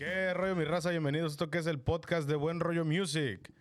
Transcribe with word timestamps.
¿Qué 0.00 0.32
rollo, 0.32 0.56
mi 0.56 0.64
raza? 0.64 0.88
Bienvenidos 0.88 1.32
a 1.32 1.34
esto 1.34 1.50
que 1.50 1.58
es 1.58 1.66
el 1.66 1.78
podcast 1.78 2.26
de 2.26 2.34
Buen 2.34 2.58
Rollo 2.58 2.86
Music. 2.86 3.52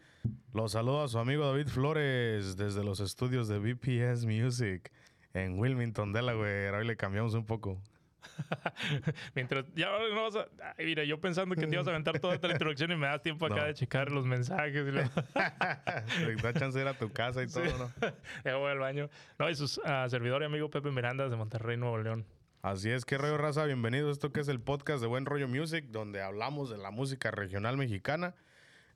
Los 0.54 0.72
saluda 0.72 1.06
su 1.10 1.20
amigo 1.20 1.46
David 1.46 1.68
Flores 1.68 2.56
desde 2.56 2.82
los 2.82 3.02
estudios 3.02 3.50
de 3.50 3.60
BPS 3.60 4.24
Music 4.26 4.90
en 5.34 5.60
Wilmington, 5.60 6.14
Delaware. 6.14 6.72
Hoy 6.78 6.88
le 6.88 6.96
cambiamos 6.96 7.34
un 7.34 7.46
poco. 7.46 7.82
Mientras 9.36 9.66
ya 9.76 9.88
no 10.14 10.24
vas 10.24 10.38
a. 10.38 10.48
Ay, 10.78 10.86
mira, 10.86 11.04
yo 11.04 11.20
pensando 11.20 11.56
que 11.56 11.68
te 11.68 11.74
ibas 11.76 11.88
a 11.88 11.90
aventar 11.90 12.20
toda 12.20 12.36
esta 12.36 12.48
introducción 12.50 12.90
y 12.94 12.96
me 12.96 13.08
das 13.08 13.22
tiempo 13.22 13.46
acá 13.46 13.56
No. 13.58 13.66
de 13.66 13.74
checar 13.74 14.10
los 14.10 14.26
mensajes. 14.26 14.88
Y 14.88 14.92
lo... 14.94 15.02
Te 15.12 16.36
da 16.42 16.54
chance 16.54 16.78
de 16.80 16.86
ir 16.86 16.88
a 16.88 16.94
tu 16.94 17.12
casa 17.12 17.44
y 17.44 17.48
todo, 17.52 17.66
¿no? 17.66 17.92
ya 18.46 18.56
voy 18.56 18.72
al 18.72 18.80
baño. 18.80 19.10
No, 19.38 19.50
y 19.50 19.56
su 19.56 19.68
servidor 19.68 20.42
y 20.42 20.46
amigo 20.46 20.70
Pepe 20.70 20.90
Miranda 20.90 21.28
de 21.28 21.36
Monterrey, 21.36 21.76
Nuevo 21.76 21.98
León. 21.98 22.26
Así 22.62 22.90
es, 22.90 23.06
qué 23.06 23.18
rollo, 23.18 23.38
raza. 23.38 23.64
Bienvenidos 23.64 24.12
esto 24.12 24.34
que 24.34 24.42
es 24.42 24.50
el 24.50 24.60
podcast 24.60 25.00
de 25.00 25.08
Buen 25.08 25.26
Rollo 25.26 25.48
Music, 25.48 25.86
donde 25.92 26.22
hablamos 26.22 26.70
de 26.70 26.78
la 26.78 26.92
música 26.92 27.32
regional 27.32 27.78
mexicana. 27.78 28.36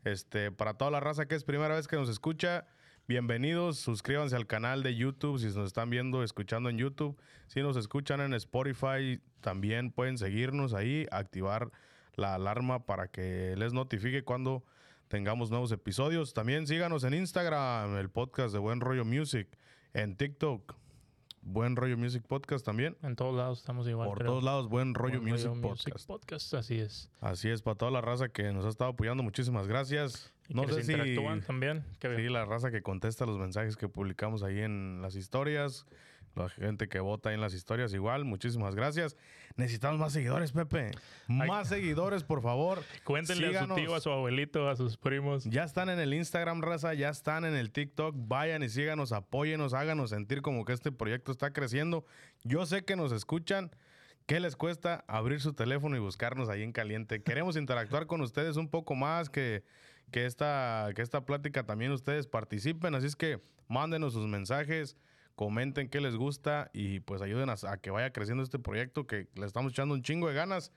Este, 0.03 0.51
para 0.51 0.73
toda 0.73 0.91
la 0.91 0.99
raza 0.99 1.27
que 1.27 1.35
es 1.35 1.45
primera 1.45 1.73
vez 1.73 1.87
que 1.87 1.95
nos 1.95 2.09
escucha, 2.09 2.65
bienvenidos. 3.07 3.79
Suscríbanse 3.79 4.35
al 4.35 4.47
canal 4.47 4.83
de 4.83 4.97
YouTube 4.97 5.39
si 5.39 5.45
nos 5.45 5.67
están 5.67 5.89
viendo, 5.89 6.25
escuchando 6.25 6.69
en 6.69 6.77
YouTube. 6.77 7.17
Si 7.47 7.61
nos 7.61 7.77
escuchan 7.77 8.19
en 8.19 8.33
Spotify, 8.33 9.21
también 9.39 9.91
pueden 9.91 10.17
seguirnos 10.17 10.73
ahí, 10.73 11.07
activar 11.09 11.71
la 12.15 12.35
alarma 12.35 12.85
para 12.85 13.07
que 13.07 13.55
les 13.55 13.71
notifique 13.71 14.25
cuando 14.25 14.65
tengamos 15.07 15.51
nuevos 15.51 15.71
episodios. 15.71 16.33
También 16.33 16.67
síganos 16.67 17.05
en 17.05 17.13
Instagram, 17.13 17.95
el 17.95 18.09
podcast 18.09 18.51
de 18.51 18.59
Buen 18.59 18.81
Rollo 18.81 19.05
Music, 19.05 19.47
en 19.93 20.17
TikTok, 20.17 20.75
Buen 21.45 21.75
Rollo 21.75 21.97
Music 21.97 22.23
Podcast 22.27 22.65
también. 22.65 22.97
En 23.03 23.15
todos 23.15 23.35
lados 23.35 23.59
estamos 23.59 23.87
igual. 23.87 24.07
Por 24.07 24.19
creo. 24.19 24.31
todos 24.31 24.43
lados, 24.43 24.69
Buen 24.69 24.93
Rollo 24.93 25.19
Buen 25.19 25.33
Music 25.33 25.49
Rollo 25.49 25.61
Podcast. 25.61 26.07
Podcast, 26.07 26.53
Así 26.53 26.79
es. 26.79 27.09
Así 27.21 27.49
es, 27.49 27.61
para 27.61 27.75
toda 27.75 27.91
la 27.91 28.01
raza 28.01 28.29
que 28.29 28.51
nos 28.53 28.65
ha 28.65 28.69
estado 28.69 28.91
apoyando, 28.91 29.23
muchísimas 29.23 29.67
gracias. 29.67 30.33
Y 30.47 30.53
No 30.53 30.63
que 30.65 30.73
sé 30.73 30.83
si 30.83 30.91
interactúan 30.91 31.41
también. 31.41 31.83
Qué 31.99 32.15
sí, 32.15 32.23
la 32.29 32.45
raza 32.45 32.71
que 32.71 32.81
contesta 32.81 33.25
los 33.25 33.37
mensajes 33.37 33.77
que 33.77 33.87
publicamos 33.87 34.43
ahí 34.43 34.59
en 34.59 35.01
las 35.01 35.15
historias, 35.15 35.85
la 36.35 36.49
gente 36.49 36.87
que 36.89 36.99
vota 36.99 37.29
ahí 37.29 37.35
en 37.35 37.41
las 37.41 37.53
historias 37.53 37.93
igual, 37.93 38.25
muchísimas 38.25 38.75
gracias. 38.75 39.15
Necesitamos 39.55 39.99
más 39.99 40.13
seguidores, 40.13 40.51
Pepe. 40.51 40.91
Ay. 41.27 41.47
Más 41.47 41.67
seguidores, 41.67 42.23
por 42.23 42.41
favor. 42.41 42.83
Cuéntenle 43.03 43.45
a 43.45 43.49
su 43.49 43.53
Síganos. 43.53 43.77
tío, 43.77 43.95
a 43.95 43.99
su 44.01 44.09
abuelito, 44.09 44.67
a 44.69 44.75
sus 44.75 44.97
primos. 44.97 45.43
Ya 45.45 45.63
están 45.63 45.89
en 45.89 45.99
el 45.99 46.13
Instagram, 46.13 46.61
raza, 46.61 46.93
ya 46.93 47.09
están 47.09 47.45
en 47.45 47.55
el 47.55 47.71
TikTok. 47.71 48.15
Vayan 48.17 48.63
y 48.63 48.69
síganos, 48.69 49.11
apóyenos, 49.11 49.73
háganos 49.73 50.09
sentir 50.09 50.41
como 50.41 50.65
que 50.65 50.73
este 50.73 50.91
proyecto 50.91 51.31
está 51.31 51.53
creciendo. 51.53 52.05
Yo 52.43 52.65
sé 52.65 52.83
que 52.83 52.95
nos 52.95 53.11
escuchan. 53.11 53.71
¿Qué 54.25 54.39
les 54.39 54.55
cuesta 54.55 55.03
abrir 55.07 55.41
su 55.41 55.53
teléfono 55.53 55.97
y 55.97 55.99
buscarnos 55.99 56.47
ahí 56.47 56.63
en 56.63 56.71
caliente? 56.71 57.21
Queremos 57.21 57.57
interactuar 57.57 58.07
con 58.07 58.21
ustedes 58.21 58.55
un 58.55 58.69
poco 58.69 58.95
más, 58.95 59.29
que, 59.29 59.65
que, 60.11 60.25
esta, 60.25 60.89
que 60.95 61.01
esta 61.01 61.25
plática 61.25 61.65
también 61.65 61.91
ustedes 61.91 62.25
participen. 62.25 62.95
Así 62.95 63.07
es 63.07 63.17
que 63.17 63.41
mándenos 63.67 64.13
sus 64.13 64.25
mensajes, 64.27 64.95
comenten 65.35 65.89
qué 65.89 65.99
les 66.01 66.15
gusta 66.15 66.69
y 66.73 66.99
pues 67.01 67.21
ayuden 67.21 67.49
a, 67.49 67.55
a 67.67 67.77
que 67.77 67.89
vaya 67.91 68.11
creciendo 68.11 68.43
este 68.43 68.59
proyecto 68.59 69.07
que 69.07 69.27
le 69.35 69.45
estamos 69.45 69.71
echando 69.71 69.93
un 69.95 70.03
chingo 70.03 70.27
de 70.27 70.33
ganas. 70.35 70.71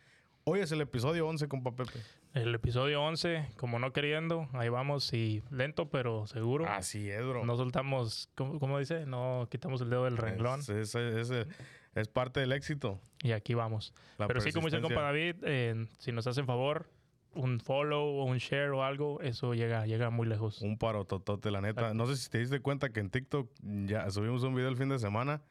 Hoy 0.45 0.61
es 0.61 0.71
el 0.73 0.81
episodio 0.81 1.27
11, 1.27 1.49
compa 1.49 1.73
Pepe. 1.75 1.99
El 2.33 2.55
episodio 2.55 3.03
11, 3.03 3.49
como 3.57 3.79
no 3.79 3.93
queriendo, 3.93 4.49
ahí 4.53 4.69
vamos 4.69 5.13
y 5.13 5.43
lento 5.51 5.89
pero 5.91 6.27
seguro. 6.27 6.67
Así 6.69 7.11
es, 7.11 7.25
bro. 7.27 7.45
No 7.45 7.57
soltamos, 7.57 8.29
¿cómo, 8.35 8.59
cómo 8.61 8.79
dice? 8.79 9.07
No 9.07 9.49
quitamos 9.51 9.81
el 9.81 9.91
dedo 9.91 10.05
del 10.05 10.17
renglón. 10.17 10.61
Es, 10.61 10.69
es- 10.69 10.95
es- 10.95 11.47
es 11.95 12.09
parte 12.09 12.41
del 12.41 12.53
éxito. 12.53 13.01
Y 13.23 13.33
aquí 13.33 13.55
vamos. 13.55 13.95
La 14.19 14.27
Pero 14.27 14.43
sí, 14.43 14.53
como 14.53 14.67
dice 14.67 14.77
el 14.77 14.83
compa 14.83 15.01
David, 15.01 15.37
eh, 15.45 15.87
si 15.99 16.13
nos 16.13 16.27
hacen 16.27 16.45
favor, 16.45 16.91
un 17.37 17.61
follow 17.61 18.21
o 18.21 18.25
un 18.25 18.39
share 18.39 18.71
o 18.71 18.83
algo, 18.83 19.21
eso 19.21 19.55
llega, 19.55 19.87
llega 19.87 20.11
muy 20.11 20.27
lejos. 20.27 20.63
Un 20.63 20.79
parototote, 20.79 21.51
la 21.51 21.61
neta. 21.61 21.95
No 21.95 22.07
sé 22.07 22.17
si 22.17 22.29
te 22.29 22.39
diste 22.39 22.61
cuenta 22.61 22.91
que 22.91 23.01
en 23.01 23.11
TikTok 23.11 23.51
ya 23.87 24.11
subimos 24.11 24.43
un 24.43 24.55
video 24.55 24.69
el 24.69 24.77
fin 24.77 24.89
de 24.89 24.99
semana 24.99 25.43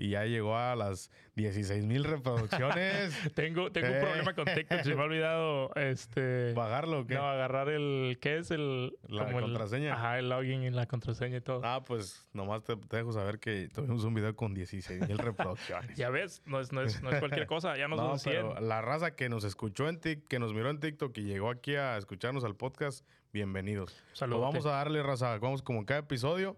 y 0.00 0.10
ya 0.10 0.24
llegó 0.24 0.56
a 0.56 0.74
las 0.74 1.10
16 1.36 1.84
mil 1.84 2.04
reproducciones. 2.04 3.14
Tengo, 3.34 3.70
tengo 3.70 3.86
Eh. 3.88 3.98
un 3.98 4.00
problema 4.06 4.34
con 4.34 4.44
TikTok. 4.46 4.80
Se 4.82 4.94
me 4.94 5.00
ha 5.02 5.04
olvidado 5.04 5.74
este. 5.74 6.52
¿Bajarlo 6.54 7.00
o 7.00 7.06
qué? 7.06 7.14
No, 7.14 7.24
agarrar 7.28 7.68
el. 7.68 8.18
¿Qué 8.20 8.38
es 8.38 8.50
el. 8.50 8.96
La 9.08 9.26
como 9.26 9.38
el- 9.38 9.44
contraseña. 9.44 9.94
ajá, 9.94 10.18
el 10.18 10.28
login 10.30 10.62
y 10.62 10.70
la 10.70 10.86
contraseña 10.86 11.36
y 11.36 11.40
todo. 11.40 11.60
Ah, 11.64 11.82
pues 11.84 12.26
nomás 12.32 12.64
te, 12.64 12.76
te 12.76 12.96
dejo 12.96 13.12
saber 13.12 13.38
que 13.38 13.68
tuvimos 13.74 14.02
un 14.04 14.14
video 14.14 14.34
con 14.34 14.54
16 14.54 15.06
mil 15.08 15.18
reproducciones. 15.18 15.96
Ya 15.96 16.08
ves, 16.10 16.42
no 16.46 16.60
es, 16.60 16.72
no 16.72 16.82
es, 16.82 17.02
no 17.02 17.10
es 17.10 17.18
cualquier 17.18 17.46
cosa. 17.46 17.76
Ya 17.76 17.86
no, 17.88 17.96
No, 17.96 18.08
son 18.08 18.18
100. 18.18 18.34
pero 18.34 18.60
la 18.60 18.80
raza 18.80 19.14
que 19.14 19.28
nos 19.28 19.44
escuchó 19.44 19.88
en 19.88 20.00
TikTok, 20.00 20.28
que 20.28 20.38
nos 20.38 20.54
miró 20.54 20.70
en 20.70 20.80
TikTok 20.80 21.16
y 21.18 21.22
llegó 21.24 21.50
aquí 21.50 21.74
a 21.76 21.96
escucharnos 21.98 22.44
al 22.44 22.56
podcast, 22.56 23.06
bienvenidos. 23.32 23.94
Saludote. 24.14 24.52
Pues 24.52 24.64
vamos 24.64 24.66
a 24.66 24.76
darle 24.78 25.02
raza, 25.02 25.36
vamos 25.38 25.62
como 25.62 25.80
en 25.80 25.84
cada 25.84 26.00
episodio. 26.00 26.56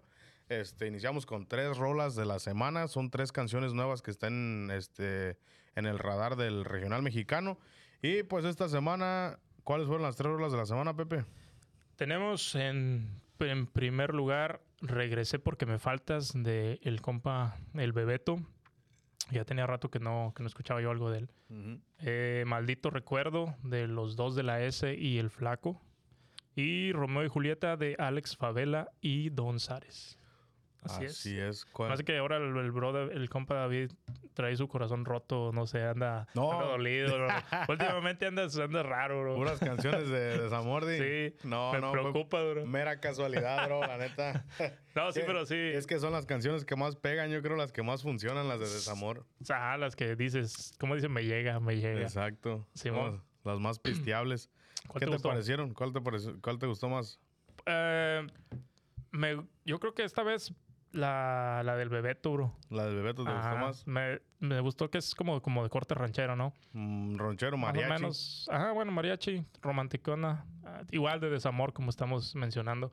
Este, 0.49 0.87
iniciamos 0.87 1.25
con 1.25 1.47
tres 1.47 1.77
rolas 1.77 2.15
de 2.15 2.25
la 2.25 2.39
semana, 2.39 2.87
son 2.87 3.09
tres 3.09 3.31
canciones 3.31 3.73
nuevas 3.73 4.01
que 4.01 4.11
están 4.11 4.69
este, 4.71 5.37
en 5.75 5.85
el 5.85 5.99
radar 5.99 6.35
del 6.35 6.65
regional 6.65 7.01
mexicano. 7.01 7.57
Y 8.01 8.23
pues 8.23 8.45
esta 8.45 8.67
semana, 8.67 9.39
¿cuáles 9.63 9.87
fueron 9.87 10.03
las 10.03 10.17
tres 10.17 10.31
rolas 10.31 10.51
de 10.51 10.57
la 10.57 10.65
semana, 10.65 10.95
Pepe? 10.95 11.25
Tenemos 11.95 12.55
en, 12.55 13.21
en 13.39 13.67
primer 13.67 14.13
lugar, 14.13 14.61
regresé 14.81 15.39
porque 15.39 15.65
me 15.65 15.79
faltas 15.79 16.33
de 16.35 16.79
el 16.83 17.01
compa, 17.01 17.57
el 17.73 17.93
Bebeto. 17.93 18.37
Ya 19.31 19.45
tenía 19.45 19.65
rato 19.65 19.89
que 19.89 19.99
no, 19.99 20.33
que 20.35 20.43
no 20.43 20.47
escuchaba 20.47 20.81
yo 20.81 20.91
algo 20.91 21.09
de 21.09 21.19
él. 21.19 21.29
Eh, 21.99 22.43
Maldito 22.45 22.89
recuerdo 22.89 23.55
de 23.63 23.87
los 23.87 24.17
dos 24.17 24.35
de 24.35 24.43
la 24.43 24.61
S 24.61 24.93
y 24.93 25.17
el 25.17 25.29
Flaco. 25.29 25.81
Y 26.55 26.91
Romeo 26.91 27.23
y 27.23 27.29
Julieta 27.29 27.77
de 27.77 27.95
Alex 27.97 28.35
Favela 28.35 28.91
y 29.01 29.29
Don 29.29 29.59
Zares. 29.59 30.19
Así, 30.85 31.05
Así 31.05 31.37
es. 31.39 31.65
es. 31.65 32.03
Que 32.05 32.17
ahora 32.17 32.37
el, 32.37 32.55
el 32.57 32.71
brother, 32.71 33.11
el 33.15 33.29
compa 33.29 33.55
David 33.55 33.91
trae 34.33 34.55
su 34.55 34.67
corazón 34.67 35.05
roto, 35.05 35.51
no 35.53 35.67
sé, 35.67 35.83
anda, 35.83 36.27
No. 36.33 36.51
anda 36.51 36.65
dolido. 36.65 37.15
bro. 37.15 37.27
Últimamente 37.69 38.25
andas, 38.25 38.57
andas 38.57 38.85
raro, 38.85 39.21
bro. 39.21 39.35
Puras 39.35 39.59
canciones 39.59 40.09
de 40.09 40.39
desamor. 40.39 40.83
Sí, 40.85 41.35
no, 41.43 41.71
me 41.71 41.79
no, 41.79 41.91
preocupa, 41.91 42.41
bro. 42.43 42.65
Mera 42.65 42.99
casualidad, 42.99 43.65
bro, 43.67 43.81
la 43.81 43.97
neta. 43.97 44.45
No, 44.95 45.11
sí, 45.11 45.21
pero 45.25 45.43
sí. 45.47 45.55
Es 45.55 45.87
que 45.87 45.97
son 45.99 46.11
las 46.11 46.27
canciones 46.27 46.65
que 46.65 46.75
más 46.75 46.95
pegan, 46.95 47.31
yo 47.31 47.41
creo, 47.41 47.55
las 47.57 47.71
que 47.71 47.81
más 47.81 48.03
funcionan, 48.03 48.47
las 48.47 48.59
de 48.59 48.65
desamor. 48.69 49.25
Ajá, 49.49 49.75
las 49.77 49.95
que 49.95 50.15
dices, 50.15 50.75
¿cómo 50.79 50.93
dice? 50.93 51.09
Me 51.09 51.23
llega, 51.25 51.59
me 51.59 51.77
llega. 51.77 52.01
Exacto. 52.01 52.67
Simón. 52.75 53.23
Son 53.43 53.51
Las 53.51 53.59
más 53.59 53.79
pisteables. 53.79 54.51
¿Cuál 54.87 54.99
¿Qué 54.99 55.05
te 55.05 55.05
te, 55.07 55.11
gustó? 55.13 55.29
parecieron? 55.29 55.73
¿Cuál 55.73 55.93
te, 55.93 56.01
pareció- 56.01 56.39
¿Cuál 56.41 56.59
te 56.59 56.67
gustó 56.67 56.89
más? 56.89 57.19
Eh, 57.65 58.27
me- 59.11 59.47
yo 59.65 59.79
creo 59.79 59.93
que 59.95 60.03
esta 60.03 60.21
vez 60.21 60.53
la, 60.93 61.61
la 61.65 61.75
del 61.75 61.89
Bebeto, 61.89 62.31
bro. 62.31 62.55
¿La 62.69 62.85
de 62.85 62.93
Bebeto 62.95 63.23
te 63.25 63.31
Ajá, 63.31 63.49
gustó 63.51 63.65
más? 63.65 63.87
Me, 63.87 64.21
me 64.39 64.59
gustó 64.61 64.89
que 64.89 64.99
es 64.99 65.13
como, 65.15 65.41
como 65.41 65.63
de 65.63 65.69
corte 65.69 65.93
ranchero, 65.95 66.35
¿no? 66.35 66.53
Mm, 66.71 67.17
ronchero, 67.17 67.57
mariachi. 67.57 67.89
Más 67.89 67.99
o 67.99 68.01
menos. 68.01 68.49
Ajá, 68.51 68.71
bueno, 68.71 68.91
mariachi, 68.91 69.45
romanticona. 69.61 70.45
ah, 70.63 70.83
igual 70.91 71.19
de 71.19 71.29
desamor, 71.29 71.73
como 71.73 71.89
estamos 71.89 72.35
mencionando. 72.35 72.91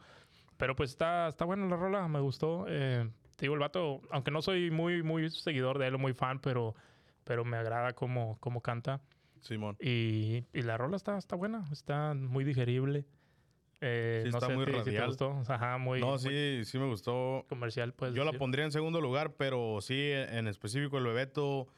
Pero 0.56 0.75
pues 0.75 0.91
está, 0.91 1.28
está 1.28 1.44
buena 1.44 1.66
la 1.66 1.77
rola, 1.77 2.09
me 2.09 2.21
gustó. 2.21 2.66
Eh, 2.69 3.09
te 3.37 3.44
digo, 3.47 3.55
el 3.55 3.61
vato, 3.61 4.03
aunque 4.11 4.31
no 4.31 4.43
soy 4.43 4.71
muy, 4.71 5.03
muy 5.03 5.31
seguidor 5.31 5.78
de 5.78 5.87
él 5.87 5.94
o 5.94 5.99
muy 5.99 6.12
fan, 6.12 6.41
pero, 6.41 6.75
pero 7.25 7.44
me 7.44 7.56
agrada 7.56 7.93
cómo, 7.93 8.37
cómo 8.41 8.61
canta. 8.61 9.00
Simón. 9.41 9.77
Y, 9.81 10.44
y 10.53 10.62
la 10.62 10.77
rola 10.77 10.97
está, 10.97 11.17
está 11.17 11.34
buena, 11.37 11.67
está 11.72 12.12
muy 12.15 12.44
digerible. 12.44 13.06
Eh, 13.80 14.22
Sí, 14.24 14.30
no 14.30 14.36
está 14.38 14.46
sé 14.48 14.54
muy 14.54 14.66
si 14.66 14.72
te 14.72 14.78
radial. 14.78 15.06
gustó. 15.08 15.42
Ajá, 15.48 15.78
muy, 15.78 16.00
No, 16.00 16.10
muy 16.10 16.18
sí, 16.18 16.62
sí 16.64 16.78
me 16.78 16.86
gustó. 16.86 17.46
comercial, 17.48 17.94
pues. 17.94 18.14
Yo 18.14 18.24
la 18.24 18.32
pondría 18.32 18.64
en 18.64 18.72
segundo 18.72 19.00
lugar, 19.00 19.34
pero 19.36 19.78
sí, 19.80 20.10
en 20.12 20.46
específico 20.48 20.98
el 20.98 21.04
Bebeto, 21.04 21.68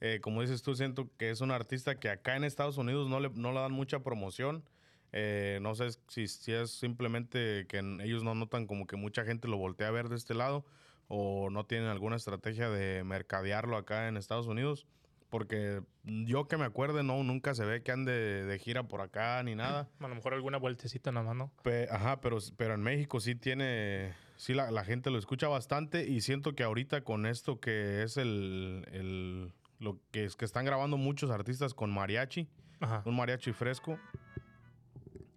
eh, 0.00 0.18
como 0.20 0.40
dices 0.42 0.62
tú, 0.62 0.74
siento 0.74 1.08
que 1.16 1.30
es 1.30 1.40
un 1.40 1.50
artista 1.52 1.94
que 2.00 2.08
acá 2.10 2.36
en 2.36 2.44
Estados 2.44 2.78
Unidos 2.78 3.08
no 3.08 3.20
le, 3.20 3.30
no 3.30 3.52
le 3.52 3.60
dan 3.60 3.72
mucha 3.72 4.00
promoción. 4.00 4.64
Eh, 5.12 5.58
no 5.62 5.74
sé 5.74 5.90
si, 6.08 6.26
si 6.26 6.52
es 6.52 6.70
simplemente 6.70 7.66
que 7.68 7.78
ellos 8.02 8.24
no 8.24 8.34
notan 8.34 8.66
como 8.66 8.86
que 8.86 8.96
mucha 8.96 9.24
gente 9.24 9.46
lo 9.46 9.58
voltea 9.58 9.88
a 9.88 9.90
ver 9.90 10.08
de 10.08 10.16
este 10.16 10.32
lado 10.34 10.64
o 11.06 11.50
no 11.50 11.66
tienen 11.66 11.88
alguna 11.88 12.16
estrategia 12.16 12.70
de 12.70 13.04
mercadearlo 13.04 13.76
acá 13.76 14.08
en 14.08 14.16
Estados 14.16 14.46
Unidos. 14.46 14.86
Porque 15.32 15.80
yo 16.04 16.46
que 16.46 16.58
me 16.58 16.66
acuerde, 16.66 17.02
no, 17.02 17.22
nunca 17.24 17.54
se 17.54 17.64
ve 17.64 17.82
que 17.82 17.90
ande 17.90 18.12
de 18.12 18.58
gira 18.58 18.82
por 18.82 19.00
acá 19.00 19.42
ni 19.42 19.54
nada. 19.54 19.88
A 20.00 20.08
lo 20.08 20.14
mejor 20.14 20.34
alguna 20.34 20.58
vueltecita 20.58 21.10
nada 21.10 21.24
más, 21.24 21.36
¿no? 21.36 21.50
Pe- 21.62 21.88
ajá, 21.90 22.20
pero, 22.20 22.36
pero 22.58 22.74
en 22.74 22.82
México 22.82 23.18
sí 23.18 23.34
tiene, 23.34 24.12
sí 24.36 24.52
la, 24.52 24.70
la 24.70 24.84
gente 24.84 25.08
lo 25.10 25.18
escucha 25.18 25.48
bastante 25.48 26.06
y 26.06 26.20
siento 26.20 26.54
que 26.54 26.64
ahorita 26.64 27.00
con 27.02 27.24
esto 27.24 27.60
que 27.60 28.02
es 28.02 28.18
el, 28.18 28.86
el- 28.92 29.52
lo 29.78 29.98
que 30.10 30.26
es 30.26 30.36
que 30.36 30.44
están 30.44 30.66
grabando 30.66 30.98
muchos 30.98 31.30
artistas 31.30 31.72
con 31.72 31.90
mariachi, 31.90 32.46
Ajá. 32.80 33.02
un 33.06 33.16
mariachi 33.16 33.52
fresco, 33.54 33.98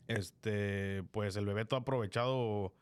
este, 0.09 1.03
pues 1.11 1.35
el 1.37 1.45
Bebeto 1.45 1.77
ha 1.77 1.79
aprovechado 1.79 2.73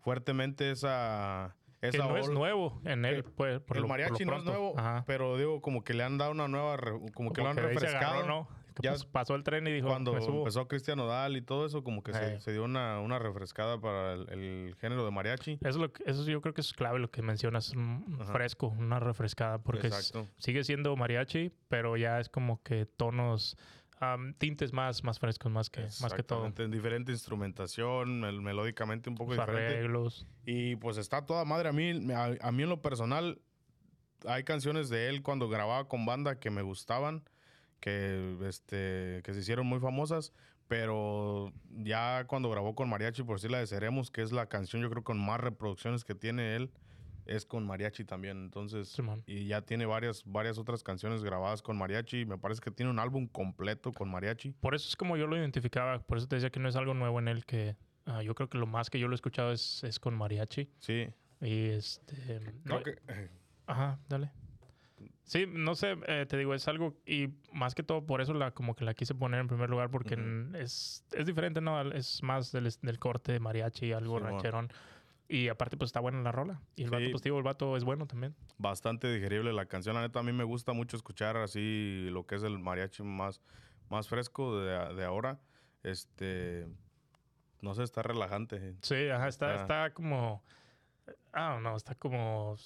fuertemente 0.00 0.70
esa, 0.72 1.54
Que 1.80 1.88
esa 1.88 2.06
no 2.08 2.16
es 2.16 2.28
nuevo 2.30 2.80
en 2.84 3.04
él, 3.04 3.16
Que 3.16 3.22
pues, 3.24 3.32
por 3.34 3.46
el 3.48 3.54
lo- 3.54 3.64
por 3.66 3.76
lo 3.78 3.88
mariachi 3.88 4.24
no 4.24 4.36
es 4.36 4.44
nuevo, 4.44 4.74
Ajá. 4.76 5.04
pero 5.06 5.36
digo 5.36 5.60
como 5.60 5.84
que 5.84 5.94
le 5.94 6.02
han 6.04 6.18
dado 6.18 6.30
una 6.32 6.48
nueva, 6.48 6.76
re- 6.76 6.98
como, 7.14 7.32
que 7.32 7.42
lo 7.42 7.48
han 7.50 7.56
refrescado. 7.56 8.14
agarró, 8.14 8.26
¿no? 8.26 8.48
que 8.76 8.82
Ya 8.82 8.92
pas- 8.92 9.06
pasó 9.10 9.34
el 9.34 9.42
tren 9.42 9.66
y 9.66 9.72
dijo, 9.72 9.88
Cuando 9.88 10.12
"Me 10.12 10.20
subo". 10.20 10.38
empezó 10.40 10.68
Cristian 10.68 10.98
Nodal 10.98 11.34
y 11.38 11.40
todo 11.40 11.64
eso, 11.64 11.82
como 11.82 12.02
que 12.02 12.12
se, 12.12 12.34
Eh. 12.34 12.40
se 12.42 12.52
dio 12.52 12.62
una, 12.64 13.00
una 13.00 13.18
refrescada 13.18 13.80
para 13.80 14.12
el, 14.12 14.28
el 14.30 14.76
género 14.78 15.02
de 15.06 15.10
mariachi. 15.10 15.52
Eso, 15.62 15.68
es 15.70 15.76
lo 15.76 15.92
que- 15.92 16.02
eso 16.06 16.24
yo 16.26 16.42
creo 16.42 16.52
que 16.52 16.60
es 16.60 16.74
clave 16.74 16.98
lo 16.98 17.10
que 17.10 17.22
mencionas, 17.22 17.72
Ajá. 18.20 18.32
fresco, 18.32 18.66
una 18.68 19.00
refrescada, 19.00 19.58
porque 19.62 19.86
es- 19.86 20.12
sigue 20.38 20.62
siendo 20.62 20.94
mariachi, 20.94 21.52
pero 21.68 21.96
ya 21.96 22.20
es 22.20 22.28
como 22.28 22.62
que 22.62 22.84
tonos, 22.84 23.56
am, 23.98 24.34
tintes 24.34 24.72
más, 24.72 25.04
más 25.04 25.18
frescos, 25.18 25.50
más 25.50 25.70
que, 25.70 25.82
más 26.00 26.12
que 26.14 26.22
todo. 26.22 26.50
Diferente 26.68 27.12
instrumentación, 27.12 28.20
mel- 28.20 28.40
melódicamente 28.42 29.08
un 29.10 29.16
poco 29.16 29.34
Los 29.34 29.46
diferente. 29.46 29.78
arreglos. 29.78 30.26
Y 30.44 30.76
pues 30.76 30.96
está 30.98 31.24
toda 31.26 31.44
madre. 31.44 31.68
A 31.68 31.72
mí, 31.72 32.12
a, 32.12 32.34
a 32.40 32.52
mí 32.52 32.62
en 32.62 32.68
lo 32.68 32.82
personal, 32.82 33.40
hay 34.26 34.44
canciones 34.44 34.88
de 34.88 35.08
él 35.08 35.22
cuando 35.22 35.48
grababa 35.48 35.88
con 35.88 36.04
banda 36.06 36.38
que 36.38 36.50
me 36.50 36.62
gustaban, 36.62 37.22
que, 37.80 38.36
este, 38.46 39.20
que 39.24 39.32
se 39.34 39.40
hicieron 39.40 39.66
muy 39.66 39.80
famosas. 39.80 40.32
Pero 40.68 41.52
ya 41.68 42.24
cuando 42.26 42.50
grabó 42.50 42.74
con 42.74 42.88
Mariachi, 42.88 43.22
por 43.22 43.38
si 43.38 43.48
la 43.48 43.58
de 43.58 43.68
Seremos, 43.68 44.10
que 44.10 44.22
es 44.22 44.32
la 44.32 44.46
canción 44.48 44.82
yo 44.82 44.90
creo 44.90 45.04
con 45.04 45.16
más 45.16 45.40
reproducciones 45.40 46.04
que 46.04 46.16
tiene 46.16 46.56
él, 46.56 46.72
es 47.26 47.44
con 47.46 47.66
Mariachi 47.66 48.04
también. 48.04 48.38
Entonces, 48.38 48.96
y 49.26 49.46
ya 49.46 49.62
tiene 49.62 49.86
varias, 49.86 50.22
varias 50.24 50.58
otras 50.58 50.82
canciones 50.82 51.22
grabadas 51.22 51.62
con 51.62 51.76
Mariachi. 51.76 52.24
Me 52.24 52.38
parece 52.38 52.60
que 52.60 52.70
tiene 52.70 52.90
un 52.90 52.98
álbum 52.98 53.26
completo 53.26 53.92
con 53.92 54.10
Mariachi. 54.10 54.52
Por 54.52 54.74
eso 54.74 54.88
es 54.88 54.96
como 54.96 55.16
yo 55.16 55.26
lo 55.26 55.36
identificaba, 55.36 55.98
por 56.00 56.18
eso 56.18 56.26
te 56.26 56.36
decía 56.36 56.50
que 56.50 56.60
no 56.60 56.68
es 56.68 56.76
algo 56.76 56.94
nuevo 56.94 57.18
en 57.18 57.28
él, 57.28 57.44
que 57.44 57.76
ah, 58.06 58.22
yo 58.22 58.34
creo 58.34 58.48
que 58.48 58.58
lo 58.58 58.66
más 58.66 58.90
que 58.90 58.98
yo 58.98 59.08
lo 59.08 59.14
he 59.14 59.16
escuchado 59.16 59.52
es, 59.52 59.84
es 59.84 59.98
con 59.98 60.14
mariachi. 60.16 60.68
Sí. 60.78 61.08
Y 61.40 61.66
este... 61.70 62.40
no- 62.64 62.82
que, 62.82 62.96
Ajá, 63.66 63.98
dale. 64.08 64.30
Sí, 65.24 65.44
no 65.48 65.74
sé, 65.74 65.96
eh, 66.06 66.24
te 66.28 66.36
digo, 66.38 66.54
es 66.54 66.68
algo, 66.68 66.94
y 67.04 67.30
más 67.52 67.74
que 67.74 67.82
todo 67.82 68.06
por 68.06 68.20
eso 68.20 68.32
la 68.32 68.52
como 68.52 68.76
que 68.76 68.84
la 68.84 68.94
quise 68.94 69.12
poner 69.12 69.40
en 69.40 69.48
primer 69.48 69.68
lugar, 69.68 69.90
porque 69.90 70.16
es, 70.54 71.04
es 71.12 71.26
diferente, 71.26 71.60
¿no? 71.60 71.80
Es 71.92 72.22
más 72.22 72.52
del, 72.52 72.72
del 72.80 72.98
corte 73.00 73.32
de 73.32 73.40
mariachi, 73.40 73.92
algo 73.92 74.20
rancherón. 74.20 74.70
Y 75.28 75.48
aparte, 75.48 75.76
pues 75.76 75.88
está 75.88 75.98
buena 76.00 76.20
la 76.22 76.30
rola. 76.30 76.60
Y 76.76 76.84
el 76.84 76.90
vato, 76.90 77.04
Sí. 77.04 77.10
pues 77.10 77.22
digo, 77.22 77.36
el 77.38 77.42
vato 77.42 77.76
es 77.76 77.82
bueno 77.84 78.06
también. 78.06 78.34
bastante 78.58 79.12
digerible 79.12 79.52
la 79.52 79.66
canción. 79.66 79.94
La 79.96 80.00
neta, 80.02 80.20
a 80.20 80.22
mí 80.22 80.32
me 80.32 80.44
gusta 80.44 80.72
mucho 80.72 80.96
escuchar 80.96 81.36
así 81.36 82.08
lo 82.10 82.26
que 82.26 82.36
es 82.36 82.42
el 82.44 82.58
mariachi 82.58 83.02
más, 83.02 83.40
más 83.90 84.08
fresco 84.08 84.58
de, 84.60 84.94
de 84.94 85.04
ahora. 85.04 85.38
Este, 85.82 86.66
no 87.60 87.74
sé, 87.74 87.82
está 87.82 88.02
relajante. 88.02 88.74
Sí, 88.82 89.08
ajá, 89.08 89.28
está, 89.28 89.50
Ah. 89.50 89.54
está 89.62 89.90
como. 89.94 90.42
Ah, 91.32 91.58
no, 91.60 91.76
está 91.76 91.94
como. 91.94 92.56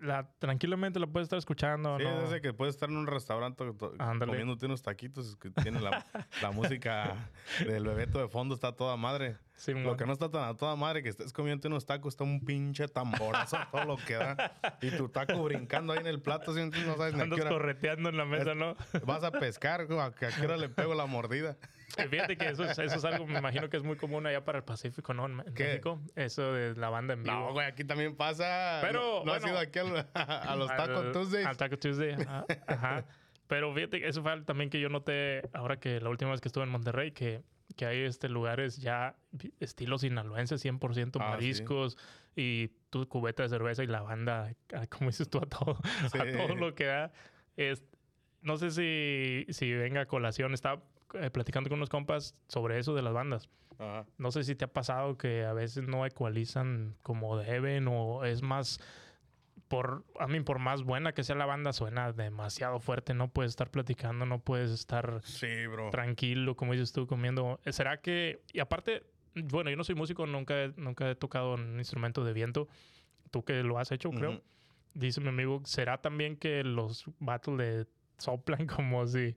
La, 0.00 0.30
tranquilamente 0.38 1.00
la 1.00 1.06
puedes 1.06 1.26
estar 1.26 1.38
escuchando. 1.38 1.98
Sí, 1.98 2.04
¿no? 2.04 2.20
desde 2.20 2.40
que 2.40 2.52
puedes 2.52 2.74
estar 2.74 2.88
en 2.88 2.96
un 2.96 3.06
restaurante 3.06 3.64
Ándale. 3.98 4.30
comiéndote 4.30 4.66
unos 4.66 4.82
taquitos, 4.82 5.28
es 5.28 5.36
que 5.36 5.50
tiene 5.50 5.80
la, 5.80 6.06
la 6.40 6.50
música 6.50 7.30
del 7.66 7.84
bebeto 7.84 8.18
de 8.18 8.28
fondo, 8.28 8.54
está 8.54 8.72
toda 8.72 8.96
madre. 8.96 9.36
Sí, 9.58 9.74
Lo 9.74 9.96
que 9.96 10.06
no 10.06 10.12
está 10.12 10.30
tan 10.30 10.44
a 10.44 10.56
toda 10.56 10.76
madre 10.76 11.02
que 11.02 11.08
estés 11.08 11.32
comiendo 11.32 11.66
unos 11.66 11.84
tacos, 11.84 12.14
está 12.14 12.22
un 12.22 12.44
pinche 12.44 12.86
tamborazo 12.86 13.58
todo 13.72 13.84
lo 13.84 13.96
que 13.96 14.14
da. 14.14 14.52
Y 14.82 14.92
tu 14.92 15.08
taco 15.08 15.42
brincando 15.42 15.92
ahí 15.92 15.98
en 15.98 16.06
el 16.06 16.22
plato. 16.22 16.56
Entonces 16.56 16.86
no 16.86 16.96
sabes 16.96 17.14
ni 17.14 17.22
Andas 17.22 17.40
hora 17.40 17.50
correteando 17.50 18.08
en 18.08 18.16
la 18.16 18.24
mesa, 18.24 18.54
¿no? 18.54 18.76
vas 19.04 19.24
a 19.24 19.32
pescar, 19.32 19.80
a 19.80 20.12
qué 20.12 20.44
hora 20.44 20.56
le 20.56 20.68
pego 20.68 20.94
la 20.94 21.06
mordida. 21.06 21.56
Eh, 21.96 22.06
Fíjate 22.08 22.36
que 22.36 22.48
eso 22.50 22.64
es, 22.64 22.78
eso 22.78 22.96
es 22.96 23.04
algo, 23.04 23.26
me 23.26 23.38
imagino 23.38 23.68
que 23.70 23.76
es 23.78 23.82
muy 23.82 23.96
común 23.96 24.26
allá 24.26 24.44
para 24.44 24.58
el 24.58 24.64
Pacífico, 24.64 25.14
¿no? 25.14 25.26
En. 25.26 25.36
México. 25.36 26.00
Eso 26.14 26.52
de 26.52 26.74
la 26.76 26.90
banda 26.90 27.14
en 27.14 27.22
vivo. 27.22 27.34
No, 27.34 27.52
güey, 27.52 27.66
aquí 27.66 27.82
también 27.84 28.14
pasa. 28.14 28.78
Pero, 28.82 29.20
No, 29.20 29.24
no 29.24 29.32
has 29.32 29.40
bueno, 29.42 29.56
ido 29.56 29.58
aquí 29.58 29.78
al- 29.78 30.08
a, 30.14 30.54
los 30.56 30.68
Taco 30.68 31.10
Tuesdays. 31.12 31.46
Al 31.46 31.56
Taco 31.56 31.78
Tuesday, 31.78 32.12
ajá. 32.12 32.44
ajá. 32.66 33.04
Pero 33.46 33.72
fíjate 33.74 34.00
que 34.00 34.08
eso 34.08 34.22
fue 34.22 34.38
también 34.42 34.68
que 34.68 34.78
yo 34.78 34.90
noté 34.90 35.48
ahora 35.54 35.80
que 35.80 36.00
la 36.00 36.10
última 36.10 36.30
vez 36.32 36.40
que 36.42 36.48
estuve 36.48 36.64
en 36.64 36.70
Monterrey, 36.70 37.12
que, 37.12 37.42
que 37.76 37.86
hay 37.86 38.02
este 38.02 38.28
lugares 38.28 38.76
ya 38.76 39.16
estilo 39.58 39.96
sinaloense, 39.98 40.56
100% 40.56 41.06
Ah, 41.06 41.10
sí. 41.12 41.18
mariscos 41.18 41.96
y 42.36 42.68
tu 42.90 43.08
cubeta 43.08 43.42
de 43.44 43.48
cerveza 43.48 43.82
y 43.82 43.86
la 43.86 44.02
banda, 44.02 44.52
como 44.90 45.08
dices 45.08 45.30
tú, 45.30 45.38
a 45.38 45.46
todo, 45.46 45.78
Sí. 46.12 46.18
a 46.18 46.36
todo 46.36 46.54
lo 46.54 46.74
que 46.74 46.84
da. 46.84 47.10
Es, 47.56 47.82
no 48.42 48.58
sé 48.58 48.70
si, 48.70 49.46
si 49.52 49.72
venga 49.72 50.02
a 50.02 50.06
colación, 50.06 50.52
estaba 50.52 50.82
eh, 51.14 51.30
platicando 51.30 51.68
con 51.70 51.78
unos 51.78 51.88
compas 51.88 52.34
sobre 52.48 52.78
eso 52.78 52.94
de 52.94 53.02
las 53.02 53.12
bandas. 53.12 53.48
Ajá. 53.78 54.06
No 54.18 54.30
sé 54.32 54.42
si 54.44 54.54
te 54.56 54.64
ha 54.64 54.72
pasado 54.72 55.16
que 55.16 55.44
a 55.44 55.52
veces 55.52 55.86
no 55.86 56.04
ecualizan 56.04 56.96
como 57.02 57.36
deben 57.36 57.86
o 57.88 58.24
es 58.24 58.42
más 58.42 58.80
por 59.68 60.04
a 60.18 60.26
mí 60.26 60.40
por 60.40 60.58
más 60.58 60.82
buena 60.82 61.12
que 61.12 61.22
sea 61.22 61.36
la 61.36 61.44
banda 61.44 61.72
suena 61.72 62.10
demasiado 62.12 62.80
fuerte, 62.80 63.12
no 63.14 63.28
puedes 63.28 63.50
estar 63.50 63.70
platicando, 63.70 64.24
no 64.24 64.38
puedes 64.40 64.70
estar 64.70 65.20
Sí, 65.24 65.66
bro. 65.66 65.90
tranquilo, 65.90 66.56
como 66.56 66.72
dices 66.72 66.92
tú, 66.92 67.06
comiendo. 67.06 67.60
¿Será 67.66 68.00
que 68.00 68.40
y 68.52 68.60
aparte, 68.60 69.04
bueno, 69.34 69.68
yo 69.70 69.76
no 69.76 69.84
soy 69.84 69.94
músico, 69.94 70.26
nunca 70.26 70.64
he, 70.64 70.72
nunca 70.76 71.10
he 71.10 71.14
tocado 71.14 71.54
un 71.54 71.78
instrumento 71.78 72.24
de 72.24 72.32
viento. 72.32 72.66
Tú 73.30 73.44
que 73.44 73.62
lo 73.62 73.78
has 73.78 73.92
hecho, 73.92 74.10
creo. 74.10 74.42
Dice 74.94 75.20
mi 75.20 75.28
amigo, 75.28 75.60
¿será 75.64 76.00
también 76.00 76.36
que 76.36 76.64
los 76.64 77.04
battles 77.18 77.58
le 77.58 77.86
soplan 78.16 78.66
como 78.66 79.06
si 79.06 79.36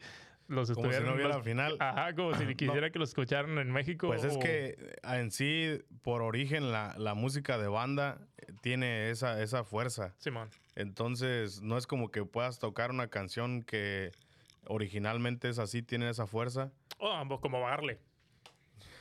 los 0.52 0.72
Como 0.72 0.92
si 0.92 1.00
no 1.04 1.14
hubiera 1.16 1.36
los- 1.38 1.44
final. 1.44 1.78
Ajá, 1.80 2.14
como 2.14 2.34
si 2.36 2.56
quisiera 2.56 2.90
que 2.92 3.00
los 3.00 3.10
escucharan 3.10 3.58
en 3.58 3.72
México. 3.72 4.08
Pues 4.08 4.24
es 4.24 4.36
o- 4.36 4.40
que 4.40 4.76
eh, 4.78 4.96
en 5.04 5.32
sí, 5.32 5.80
por 6.02 6.22
origen, 6.22 6.72
la, 6.72 6.94
la 6.98 7.14
música 7.14 7.58
de 7.58 7.68
banda 7.68 8.20
eh, 8.38 8.52
tiene 8.62 9.10
esa, 9.10 9.42
esa 9.42 9.64
fuerza. 9.64 10.14
Simón. 10.18 10.50
Entonces, 10.76 11.62
no 11.62 11.78
es 11.78 11.88
como 11.88 12.12
que 12.12 12.24
puedas 12.26 12.60
tocar 12.60 12.92
una 12.92 13.08
canción 13.08 13.64
que 13.64 14.12
originalmente 14.66 15.50
es 15.50 15.58
así, 15.60 15.82
tiene 15.82 16.10
esa 16.10 16.28
fuerza. 16.28 16.72
Oh, 17.00 17.22
pues 17.28 17.40
como 17.40 17.62
bajarle. 17.62 18.00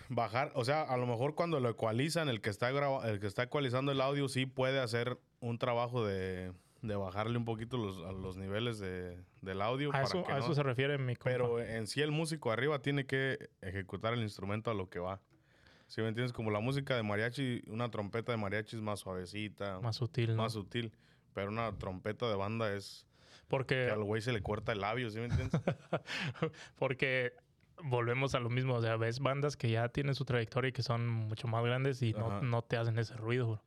Bajar, 0.08 0.50
o 0.55 0.64
sea, 0.64 0.82
a 0.82 0.97
lo 0.97 1.06
mejor 1.06 1.35
cuando 1.37 1.61
lo 1.61 1.69
ecualizan, 1.69 2.29
el 2.29 2.41
que 2.41 2.50
está, 2.50 2.70
graba- 2.73 3.08
el 3.08 3.20
que 3.20 3.29
está 3.29 3.44
ecualizando 3.44 3.93
el 3.93 4.00
audio 4.00 4.29
sí 4.29 4.44
puede 4.47 4.81
hacer 4.81 5.19
un 5.38 5.58
trabajo 5.58 6.05
de, 6.05 6.52
de 6.82 6.97
bajarle 6.97 7.37
un 7.37 7.44
poquito 7.44 7.77
los, 7.77 7.99
a 8.05 8.12
los 8.12 8.37
niveles 8.37 8.79
de, 8.79 9.19
del 9.43 9.61
audio. 9.62 9.91
A 9.91 9.93
para 9.93 10.05
eso, 10.05 10.25
que 10.25 10.32
a 10.32 10.38
no- 10.38 10.44
eso 10.44 10.55
se 10.55 10.62
refiere 10.62 10.97
mi 10.99 11.15
compa. 11.17 11.31
Pero 11.31 11.61
en 11.61 11.87
sí 11.87 12.00
el 12.00 12.11
músico 12.11 12.50
arriba 12.53 12.81
tiene 12.81 13.06
que 13.06 13.50
ejecutar 13.61 14.15
el 14.15 14.21
instrumento 14.23 14.71
a 14.71 14.75
lo 14.75 14.88
que 14.88 14.99
va. 14.99 15.21
Si 15.88 16.00
me 16.00 16.09
entiendes? 16.09 16.32
Como 16.32 16.50
la 16.50 16.61
música 16.61 16.94
de 16.97 17.03
mariachi, 17.03 17.62
una 17.67 17.91
trompeta 17.91 18.32
de 18.32 18.38
mariachi 18.38 18.77
es 18.77 18.82
más 18.82 19.00
suavecita, 19.00 19.75
más, 19.75 19.82
más 19.82 19.97
sutil, 19.97 20.37
¿no? 20.37 20.49
sutil. 20.49 20.93
Pero 21.35 21.50
una 21.50 21.77
trompeta 21.77 22.29
de 22.29 22.37
banda 22.37 22.73
es 22.75 23.06
que 23.09 23.44
Porque, 23.49 23.91
al 23.91 24.03
güey 24.05 24.23
se 24.23 24.33
le 24.33 24.41
corta 24.41 24.73
el 24.73 24.81
labio, 24.81 25.11
¿sí 25.11 25.19
me 25.19 25.26
entiendes? 25.26 25.61
porque 26.76 27.33
volvemos 27.83 28.35
a 28.35 28.40
lo 28.40 28.50
mismo. 28.50 28.75
O 28.75 28.81
sea, 28.83 28.97
ves 28.97 29.21
bandas 29.21 29.57
que 29.57 29.71
ya 29.71 29.88
tienen 29.88 30.14
su 30.14 30.25
trayectoria 30.25 30.69
y 30.69 30.73
que 30.73 30.83
son 30.83 31.09
mucho 31.09 31.49
más 31.49 31.64
grandes 31.64 32.02
y 32.02 32.12
no, 32.12 32.40
no 32.40 32.62
te 32.62 32.76
hacen 32.76 32.99
ese 32.99 33.14
ruido. 33.16 33.47
bro. 33.49 33.62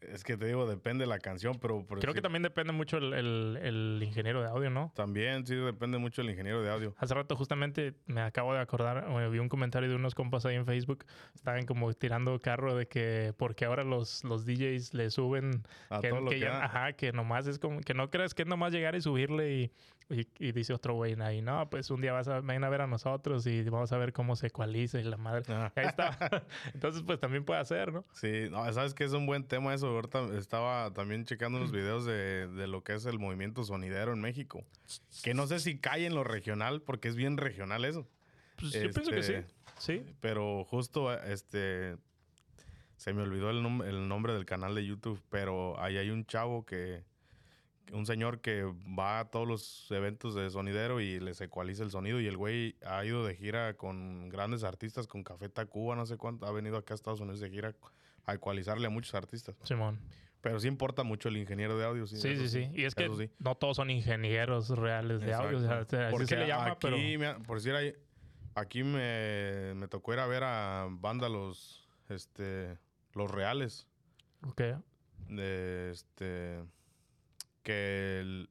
Es 0.00 0.24
que 0.24 0.36
te 0.36 0.46
digo, 0.46 0.66
depende 0.68 1.02
de 1.04 1.08
la 1.08 1.18
canción, 1.18 1.58
pero... 1.60 1.84
Creo 1.86 2.14
que 2.14 2.22
también 2.22 2.42
depende 2.42 2.72
mucho 2.72 2.98
el, 2.98 3.12
el- 3.12 3.58
el 3.62 4.00
ingeniero 4.02 4.40
de 4.42 4.48
audio, 4.48 4.70
¿no? 4.70 4.92
También, 4.94 5.46
sí, 5.46 5.54
depende 5.54 5.98
mucho 5.98 6.22
del 6.22 6.30
ingeniero 6.30 6.62
de 6.62 6.70
audio. 6.70 6.94
Hace 6.98 7.14
rato 7.14 7.36
justamente 7.36 7.94
me 8.06 8.20
acabo 8.20 8.54
de 8.54 8.60
acordar, 8.60 9.06
eh, 9.08 9.28
vi 9.28 9.38
un 9.38 9.48
comentario 9.48 9.88
de 9.88 9.94
unos 9.96 10.14
compas 10.14 10.44
ahí 10.46 10.56
en 10.56 10.66
Facebook, 10.66 11.04
estaban 11.34 11.64
como 11.66 11.92
tirando 11.94 12.38
carro 12.40 12.76
de 12.76 12.86
que 12.86 13.32
porque 13.36 13.64
ahora 13.64 13.84
los, 13.84 14.24
los 14.24 14.44
DJs 14.46 14.94
le 14.94 15.10
suben 15.10 15.62
A 15.90 16.00
que, 16.00 16.08
todo 16.10 16.20
lo 16.20 16.30
que 16.30 16.36
que 16.36 16.40
ya- 16.42 16.64
ajá, 16.64 16.92
que 16.92 17.12
nomás 17.12 17.46
es 17.46 17.58
como 17.58 17.80
que 17.80 17.94
no 17.94 18.10
creas 18.10 18.34
que 18.34 18.42
es 18.42 18.48
nomás 18.48 18.72
llegar 18.72 18.94
y 18.94 19.00
subirle 19.00 19.52
y, 19.54 19.72
y, 20.10 20.26
y 20.38 20.52
dice 20.52 20.72
otro 20.72 20.94
güey 20.94 21.14
ahí, 21.20 21.42
no, 21.42 21.68
pues 21.68 21.90
un 21.90 22.00
día 22.00 22.12
vas 22.12 22.28
a 22.28 22.40
ven 22.40 22.64
a 22.64 22.68
ver 22.68 22.80
a 22.80 22.86
nosotros 22.86 23.46
y 23.46 23.62
vamos 23.64 23.92
a 23.92 23.98
ver 23.98 24.12
cómo 24.12 24.36
se 24.36 24.46
ecualiza 24.46 24.98
y 25.00 25.04
la 25.04 25.16
madre. 25.16 25.42
Ajá. 25.52 25.72
Ahí 25.76 25.86
está. 25.86 26.16
Entonces, 26.74 27.02
pues 27.06 27.20
también 27.20 27.44
puede 27.44 27.60
hacer, 27.60 27.92
¿no? 27.92 28.04
Sí, 28.12 28.48
no, 28.50 28.72
sabes 28.72 28.94
que 28.94 29.04
es 29.04 29.12
un 29.12 29.26
buen 29.26 29.44
tema 29.44 29.74
eso. 29.74 29.88
Ahorita 29.88 30.24
estaba 30.38 30.92
también 30.94 31.24
checando 31.24 31.58
unos 31.58 31.72
videos 31.72 32.04
de, 32.06 32.48
de 32.48 32.66
lo 32.66 32.82
que 32.82 32.94
es 32.94 33.04
el 33.06 33.18
movimiento 33.18 33.64
sonidero 33.64 34.12
en 34.12 34.20
México. 34.20 34.64
Que 35.22 35.34
no 35.34 35.46
sé 35.46 35.60
si 35.60 35.78
cae 35.78 36.06
en 36.06 36.14
lo 36.14 36.24
regional, 36.24 36.80
porque 36.82 37.08
es 37.08 37.16
bien 37.16 37.36
regional 37.36 37.84
eso. 37.84 38.08
Pues 38.58 38.72
yo 38.72 38.90
pienso 38.90 39.10
que 39.10 39.22
sí. 39.22 39.32
Este, 39.34 39.58
Sí. 39.78 40.04
Pero 40.20 40.64
justo, 40.64 41.12
este, 41.22 41.96
se 42.96 43.12
me 43.12 43.22
olvidó 43.22 43.50
el, 43.50 43.62
nom- 43.62 43.84
el 43.86 44.08
nombre 44.08 44.32
del 44.32 44.44
canal 44.44 44.74
de 44.74 44.84
YouTube, 44.84 45.22
pero 45.28 45.78
ahí 45.80 45.96
hay 45.98 46.10
un 46.10 46.24
chavo 46.26 46.66
que, 46.66 47.04
un 47.92 48.06
señor 48.06 48.40
que 48.40 48.64
va 48.64 49.20
a 49.20 49.24
todos 49.30 49.46
los 49.48 49.90
eventos 49.90 50.34
de 50.34 50.50
sonidero 50.50 51.00
y 51.00 51.20
les 51.20 51.40
ecualiza 51.40 51.82
el 51.82 51.90
sonido 51.90 52.20
y 52.20 52.26
el 52.26 52.36
güey 52.36 52.76
ha 52.84 53.04
ido 53.04 53.24
de 53.24 53.34
gira 53.34 53.74
con 53.74 54.28
grandes 54.28 54.64
artistas, 54.64 55.06
con 55.06 55.22
Café 55.24 55.48
Tacuba, 55.48 55.96
no 55.96 56.06
sé 56.06 56.16
cuánto, 56.16 56.46
ha 56.46 56.52
venido 56.52 56.76
acá 56.76 56.94
a 56.94 56.96
Estados 56.96 57.20
Unidos 57.20 57.40
de 57.40 57.50
gira 57.50 57.74
a 58.26 58.34
ecualizarle 58.34 58.86
a 58.86 58.90
muchos 58.90 59.14
artistas. 59.14 59.56
Simón. 59.64 59.98
Pero 60.40 60.60
sí 60.60 60.68
importa 60.68 61.02
mucho 61.02 61.28
el 61.28 61.36
ingeniero 61.36 61.76
de 61.78 61.84
audio. 61.84 62.06
Sí, 62.06 62.16
Sí, 62.16 62.36
sí, 62.36 62.48
sí. 62.48 62.70
Y 62.74 62.84
es 62.84 62.94
que 62.94 63.08
sí. 63.16 63.30
no 63.38 63.56
todos 63.56 63.76
son 63.76 63.90
ingenieros 63.90 64.68
reales 64.70 65.20
de 65.20 65.34
audio. 65.34 65.58
O 65.58 65.60
sea, 65.60 66.10
Porque 66.10 66.26
se 66.26 66.36
le 66.36 66.46
llama, 66.46 66.66
aquí, 66.72 66.76
pero... 66.80 66.96
me- 66.96 67.44
por 67.44 67.56
decir 67.56 67.74
ahí, 67.74 67.92
aquí 68.54 68.84
me, 68.84 69.74
me 69.74 69.88
tocó 69.88 70.12
ir 70.12 70.20
a 70.20 70.26
ver 70.26 70.44
a 70.44 70.86
banda 70.90 71.28
los, 71.28 71.88
este, 72.08 72.78
los 73.14 73.28
reales. 73.30 73.88
Ok. 74.46 74.62
De 75.28 75.90
este, 75.90 76.62
que 77.68 78.46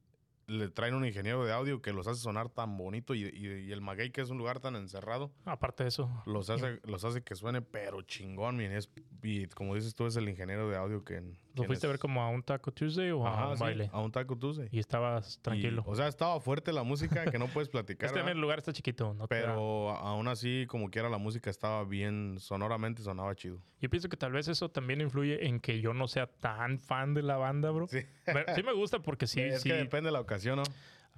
le 0.45 0.69
traen 0.69 0.93
un 0.93 1.05
ingeniero 1.05 1.43
de 1.43 1.51
audio 1.51 1.81
que 1.81 1.91
los 1.91 2.07
hace 2.07 2.21
sonar 2.21 2.49
tan 2.49 2.77
bonito 2.77 3.15
y, 3.15 3.23
y- 3.25 3.65
y 3.67 3.71
el 3.71 3.81
Maguey, 3.81 4.11
que 4.11 4.21
es 4.21 4.29
un 4.29 4.37
lugar 4.37 4.59
tan 4.59 4.75
encerrado, 4.75 5.31
Aparte 5.45 5.83
de 5.83 5.89
eso, 5.89 6.09
los 6.27 6.49
hace, 6.49 6.79
los 6.83 7.03
hace 7.03 7.21
que 7.23 7.35
suene 7.35 7.61
pero 7.61 8.01
chingón, 8.03 8.55
man, 8.57 8.71
es- 8.71 8.89
y 9.23 9.47
como 9.47 9.75
dices 9.75 9.93
tú, 9.95 10.05
es 10.05 10.15
el 10.15 10.29
ingeniero 10.29 10.69
de 10.69 10.77
audio 10.77 11.03
que... 11.03 11.21
¿lo 11.57 11.67
fuiste 11.67 11.85
a 11.87 11.89
ver 11.89 11.99
como 11.99 12.21
a 12.21 12.29
un 12.29 12.41
Taco 12.43 12.71
Tuesday 12.71 13.11
o 13.11 13.25
a 13.27 13.49
un 13.49 13.57
sí, 13.57 13.63
baile? 13.63 13.89
a 13.91 13.99
un 14.01 14.11
Taco 14.11 14.37
Tuesday. 14.37 14.69
Y 14.71 14.79
estabas 14.79 15.39
tranquilo. 15.41 15.83
Y, 15.85 15.89
o 15.91 15.95
sea, 15.95 16.07
estaba 16.07 16.39
fuerte 16.39 16.71
la 16.73 16.83
música 16.83 17.25
que 17.29 17.37
no 17.39 17.47
puedes 17.47 17.69
platicar, 17.69 18.05
este 18.07 18.19
en 18.19 18.25
¿verdad? 18.25 18.35
el 18.37 18.41
lugar 18.41 18.59
está 18.59 18.73
chiquito, 18.73 19.13
no 19.13 19.21
da- 19.21 19.27
pero 19.27 19.91
aún 19.91 20.27
así, 20.27 20.65
como 20.67 20.89
quiera, 20.89 21.09
la 21.09 21.17
música 21.17 21.49
estaba 21.49 21.83
bien, 21.83 22.37
sonoramente 22.39 23.01
sonaba 23.03 23.35
chido. 23.35 23.59
Yo 23.81 23.89
pienso 23.89 24.09
que 24.09 24.17
tal 24.17 24.31
vez 24.31 24.47
eso 24.47 24.69
también 24.69 25.01
influye 25.01 25.45
en 25.47 25.59
que 25.59 25.79
yo 25.81 25.93
no 25.93 26.07
sea 26.07 26.27
tan 26.27 26.79
fan 26.79 27.13
de 27.13 27.21
la 27.23 27.37
banda, 27.37 27.69
bro. 27.71 27.87
Sí. 27.87 27.99
Me- 28.27 28.45
sí 28.55 28.63
me 28.63 28.73
gusta 28.73 28.99
porque 28.99 29.27
sí, 29.27 29.39
es 29.41 29.61
sí. 29.61 29.69
que 29.69 29.75
depende 29.75 30.07
de 30.07 30.13
la 30.13 30.21
ocasión, 30.21 30.57
¿no? 30.57 30.63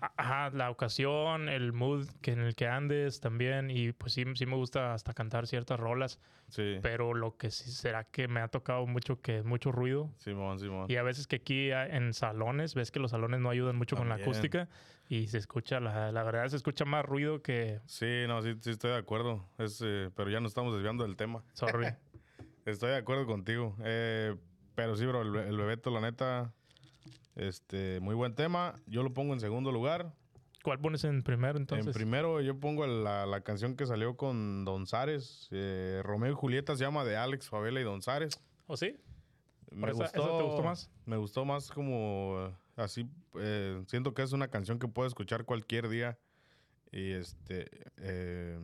Ajá, 0.02 0.50
la 0.52 0.70
ocasión, 0.70 1.50
el 1.50 1.74
mood 1.74 2.08
que 2.22 2.32
en 2.32 2.40
el 2.40 2.56
que 2.56 2.68
andes 2.68 3.20
también. 3.20 3.70
Y 3.70 3.92
pues 3.92 4.14
sí, 4.14 4.24
sí 4.36 4.46
me 4.46 4.56
gusta 4.56 4.94
hasta 4.94 5.14
cantar 5.14 5.48
ciertas 5.48 5.80
rolas. 5.80 6.20
Sí. 6.50 6.80
Pero 6.82 7.14
lo 7.14 7.38
que 7.38 7.52
sí 7.52 7.72
será 7.72 8.04
que 8.06 8.28
me 8.28 8.40
ha 8.40 8.48
tocado 8.48 8.86
mucho 8.88 9.22
que 9.22 9.40
es 9.40 9.46
mucho 9.46 9.72
ruido. 9.72 10.12
Simón, 10.18 10.60
Simón. 10.60 10.86
Y 10.90 10.96
a 10.96 11.04
veces 11.04 11.28
que 11.28 11.38
aquí 11.38 11.72
en 11.72 12.14
salones, 12.14 12.76
ves 12.76 12.92
que 12.92 13.00
los 13.00 13.12
salones 13.12 13.40
no 13.40 13.50
ayudan 13.50 13.76
mucho 13.76 13.96
con 13.96 14.10
la 14.10 14.16
También. 14.16 14.30
acústica. 14.30 14.70
Y 15.08 15.28
se 15.28 15.40
escucha, 15.40 15.80
la, 15.80 16.12
la 16.12 16.24
verdad, 16.24 16.48
se 16.48 16.56
escucha 16.56 16.86
más 16.86 17.04
ruido 17.06 17.42
que. 17.42 17.80
Sí, 17.86 18.26
no, 18.28 18.42
sí, 18.42 18.56
sí 18.62 18.72
estoy 18.72 18.92
de 18.92 18.98
acuerdo. 18.98 19.46
Es, 19.58 19.82
eh, 19.84 20.10
pero 20.16 20.30
ya 20.30 20.40
nos 20.40 20.52
estamos 20.52 20.74
desviando 20.74 21.04
del 21.04 21.16
tema. 21.16 21.44
Sorry. 21.54 21.88
Estoy 22.66 22.92
de 22.92 22.98
acuerdo 22.98 23.26
contigo. 23.26 23.76
Eh, 23.84 24.36
pero 24.76 24.96
sí, 24.96 25.06
bro, 25.06 25.24
el, 25.24 25.36
el 25.36 25.58
Bebeto, 25.58 25.90
la 25.90 26.02
neta, 26.02 26.54
este, 27.36 28.00
muy 28.02 28.16
buen 28.16 28.36
tema. 28.36 28.76
Yo 28.86 29.04
lo 29.04 29.14
pongo 29.14 29.34
en 29.34 29.40
segundo 29.40 29.72
lugar. 29.72 30.14
¿Cuál 30.64 30.80
pones 30.80 31.04
en 31.06 31.24
primero 31.24 31.58
entonces? 31.58 31.88
En 31.88 31.94
primero 31.94 32.42
yo 32.42 32.60
pongo 32.60 32.86
la, 32.86 33.26
la 33.26 33.42
canción 33.42 33.76
que 33.76 33.86
salió 33.86 34.18
con 34.18 34.66
Don 34.66 34.88
Zares. 34.88 35.48
eh, 35.52 36.02
Romeo 36.04 36.32
y 36.32 36.36
Julieta 36.36 36.76
se 36.76 36.84
llama 36.84 37.06
de 37.06 37.16
Alex 37.16 37.48
Favela 37.50 37.80
y 37.80 37.84
Don 37.84 38.02
Zares. 38.02 38.42
¿O 38.68 38.76
sí? 38.76 38.98
Me 39.72 39.92
esa- 39.92 40.06
esa 40.06 40.14
te 40.38 40.44
gustó 40.44 40.64
más? 40.64 40.90
Me 41.06 41.16
gustó 41.18 41.46
más 41.46 41.72
como 41.72 42.36
eh, 42.40 42.56
así. 42.76 43.08
eh, 43.36 43.82
siento 43.88 44.14
que 44.14 44.22
es 44.24 44.34
una 44.34 44.50
canción 44.50 44.80
que 44.80 44.88
puedo 44.90 45.08
escuchar 45.08 45.46
cualquier 45.46 45.88
día. 45.88 46.18
Y 46.92 47.12
este. 47.12 47.70
eh, 47.98 48.60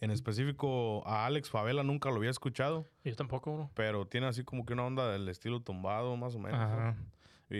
en 0.00 0.10
específico, 0.10 1.06
a 1.06 1.26
Alex 1.26 1.50
Favela 1.50 1.82
nunca 1.84 2.10
lo 2.10 2.16
había 2.16 2.30
escuchado. 2.30 2.88
Yo 3.04 3.14
tampoco, 3.14 3.54
bro. 3.54 3.70
Pero 3.74 4.06
tiene 4.06 4.26
así 4.26 4.42
como 4.42 4.64
que 4.66 4.72
una 4.72 4.84
onda 4.86 5.12
del 5.12 5.28
estilo 5.28 5.60
tumbado, 5.60 6.16
más 6.16 6.34
o 6.34 6.38
menos. 6.40 6.58
¿no? 6.58 6.96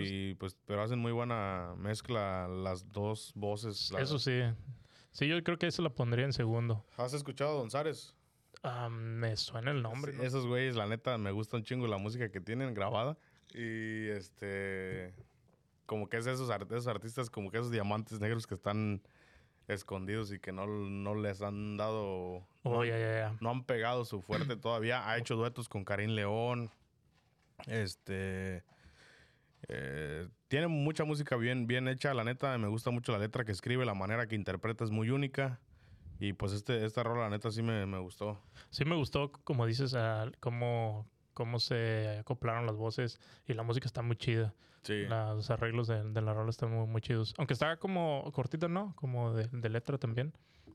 Ajá. 0.01 0.05
Y 0.09 0.35
pues, 0.35 0.57
pero 0.67 0.83
hacen 0.83 0.99
muy 0.99 1.13
buena 1.13 1.75
mezcla 1.77 2.49
las 2.49 2.91
dos 2.93 3.33
voces. 3.35 3.91
la- 3.93 4.01
Eso 4.01 4.19
sí. 4.19 4.41
Sí, 5.11 5.29
yo 5.29 5.43
creo 5.45 5.59
que 5.59 5.67
eso 5.67 5.83
la 5.83 5.91
pondría 5.91 6.25
en 6.25 6.33
segundo. 6.33 6.85
¿Has 6.97 7.13
escuchado 7.13 7.51
a 7.51 7.55
Don 7.61 7.71
Zares? 7.71 8.15
Ah, 8.63 8.89
me 8.89 9.37
suena 9.37 9.73
el 9.73 9.83
nombre. 9.83 10.13
¿no? 10.13 10.23
Esos 10.23 10.47
güeyes, 10.47 10.75
la 10.77 10.87
neta, 10.87 11.19
me 11.19 11.33
gusta 11.33 11.57
un 11.57 11.65
chingo 11.65 11.87
la 11.87 11.99
música 11.99 12.31
que 12.31 12.41
tienen 12.41 12.73
grabada. 12.75 13.19
Y 13.53 14.09
este. 14.09 15.15
Como 15.85 16.09
que 16.09 16.17
es 16.17 16.27
esos, 16.27 16.49
esos 16.49 16.87
artistas, 16.87 17.29
como 17.29 17.51
que 17.51 17.59
esos 17.59 17.71
diamantes 17.71 18.21
negros 18.21 18.47
que 18.47 18.55
están 18.55 19.03
escondidos 19.69 20.33
y 20.33 20.39
que 20.39 20.53
no, 20.53 20.67
no 20.67 21.15
les 21.15 21.43
han 21.43 21.77
dado. 21.77 22.47
Oh, 22.63 22.85
ya, 22.85 22.97
ya, 22.99 23.13
ya. 23.13 23.37
No 23.41 23.51
han 23.51 23.65
pegado 23.65 24.05
su 24.07 24.23
fuerte 24.23 24.57
todavía. 24.57 25.07
Ha 25.09 25.19
hecho 25.19 25.37
duetos 25.37 25.69
con 25.69 25.85
Karim 25.85 26.11
León. 26.11 26.71
Este. 27.67 28.63
Eh, 29.69 30.29
tiene 30.49 30.69
mucha 30.69 31.05
música 31.05 31.37
bien, 31.37 31.67
bien 31.67 31.89
hecha. 31.89 32.15
La 32.15 32.25
neta, 32.25 32.57
me 32.59 32.69
gusta 32.69 32.91
mucho 32.91 33.13
la 33.13 33.19
letra 33.19 33.45
que 33.45 33.53
escribe, 33.53 33.85
la 33.85 33.95
manera 33.95 34.27
que 34.27 34.35
interpreta 34.35 34.85
es 34.85 34.91
muy 34.91 35.11
única. 35.11 35.61
Y 36.19 36.35
pues 36.35 36.53
este, 36.53 36.85
esta 36.85 37.03
rola, 37.03 37.23
la 37.23 37.31
neta, 37.31 37.51
sí 37.51 37.63
me, 37.63 37.85
me 37.87 37.99
gustó. 37.99 38.41
Sí 38.71 38.85
me 38.85 38.95
gustó, 38.95 39.33
como 39.33 39.67
dices, 39.67 39.95
ah, 39.95 40.31
cómo, 40.41 41.09
cómo 41.35 41.59
se 41.59 42.19
acoplaron 42.21 42.65
las 42.67 42.77
voces 42.77 43.19
y 43.47 43.55
la 43.55 43.63
música 43.65 43.87
está 43.87 44.03
muy 44.03 44.17
chida. 44.17 44.55
Sí. 44.83 45.05
La- 45.07 45.35
los 45.35 45.51
arreglos 45.51 45.89
de, 45.89 46.03
de 46.05 46.21
la 46.23 46.33
rola 46.33 46.51
están 46.51 46.71
muy, 46.73 46.87
muy 46.87 47.01
chidos. 47.01 47.35
Aunque 47.39 47.55
está 47.55 47.77
como 47.77 48.31
cortita, 48.33 48.69
¿no? 48.69 48.95
Como 48.97 49.33
de, 49.35 49.49
de 49.49 49.69
letra 49.69 49.99
también. 49.99 50.33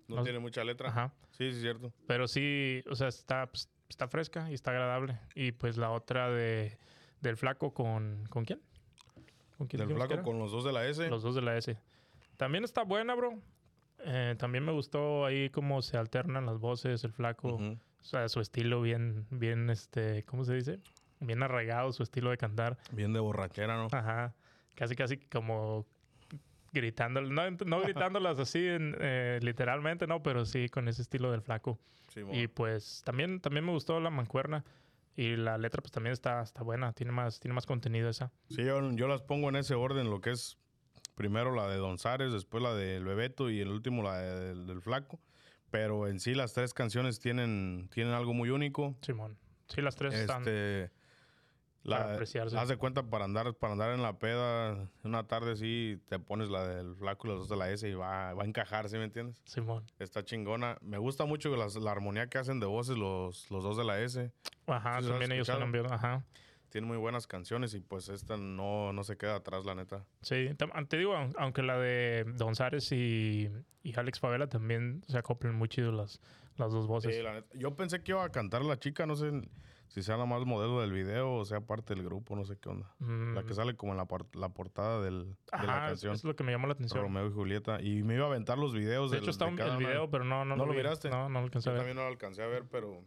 No 0.10 0.18
no- 0.18 0.24
tiene 0.24 0.40
mucha 0.40 0.64
letra. 0.64 0.90
Ajá. 0.90 1.14
Sí, 1.32 1.50
sí, 1.52 1.58
es 1.58 1.62
cierto. 1.62 1.94
Pero 2.08 2.28
sí, 2.28 2.84
o 2.90 2.96
sea, 2.96 3.08
está, 3.10 3.48
pues, 3.48 3.70
está 3.90 4.08
fresca 4.08 4.50
y 4.52 4.54
está 4.54 4.72
agradable. 4.72 5.18
Y 5.36 5.52
pues 5.54 5.78
la 5.78 5.92
otra 5.92 6.30
de 6.30 6.78
del 7.22 7.36
flaco 7.36 7.74
con... 7.74 8.26
¿Con 8.30 8.46
quién? 8.46 8.62
¿Con 9.58 9.68
quién 9.68 9.88
Del 9.88 9.96
flaco 9.96 10.22
con 10.24 10.40
los 10.40 10.52
dos 10.52 10.64
de 10.64 10.72
la 10.72 10.86
S. 10.88 11.08
Los 11.10 11.24
dos 11.24 11.36
de 11.36 11.42
la 11.42 11.58
S. 11.58 11.78
También 12.38 12.64
está 12.64 12.84
buena, 12.84 13.16
bro. 13.16 13.40
Eh, 14.00 14.36
también 14.38 14.64
me 14.64 14.72
gustó 14.72 15.26
ahí 15.26 15.50
cómo 15.50 15.82
se 15.82 15.98
alternan 15.98 16.46
las 16.46 16.60
voces, 16.60 17.04
el 17.04 17.12
flaco. 17.12 17.56
O 17.56 18.04
sea, 18.04 18.30
su 18.30 18.40
estilo 18.40 18.82
bien, 18.82 19.26
bien, 19.32 19.70
este, 19.70 20.24
¿cómo 20.24 20.46
se 20.46 20.54
dice? 20.54 20.80
Bien 21.20 21.42
arraigado 21.42 21.92
su 21.92 22.04
estilo 22.04 22.30
de 22.30 22.38
cantar. 22.38 22.78
Bien 22.92 23.12
de 23.12 23.20
borrachera, 23.20 23.76
¿no? 23.76 23.88
Ajá. 23.92 24.34
Casi, 24.76 24.96
casi 24.96 25.18
como 25.18 25.86
gritando, 26.72 27.22
no, 27.22 27.50
no 27.52 27.82
gritándolas 28.14 28.38
así 28.40 28.68
en, 28.68 28.96
eh, 29.00 29.40
literalmente, 29.42 30.06
no, 30.06 30.22
pero 30.22 30.46
sí 30.46 30.70
con 30.70 30.88
ese 30.88 31.02
estilo 31.02 31.32
del 31.32 31.42
flaco. 31.42 31.80
Sí, 32.14 32.24
mo. 32.24 32.34
Y 32.34 32.48
pues 32.48 33.02
también, 33.04 33.40
también 33.40 33.66
me 33.66 33.72
gustó 33.72 34.00
la 34.00 34.12
mancuerna. 34.12 34.64
Y 35.18 35.36
la 35.36 35.58
letra 35.58 35.82
pues 35.82 35.92
también 35.92 36.14
está, 36.14 36.42
está 36.44 36.62
buena, 36.64 36.94
tiene 36.94 37.12
más, 37.12 37.40
tiene 37.42 37.54
más 37.56 37.66
contenido 37.66 38.08
esa. 38.08 38.32
Sí, 38.50 38.64
yo, 38.64 38.92
yo 38.92 39.08
las 39.10 39.24
pongo 39.24 39.50
en 39.50 39.56
ese 39.58 39.74
orden, 39.74 40.10
lo 40.10 40.22
que 40.22 40.30
es 40.32 40.58
primero 41.16 41.54
la 41.56 41.68
de 41.68 41.78
Don 41.78 41.98
Zares, 41.98 42.32
después 42.32 42.62
la 42.64 42.74
del 42.76 43.04
Bebeto 43.04 43.50
y 43.50 43.60
el 43.60 43.70
último 43.70 44.04
la 44.04 44.20
de- 44.20 44.40
del, 44.40 44.68
del 44.68 44.82
Flaco. 44.82 45.20
Pero 45.72 46.08
en 46.08 46.20
sí 46.20 46.36
las 46.36 46.54
tres 46.54 46.74
canciones 46.74 47.20
tienen, 47.20 47.90
tienen 47.92 48.14
algo 48.14 48.34
muy 48.34 48.52
único. 48.52 48.96
Simón. 49.02 49.38
Sí, 49.68 49.82
las 49.82 49.96
tres 49.96 50.14
están. 50.14 50.44
Este, 51.88 51.92
para 51.96 52.08
la, 52.08 52.14
apreciarse. 52.16 52.58
haz 52.58 52.68
de 52.68 52.78
cuenta 52.78 53.04
para 53.04 53.26
andar, 53.26 53.54
para 53.54 53.74
andar 53.74 53.94
en 53.94 54.02
la 54.02 54.20
peda, 54.20 54.90
una 55.04 55.26
tarde 55.26 55.56
sí, 55.56 56.02
te 56.10 56.20
pones 56.20 56.50
la 56.50 56.68
del 56.68 56.96
Flaco 56.96 57.28
y 57.28 57.30
las 57.32 57.40
dos 57.40 57.50
de 57.50 57.56
la 57.58 57.70
S 57.72 57.88
y 57.88 57.94
va, 57.94 58.34
va 58.34 58.44
a 58.44 58.46
encajar, 58.46 58.90
¿sí 58.90 58.98
me 58.98 59.06
entiendes? 59.06 59.42
Simón. 59.46 59.84
Está 60.00 60.24
chingona. 60.24 60.78
Me 60.82 60.98
gusta 60.98 61.26
mucho 61.26 61.56
las- 61.56 61.76
la 61.78 61.92
armonía 61.92 62.28
que 62.28 62.38
hacen 62.38 62.60
de 62.60 62.66
voces 62.66 62.98
los, 62.98 63.50
los 63.52 63.64
dos 63.64 63.78
de 63.78 63.86
la 63.86 64.00
S. 64.02 64.32
Ajá, 64.68 64.98
¿Sí 64.98 65.04
los 65.04 65.12
también 65.12 65.32
ellos 65.32 65.48
suenan 65.48 65.72
bien. 65.72 65.86
Ajá. 65.92 66.26
Tienen 66.70 66.90
muy 66.90 66.98
buenas 66.98 67.28
canciones 67.28 67.74
y 67.74 67.80
pues 67.80 68.10
esta 68.10 68.36
no, 68.36 68.92
no 68.92 69.04
se 69.06 69.16
queda 69.16 69.36
atrás, 69.36 69.64
la 69.64 69.74
neta. 69.74 70.06
Sí, 70.22 70.50
te 70.90 70.98
digo, 70.98 71.16
aun- 71.16 71.34
aunque 71.38 71.62
la 71.64 71.78
de 71.80 72.26
Don 72.36 72.56
Zares 72.56 72.92
y, 72.92 73.50
y 73.84 73.98
Alex 73.98 74.20
Favela 74.20 74.48
también 74.48 75.02
se 75.08 75.18
acoplan 75.18 75.56
muy 75.56 75.70
chido 75.70 75.94
las, 75.94 76.20
las 76.58 76.74
dos 76.74 76.86
voces. 76.86 77.16
Sí, 77.16 77.22
la 77.24 77.36
neta. 77.36 77.58
Yo 77.58 77.74
pensé 77.78 78.04
que 78.04 78.12
iba 78.12 78.26
a 78.26 78.30
cantar 78.30 78.64
la 78.66 78.78
chica, 78.78 79.06
no 79.06 79.16
sé 79.16 79.32
si 79.88 80.04
sea 80.04 80.16
nada 80.16 80.26
más 80.28 80.46
modelo 80.46 80.82
del 80.82 80.92
video 80.92 81.34
o 81.34 81.46
sea 81.46 81.62
parte 81.62 81.94
del 81.96 82.04
grupo, 82.04 82.36
no 82.36 82.44
sé 82.46 82.58
qué 82.58 82.70
onda. 82.70 82.88
La 83.00 83.44
que 83.44 83.54
Mm, 83.54 83.56
sale 83.56 83.76
como 83.76 83.94
en 83.94 83.98
la, 83.98 84.08
la 84.34 84.50
portada 84.50 85.02
del, 85.02 85.26
de 85.60 85.68
la 85.68 85.86
canción. 85.88 86.14
es 86.14 86.24
lo 86.24 86.36
que 86.36 86.44
me 86.44 86.52
llamó 86.52 86.68
la 86.68 86.74
atención. 86.74 87.02
Romeo 87.02 87.28
y 87.28 87.32
Julieta. 87.32 87.82
Y 87.82 88.04
me 88.04 88.16
iba 88.16 88.26
a 88.26 88.28
aventar 88.28 88.58
los 88.58 88.74
videos. 88.74 89.12
de 89.12 89.18
hecho, 89.20 89.32
está 89.32 89.46
de 89.46 89.52
un- 89.54 89.60
el 89.62 89.68
una. 89.70 89.78
video, 89.78 90.10
pero 90.10 90.24
no, 90.24 90.46
no, 90.46 90.56
¿No 90.56 90.66
lo 90.66 90.72
vi. 90.72 90.78
miraste? 90.78 91.10
No, 91.10 91.30
no 91.30 91.40
lo 91.40 91.46
alcancé 91.46 91.68
Yo 91.68 91.72
a 91.72 91.74
ver. 91.74 91.80
también 91.82 91.96
no 91.98 92.04
lo 92.04 92.10
alcancé 92.10 92.44
a 92.44 92.48
ver, 92.48 92.66
pero 92.70 93.02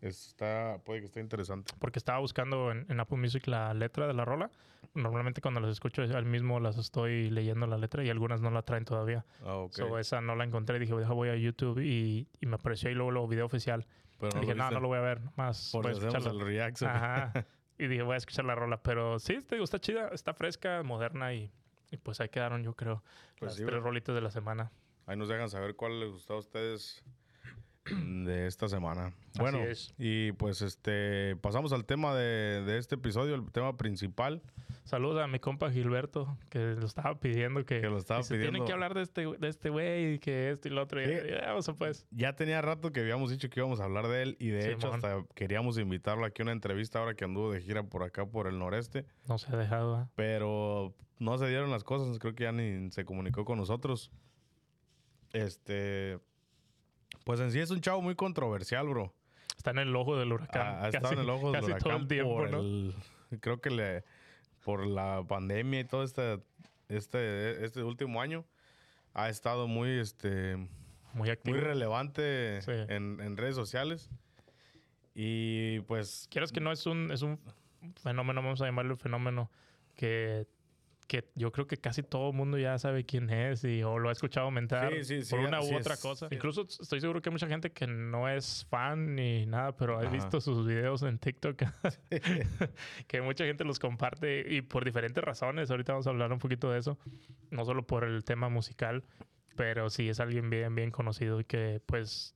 está, 0.00 0.78
puede 0.84 1.00
que 1.00 1.06
esté 1.06 1.20
interesante. 1.20 1.72
Porque 1.78 1.98
estaba 1.98 2.18
buscando 2.18 2.70
en, 2.70 2.86
en 2.88 3.00
Apple 3.00 3.18
Music 3.18 3.46
la 3.46 3.72
letra 3.74 4.06
de 4.06 4.14
la 4.14 4.24
rola. 4.24 4.50
Normalmente 4.94 5.40
cuando 5.40 5.60
las 5.60 5.70
escucho 5.70 6.02
al 6.02 6.24
mismo 6.26 6.60
las 6.60 6.76
estoy 6.78 7.30
leyendo 7.30 7.66
la 7.66 7.78
letra 7.78 8.04
y 8.04 8.10
algunas 8.10 8.40
no 8.40 8.50
la 8.50 8.62
traen 8.62 8.84
todavía. 8.84 9.24
Ah, 9.44 9.56
ok. 9.56 9.72
So, 9.74 9.98
esa 9.98 10.20
no 10.20 10.36
la 10.36 10.44
encontré. 10.44 10.78
Dije, 10.78 10.94
deja 10.94 11.12
voy 11.12 11.30
a 11.30 11.36
YouTube 11.36 11.80
y, 11.80 12.28
y 12.40 12.46
me 12.46 12.56
apareció 12.56 12.88
ahí 12.90 12.94
luego, 12.94 13.10
luego 13.10 13.26
video 13.28 13.46
oficial. 13.46 13.86
Pero 14.18 14.36
Y 14.38 14.40
dije, 14.40 14.54
no, 14.54 14.70
no 14.70 14.80
lo 14.80 14.88
voy 14.88 14.98
a 14.98 15.02
ver. 15.02 15.20
Más 15.36 15.70
Por 15.72 15.82
voy 15.82 15.92
a 15.92 16.18
el 16.18 16.40
reaction. 16.40 16.90
Ajá. 16.90 17.32
Y 17.76 17.88
dije, 17.88 18.02
voy 18.02 18.14
a 18.14 18.18
escuchar 18.18 18.44
la 18.44 18.54
rola. 18.54 18.80
Pero 18.82 19.18
sí, 19.18 19.40
te 19.42 19.56
digo, 19.56 19.64
está 19.64 19.80
chida, 19.80 20.08
está 20.12 20.32
fresca, 20.32 20.84
moderna 20.84 21.34
y, 21.34 21.50
y 21.90 21.96
pues 21.96 22.20
ahí 22.20 22.28
quedaron, 22.28 22.62
yo 22.62 22.74
creo, 22.74 23.02
Pues 23.38 23.50
las 23.50 23.56
sí, 23.56 23.64
tres 23.64 23.82
rolitas 23.82 24.14
de 24.14 24.20
la 24.20 24.30
semana. 24.30 24.70
Ahí 25.06 25.16
nos 25.16 25.28
dejan 25.28 25.50
saber 25.50 25.74
cuál 25.74 25.98
les 25.98 26.10
gustó 26.10 26.34
a 26.34 26.38
ustedes 26.38 27.02
de 28.24 28.46
esta 28.46 28.68
semana. 28.68 29.12
Bueno, 29.38 29.58
es. 29.58 29.92
y 29.98 30.32
pues 30.32 30.62
este 30.62 31.36
pasamos 31.36 31.72
al 31.72 31.84
tema 31.84 32.14
de, 32.14 32.62
de 32.64 32.78
este 32.78 32.94
episodio, 32.94 33.34
el 33.34 33.50
tema 33.52 33.76
principal. 33.76 34.42
Saludos 34.84 35.22
a 35.22 35.26
mi 35.26 35.38
compa 35.38 35.70
Gilberto, 35.70 36.36
que 36.50 36.58
lo 36.74 36.84
estaba 36.86 37.18
pidiendo 37.18 37.64
que, 37.64 37.80
Que 37.80 37.88
lo 37.88 37.98
estaba 37.98 38.20
pidiendo. 38.22 38.50
Tienen 38.50 38.64
que 38.66 38.72
hablar 38.72 38.94
de 38.94 39.02
este 39.02 39.26
de 39.26 39.48
este 39.48 39.70
güey 39.70 40.14
y 40.14 40.18
que 40.18 40.50
esto 40.50 40.68
y 40.68 40.70
lo 40.70 40.82
otro. 40.82 41.00
Y, 41.02 41.06
Sí. 41.06 41.12
y 41.28 41.46
vamos 41.46 41.68
a 41.68 41.74
pues. 41.74 42.06
Ya 42.10 42.34
tenía 42.36 42.60
rato 42.62 42.92
que 42.92 43.00
habíamos 43.00 43.30
dicho 43.30 43.48
que 43.50 43.60
íbamos 43.60 43.80
a 43.80 43.84
hablar 43.84 44.08
de 44.08 44.22
él 44.22 44.36
y 44.38 44.48
de 44.48 44.72
hecho 44.72 44.92
hasta 44.92 45.24
queríamos 45.34 45.78
invitarlo 45.78 46.24
aquí 46.26 46.42
a 46.42 46.44
una 46.44 46.52
entrevista 46.52 46.98
ahora 46.98 47.14
que 47.14 47.24
anduvo 47.24 47.52
de 47.52 47.60
gira 47.60 47.82
por 47.82 48.02
acá 48.02 48.26
por 48.26 48.46
el 48.46 48.58
noreste, 48.58 49.06
No 49.28 49.38
se 49.38 49.52
ha 49.52 49.56
dejado. 49.56 49.96
¿ah? 49.96 50.08
pero 50.14 50.94
no 51.18 51.38
se 51.38 51.48
dieron 51.48 51.70
las 51.70 51.84
cosas, 51.84 52.18
creo 52.18 52.34
que 52.34 52.44
ya 52.44 52.52
ni 52.52 52.90
se 52.90 53.04
comunicó 53.04 53.44
con 53.44 53.58
nosotros. 53.58 54.10
Este 55.32 56.18
pues 57.24 57.40
en 57.40 57.50
sí 57.50 57.60
es 57.60 57.70
un 57.70 57.80
chavo 57.80 58.00
muy 58.00 58.14
controversial, 58.14 58.86
bro. 58.88 59.14
Está 59.56 59.70
en 59.70 59.78
el 59.78 59.96
ojo 59.96 60.16
del 60.16 60.32
huracán. 60.32 60.84
Estado 60.86 61.02
casi, 61.02 61.14
en 61.14 61.20
el 61.20 61.30
ojo 61.30 61.52
del 61.52 61.60
casi 61.60 61.72
todo 61.72 61.76
huracán 61.76 62.02
el 62.02 62.08
tiempo, 62.08 62.34
por 62.34 62.50
¿no? 62.50 62.60
el- 62.60 62.94
creo 63.40 63.60
que 63.60 63.70
le 63.70 64.04
por 64.64 64.86
la 64.86 65.22
pandemia 65.26 65.80
y 65.80 65.84
todo 65.84 66.04
este 66.04 66.40
este, 66.88 67.64
este 67.64 67.82
último 67.82 68.20
año 68.20 68.44
ha 69.14 69.28
estado 69.28 69.66
muy, 69.68 69.90
este, 69.98 70.56
muy, 71.12 71.30
activo. 71.30 71.56
muy 71.56 71.64
relevante 71.64 72.58
en, 72.66 73.20
en, 73.20 73.36
redes 73.36 73.54
sociales. 73.54 74.10
Y 75.14 75.80
pues... 75.80 76.26
Quieres 76.30 76.50
que 76.50 76.60
no 76.60 76.72
es 76.72 76.86
un, 76.86 77.12
es 77.12 77.22
un 77.22 77.38
fenómeno, 78.02 78.42
vamos 78.42 78.60
a 78.60 78.66
llamarlo 78.66 78.96
fenómeno, 78.96 79.50
que 79.94 80.46
que 81.06 81.30
yo 81.34 81.52
creo 81.52 81.66
que 81.66 81.76
casi 81.76 82.02
todo 82.02 82.30
el 82.30 82.36
mundo 82.36 82.58
ya 82.58 82.78
sabe 82.78 83.04
quién 83.04 83.30
es 83.30 83.64
y 83.64 83.82
o 83.82 83.98
lo 83.98 84.08
ha 84.08 84.12
escuchado 84.12 84.46
aumentar 84.46 84.92
por 85.30 85.38
una 85.40 85.60
u 85.60 85.76
otra 85.76 85.96
cosa. 85.96 86.28
Incluso 86.30 86.62
estoy 86.62 87.00
seguro 87.00 87.20
que 87.20 87.28
hay 87.28 87.32
mucha 87.32 87.46
gente 87.46 87.72
que 87.72 87.86
no 87.86 88.28
es 88.28 88.66
fan 88.70 89.14
ni 89.14 89.46
nada, 89.46 89.76
pero 89.76 89.98
ha 89.98 90.08
visto 90.08 90.40
sus 90.40 90.66
videos 90.66 91.02
en 91.02 91.18
TikTok, 91.18 91.62
que 93.06 93.20
mucha 93.20 93.44
gente 93.44 93.64
los 93.64 93.78
comparte 93.78 94.44
y 94.48 94.62
por 94.62 94.84
diferentes 94.84 95.22
razones. 95.22 95.70
Ahorita 95.70 95.92
vamos 95.92 96.06
a 96.06 96.10
hablar 96.10 96.32
un 96.32 96.38
poquito 96.38 96.70
de 96.70 96.78
eso, 96.78 96.98
no 97.50 97.64
solo 97.64 97.86
por 97.86 98.04
el 98.04 98.24
tema 98.24 98.48
musical, 98.48 99.04
pero 99.56 99.90
sí 99.90 100.08
es 100.08 100.20
alguien 100.20 100.50
bien, 100.50 100.74
bien 100.74 100.90
conocido 100.90 101.40
y 101.40 101.44
que 101.44 101.80
pues 101.86 102.34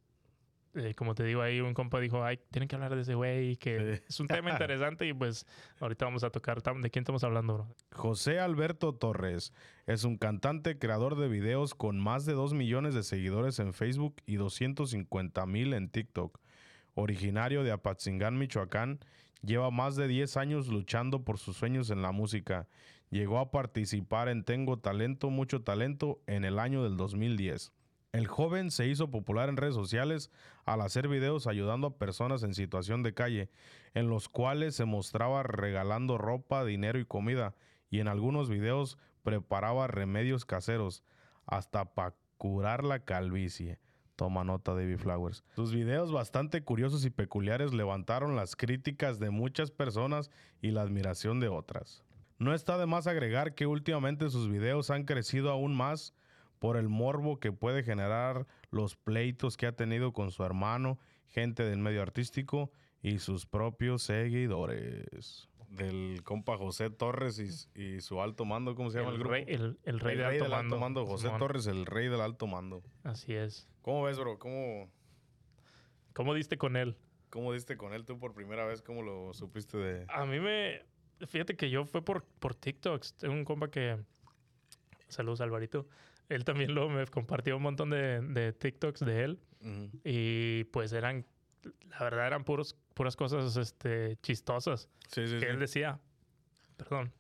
eh, 0.75 0.95
como 0.95 1.15
te 1.15 1.25
digo, 1.25 1.43
ahí 1.43 1.61
un 1.61 1.75
compa 1.75 2.01
dijo, 2.01 2.25
ay, 2.25 2.39
tienen 2.51 2.69
que 2.69 2.77
hablar 2.77 2.95
de 2.95 3.03
ese 3.03 3.15
güey, 3.15 3.57
que 3.57 4.03
es 4.07 4.21
un 4.21 4.27
tema 4.27 4.51
interesante 4.53 5.07
y 5.07 5.13
pues 5.13 5.47
ahorita 5.81 6.05
vamos 6.05 6.25
a 6.25 6.31
tocar. 6.31 6.63
¿De 6.63 6.91
quién 6.91 7.03
estamos 7.03 7.25
hablando, 7.25 7.55
bro? 7.55 7.77
José 7.93 8.39
Alberto 8.39 8.95
Torres 8.95 9.53
es 9.87 10.05
un 10.05 10.19
cantante, 10.19 10.79
creador 10.79 11.17
de 11.17 11.29
videos 11.29 11.75
con 11.75 11.99
más 11.99 12.27
de 12.27 12.35
2 12.35 12.55
millones 12.55 12.95
de 12.95 13.03
seguidores 13.03 13.59
en 13.59 13.73
Facebook 13.73 14.17
y 14.27 14.37
250 14.37 15.47
mil 15.47 15.73
en 15.75 15.89
TikTok. 15.89 16.39
Originario 16.95 17.63
de 17.63 17.71
Apatzingán, 17.71 18.39
Michoacán, 18.39 18.99
lleva 19.43 19.71
más 19.71 19.97
de 19.97 20.09
10 20.09 20.37
años 20.37 20.69
luchando 20.69 21.25
por 21.25 21.39
sus 21.39 21.57
sueños 21.57 21.91
en 21.91 22.03
la 22.03 22.13
música. 22.13 22.69
Llegó 23.11 23.39
a 23.39 23.51
participar 23.51 24.29
en 24.29 24.45
Tengo 24.45 24.79
Talento, 24.79 25.31
Mucho 25.31 25.63
Talento 25.63 26.21
en 26.27 26.45
el 26.45 26.59
año 26.59 26.83
del 26.83 26.97
2010. 26.97 27.73
El 28.13 28.27
joven 28.27 28.71
se 28.71 28.87
hizo 28.87 29.11
popular 29.11 29.51
en 29.51 29.59
redes 29.59 29.75
sociales 29.75 30.31
al 30.65 30.81
hacer 30.81 31.09
videos 31.09 31.47
ayudando 31.47 31.89
a 31.89 31.99
personas 31.99 32.43
en 32.43 32.55
situación 32.55 33.03
de 33.03 33.13
calle, 33.13 33.51
en 33.93 34.09
los 34.09 34.31
cuales 34.31 34.75
se 34.75 34.87
mostraba 34.87 35.43
regalando 35.43 36.17
ropa, 36.17 36.65
dinero 36.65 36.99
y 36.99 37.05
comida, 37.05 37.55
y 37.91 38.01
en 38.01 38.09
algunos 38.09 38.49
videos 38.49 38.97
preparaba 39.23 39.89
remedios 39.89 40.47
caseros, 40.47 41.05
hasta 41.45 41.95
para 41.95 42.15
curar 42.39 42.83
la 42.83 43.01
calvicie. 43.01 43.79
Toma 44.17 44.43
nota, 44.43 44.75
David 44.75 44.99
Flowers. 44.99 45.45
Sus 45.55 45.73
videos 45.73 46.11
bastante 46.11 46.65
curiosos 46.65 47.05
y 47.05 47.11
peculiares 47.11 47.75
levantaron 47.75 48.37
las 48.37 48.57
críticas 48.57 49.19
de 49.19 49.31
muchas 49.31 49.71
personas 49.71 50.31
y 50.63 50.71
la 50.71 50.83
admiración 50.83 51.41
de 51.41 51.49
otras. 51.49 52.03
No 52.39 52.55
está 52.55 52.79
de 52.79 52.87
más 52.87 53.07
agregar 53.07 53.55
que 53.55 53.67
últimamente 53.67 54.31
sus 54.31 54.49
videos 54.49 54.91
han 54.91 55.05
crecido 55.05 55.51
aún 55.51 55.77
más 55.77 56.15
por 56.59 56.77
el 56.77 56.89
morbo 56.89 57.39
que 57.39 57.53
puede 57.53 57.83
generar 57.83 58.47
los 58.71 58.97
pleitos 58.97 59.57
que 59.57 59.67
ha 59.67 59.73
tenido 59.73 60.13
con 60.13 60.31
su 60.31 60.45
hermano, 60.45 60.99
gente 61.27 61.65
del 61.65 61.79
medio 61.79 62.03
artístico 62.03 62.71
y 63.03 63.19
sus 63.19 63.47
propios 63.47 64.03
seguidores. 64.03 65.49
Del 65.69 66.23
compa 66.25 66.57
José 66.57 66.89
Torres 66.89 67.39
y, 67.75 68.01
su 68.01 68.23
alto 68.23 68.47
mando, 68.47 68.75
¿cómo 68.75 68.91
se 68.91 68.99
llama 68.99 69.11
el, 69.11 69.19
grupo? 69.19 69.35
el, 69.35 69.47
rey, 70.01 70.17
del, 70.17 70.53
alto, 70.53 70.79
mando. 70.79 71.05
José 71.05 71.29
Torres, 71.39 71.67
el 71.67 71.85
rey 71.85 72.09
del 72.09 72.23
alto 72.23 72.47
mando. 72.47 72.83
Así 73.05 73.35
es. 73.35 73.69
¿Cómo 73.83 74.05
ves, 74.05 74.19
bro? 74.19 74.39
¿Cómo, 74.39 74.91
¿Cómo 76.15 76.33
diste 76.33 76.57
con 76.57 76.77
él? 76.77 76.97
¿Cómo 77.29 77.53
diste 77.53 77.77
con 77.77 77.93
él 77.93 78.07
tú 78.07 78.19
por 78.19 78.33
primera 78.33 78.65
vez? 78.65 78.81
¿Cómo 78.81 79.03
lo 79.03 79.35
supiste 79.35 79.77
de...? 79.77 80.07
A 80.09 80.25
mí 80.25 80.41
me... 80.41 80.83
Fíjate 81.27 81.55
que 81.55 81.69
yo 81.69 81.85
fue 81.85 82.03
por, 82.03 82.25
por 82.25 82.55
TikTok. 82.55 83.05
Tengo 83.19 83.35
un 83.35 83.45
compa 83.45 83.71
que... 83.71 83.99
Saludos, 85.09 85.43
Alvarito 85.43 85.87
él 86.29 86.45
también 86.45 86.75
lo 86.75 86.89
me 86.89 87.07
compartió 87.07 87.57
un 87.57 87.63
montón 87.63 87.91
de, 87.91 88.21
de 88.21 88.53
TikToks 88.53 89.01
de 89.01 89.25
él. 89.25 89.41
Y 90.05 90.65
pues 90.65 90.93
eran, 90.93 91.27
la 91.91 91.99
verdad, 92.01 92.27
eran 92.27 92.45
puros, 92.45 92.77
puras 92.95 93.17
cosas 93.17 93.57
este, 93.57 94.17
chistosas. 94.23 94.89
Sí, 95.11 95.27
sí, 95.27 95.39
que 95.39 95.49
él 95.49 95.59
decía, 95.59 95.99
perdón, 96.77 97.13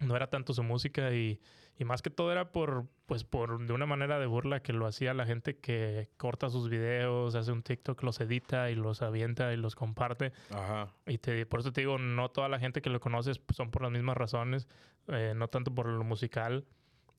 no 0.00 0.16
era 0.16 0.28
tanto 0.28 0.52
su 0.52 0.62
música 0.62 1.12
y, 1.12 1.40
y, 1.78 1.84
más 1.84 2.02
que 2.02 2.10
todo 2.10 2.32
era 2.32 2.52
por, 2.52 2.86
pues 3.06 3.24
por, 3.24 3.64
de 3.66 3.72
una 3.72 3.86
manera 3.86 4.18
de 4.18 4.26
burla 4.26 4.60
que 4.60 4.72
lo 4.72 4.86
hacía 4.86 5.14
la 5.14 5.24
gente 5.24 5.56
que 5.58 6.10
corta 6.16 6.50
sus 6.50 6.68
videos, 6.68 7.34
hace 7.34 7.52
un 7.52 7.62
TikTok, 7.62 8.02
los 8.02 8.20
edita 8.20 8.70
y 8.70 8.74
los 8.74 9.00
avienta 9.00 9.52
y 9.52 9.56
los 9.56 9.74
comparte. 9.74 10.32
Ajá. 10.50 10.92
Y 11.06 11.18
te, 11.18 11.46
por 11.46 11.60
eso 11.60 11.72
te 11.72 11.80
digo, 11.80 11.98
no 11.98 12.30
toda 12.30 12.48
la 12.48 12.58
gente 12.58 12.82
que 12.82 12.90
lo 12.90 13.00
conoces 13.00 13.40
son 13.54 13.70
por 13.70 13.82
las 13.82 13.92
mismas 13.92 14.16
razones, 14.16 14.68
eh, 15.08 15.32
no 15.34 15.48
tanto 15.48 15.74
por 15.74 15.86
lo 15.86 16.04
musical. 16.04 16.66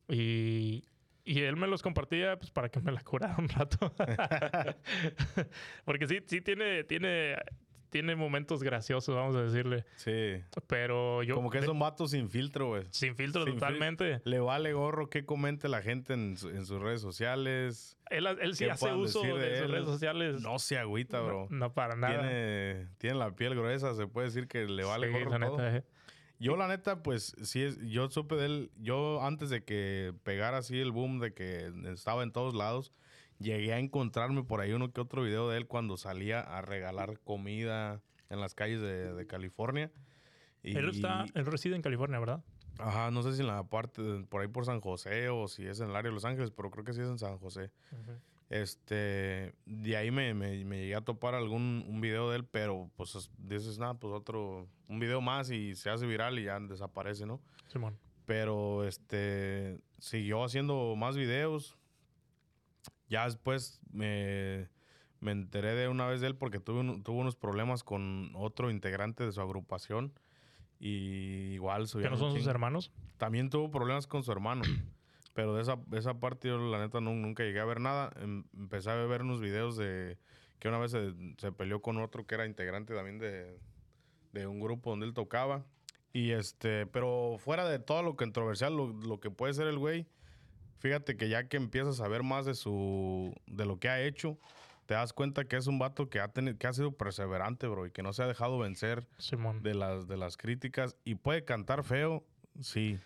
Y, 0.08 0.84
y 1.24 1.42
él 1.42 1.56
me 1.56 1.68
los 1.68 1.82
compartía 1.82 2.38
pues, 2.38 2.52
para 2.52 2.70
que 2.70 2.80
me 2.80 2.92
la 2.92 3.02
curara 3.02 3.36
un 3.38 3.50
rato. 3.50 3.94
Porque 5.86 6.08
sí, 6.08 6.20
sí 6.26 6.42
tiene, 6.42 6.84
tiene, 6.84 7.38
tiene 7.90 8.16
momentos 8.16 8.64
graciosos, 8.64 9.16
vamos 9.16 9.36
a 9.36 9.44
decirle. 9.44 9.86
Sí. 9.98 10.44
Pero 10.68 11.22
yo... 11.24 11.36
Como 11.36 11.50
que 11.50 11.60
es 11.60 11.68
un 11.68 11.80
vato 11.80 12.08
sin 12.08 12.30
filtro, 12.30 12.70
güey. 12.70 12.86
Sin 12.90 13.16
filtro, 13.16 13.46
totalmente. 13.46 14.22
le 14.24 14.40
vale 14.40 14.74
gorro 14.74 15.10
qué 15.10 15.26
comente 15.26 15.68
la 15.68 15.82
gente 15.82 16.14
en, 16.14 16.38
sus 16.38 16.82
redes 16.82 17.02
sociales. 17.02 17.98
Él, 18.10 18.28
él 18.28 18.56
sí 18.56 18.66
hace 18.66 18.94
uso 18.94 19.22
de, 19.22 19.60
sus 19.60 19.70
redes 19.70 19.86
sociales. 19.86 20.42
No 20.42 20.58
se 20.58 20.78
agüita, 20.78 21.22
bro. 21.22 21.48
No, 21.50 21.74
para 21.74 21.96
nada. 21.96 22.22
Tiene, 22.22 22.88
tiene, 22.98 23.18
la 23.18 23.36
piel 23.36 23.56
gruesa, 23.56 23.94
se 23.94 24.08
puede 24.08 24.28
decir 24.28 24.48
que 24.48 24.66
le 24.66 24.84
vale 24.84 25.10
gorro 25.10 25.40
todo. 25.40 25.68
Eh. 25.68 25.84
Yo, 26.42 26.56
la 26.58 26.68
neta, 26.68 27.04
pues 27.04 27.36
sí, 27.44 27.62
es, 27.62 27.78
yo 27.88 28.10
supe 28.10 28.36
de 28.36 28.46
él. 28.48 28.72
Yo, 28.78 29.22
antes 29.22 29.52
de 29.52 29.64
que 29.64 30.12
pegara 30.24 30.58
así 30.58 30.80
el 30.80 30.92
boom 30.92 31.20
de 31.20 31.36
que 31.36 31.72
estaba 31.94 32.24
en 32.24 32.32
todos 32.32 32.56
lados, 32.56 32.92
llegué 33.38 33.74
a 33.74 33.80
encontrarme 33.80 34.42
por 34.44 34.60
ahí 34.60 34.74
uno 34.74 34.92
que 34.92 35.02
otro 35.02 35.22
video 35.22 35.50
de 35.50 35.58
él 35.58 35.68
cuando 35.68 35.98
salía 35.98 36.40
a 36.40 36.64
regalar 36.64 37.20
comida 37.20 38.02
en 38.30 38.40
las 38.40 38.56
calles 38.56 38.82
de, 38.82 39.28
California. 39.28 39.92
Y, 40.64 40.76
él, 40.76 40.90
está, 40.90 41.26
él 41.36 41.46
reside 41.46 41.76
en 41.76 41.84
California, 41.84 42.18
¿verdad? 42.18 42.44
Ajá, 42.80 43.12
no 43.12 43.22
sé 43.22 43.36
si 43.36 43.42
en 43.42 43.48
la 43.48 43.64
parte, 43.64 44.02
por 44.28 44.42
ahí 44.42 44.48
por 44.48 44.66
San 44.66 44.82
José 44.82 45.30
o 45.30 45.48
si 45.48 45.68
es 45.68 45.80
en 45.80 45.92
el 45.92 45.96
área 45.96 46.10
de 46.10 46.16
Los 46.16 46.26
Ángeles, 46.26 46.50
pero 46.50 46.72
creo 46.72 46.84
que 46.84 46.94
sí 46.94 47.02
es 47.02 47.08
en 47.08 47.20
San 47.20 47.38
José. 47.38 47.70
Este, 48.52 49.56
de 49.66 49.96
ahí 49.96 50.12
me, 50.12 50.34
me, 50.34 50.66
me, 50.66 50.80
llegué 50.80 50.96
a 50.96 51.00
topar 51.00 51.36
algún 51.36 51.86
un 51.88 52.02
video 52.02 52.30
de 52.30 52.36
él, 52.36 52.44
pero 52.44 52.92
pues 52.98 53.32
dices, 53.38 53.80
nada, 53.80 53.94
pues 53.94 54.14
otro, 54.14 54.68
un 54.90 55.00
video 55.00 55.22
más 55.22 55.50
y 55.52 55.74
se 55.74 55.90
hace 55.90 56.06
viral 56.06 56.38
y 56.38 56.44
ya 56.44 56.60
desaparece, 56.60 57.26
¿no? 57.26 57.40
Simón. 57.68 57.98
Pero 58.26 58.84
este, 58.86 59.80
siguió 60.00 60.44
haciendo 60.44 60.98
más 60.98 61.16
videos. 61.16 61.78
Ya 63.08 63.24
después 63.24 63.80
me, 63.90 64.68
me 65.22 65.32
enteré 65.32 65.74
de 65.74 65.88
una 65.88 66.06
vez 66.08 66.20
de 66.20 66.28
él 66.28 66.36
porque 66.36 66.60
tuvo, 66.60 67.02
tuvo 67.04 67.22
unos 67.22 67.38
problemas 67.38 67.86
con 67.86 68.32
otro 68.36 68.70
integrante 68.70 69.24
de 69.24 69.32
su 69.32 69.40
agrupación. 69.40 70.12
Y 70.78 71.54
igual 71.54 71.88
¿Que 71.90 72.10
no 72.10 72.18
son 72.18 72.34
sus 72.36 72.48
hermanos? 72.48 72.92
También 73.16 73.50
tuvo 73.50 73.72
problemas 73.72 74.08
con 74.08 74.24
su 74.24 74.32
hermano. 74.34 74.64
Pero 75.34 75.56
de 75.56 75.62
esa, 75.62 75.78
esa 75.94 76.16
parte 76.16 76.50
yo 76.50 76.58
la 76.58 76.80
neta 76.80 77.00
nunca 77.00 77.44
llegué 77.44 77.60
a 77.60 77.66
ver 77.66 77.80
nada. 77.80 78.12
Em, 78.20 78.44
empecé 78.58 78.90
a 78.90 78.96
ver 78.96 79.22
unos 79.22 79.40
videos 79.40 79.78
de 79.78 80.18
que 80.60 80.68
una 80.68 80.78
vez 80.78 80.92
se, 80.92 81.52
peleó 81.54 81.82
con 81.82 81.98
otro 81.98 82.26
que 82.28 82.36
era 82.36 82.46
integrante 82.46 82.94
también 82.94 83.18
de, 83.18 83.58
de, 84.34 84.48
un 84.48 84.60
grupo 84.60 84.92
donde 84.92 85.06
él 85.06 85.14
tocaba. 85.14 85.66
Y 86.14 86.32
este, 86.32 86.86
pero 86.88 87.38
fuera 87.40 87.68
de 87.68 87.80
todo 87.80 88.04
lo 88.04 88.16
controversial, 88.16 88.76
lo, 88.76 88.88
lo 88.88 89.20
que 89.20 89.32
puede 89.32 89.54
ser 89.54 89.68
el 89.68 89.80
güey, 89.80 90.06
fíjate 90.80 91.16
que 91.16 91.30
ya 91.30 91.48
que 91.48 91.58
empiezas 91.58 92.02
a 92.02 92.08
ver 92.08 92.24
más 92.24 92.46
de 92.46 92.54
su, 92.54 93.34
de 93.48 93.66
lo 93.66 93.80
que 93.80 93.88
ha 93.90 94.02
hecho, 94.02 94.38
te 94.86 94.96
das 94.96 95.14
cuenta 95.14 95.46
que 95.46 95.56
es 95.56 95.68
un 95.68 95.80
vato 95.80 96.10
que 96.10 96.20
ha, 96.20 96.28
tenido, 96.28 96.58
que 96.58 96.68
ha 96.68 96.74
sido 96.74 96.92
perseverante, 96.92 97.66
bro, 97.68 97.86
y 97.86 97.92
que 97.92 98.04
no 98.04 98.12
se 98.12 98.24
ha 98.24 98.28
dejado 98.28 98.60
vencer 98.60 99.08
de 99.62 99.74
las, 99.74 100.08
de 100.08 100.18
las 100.18 100.36
críticas. 100.36 100.98
Y 101.06 101.16
puede 101.16 101.46
cantar 101.46 101.84
feo, 101.84 102.26
sí. 102.60 103.00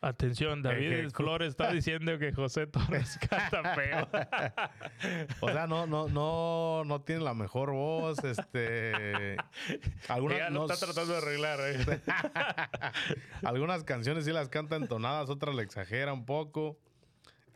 Atención, 0.00 0.62
David 0.62 1.10
Flores 1.10 1.48
está 1.48 1.70
diciendo 1.72 2.18
que 2.18 2.32
José 2.32 2.66
Torres 2.66 3.18
canta 3.28 3.74
feo. 3.74 4.08
o 5.40 5.48
sea, 5.48 5.66
no, 5.66 5.86
no, 5.86 6.08
no, 6.08 6.84
no 6.84 7.00
tiene 7.00 7.22
la 7.22 7.34
mejor 7.34 7.72
voz. 7.72 8.22
Este. 8.22 9.36
Algunas, 10.08 10.38
ya 10.38 10.50
lo 10.50 10.70
está 10.70 10.86
tratando 10.86 11.12
de 11.12 11.18
arreglar. 11.18 11.58
¿eh? 11.62 12.00
algunas 13.42 13.84
canciones 13.84 14.24
sí 14.24 14.32
las 14.32 14.48
canta 14.48 14.76
entonadas, 14.76 15.30
otras 15.30 15.54
le 15.54 15.62
exagera 15.62 16.12
un 16.12 16.26
poco. 16.26 16.78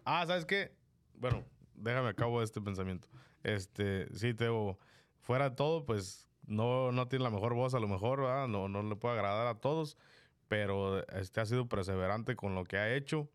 Ah, 0.05 0.25
¿sabes 0.27 0.47
qué? 0.47 0.73
Bueno, 1.15 1.45
déjame 1.75 2.09
acabo 2.09 2.43
este 2.43 2.61
pensamiento. 2.61 3.09
Este, 3.43 4.09
sí, 4.15 4.35
Teo, 4.35 4.79
fuera 5.21 5.51
de 5.51 5.57
todo, 5.57 5.85
pues 5.85 6.29
no, 6.47 6.91
no 6.91 7.07
tiene 7.09 7.25
la 7.25 7.31
mejor 7.31 7.55
voz, 7.55 7.75
a 7.75 7.81
lo 7.81 7.89
mejor, 7.89 8.23
¿verdad? 8.23 8.49
No, 8.49 8.69
no 8.69 8.83
le 8.83 8.97
puede 8.97 9.15
agradar 9.17 9.47
a 9.47 9.55
todos 9.55 9.99
pero 10.51 11.07
este 11.11 11.41
ha 11.41 11.47
sido 11.47 11.69
perseverante 11.69 12.35
con 12.35 12.57
lo 12.57 12.65
que 12.65 12.77
ha 12.77 12.93
hecho. 12.93 13.31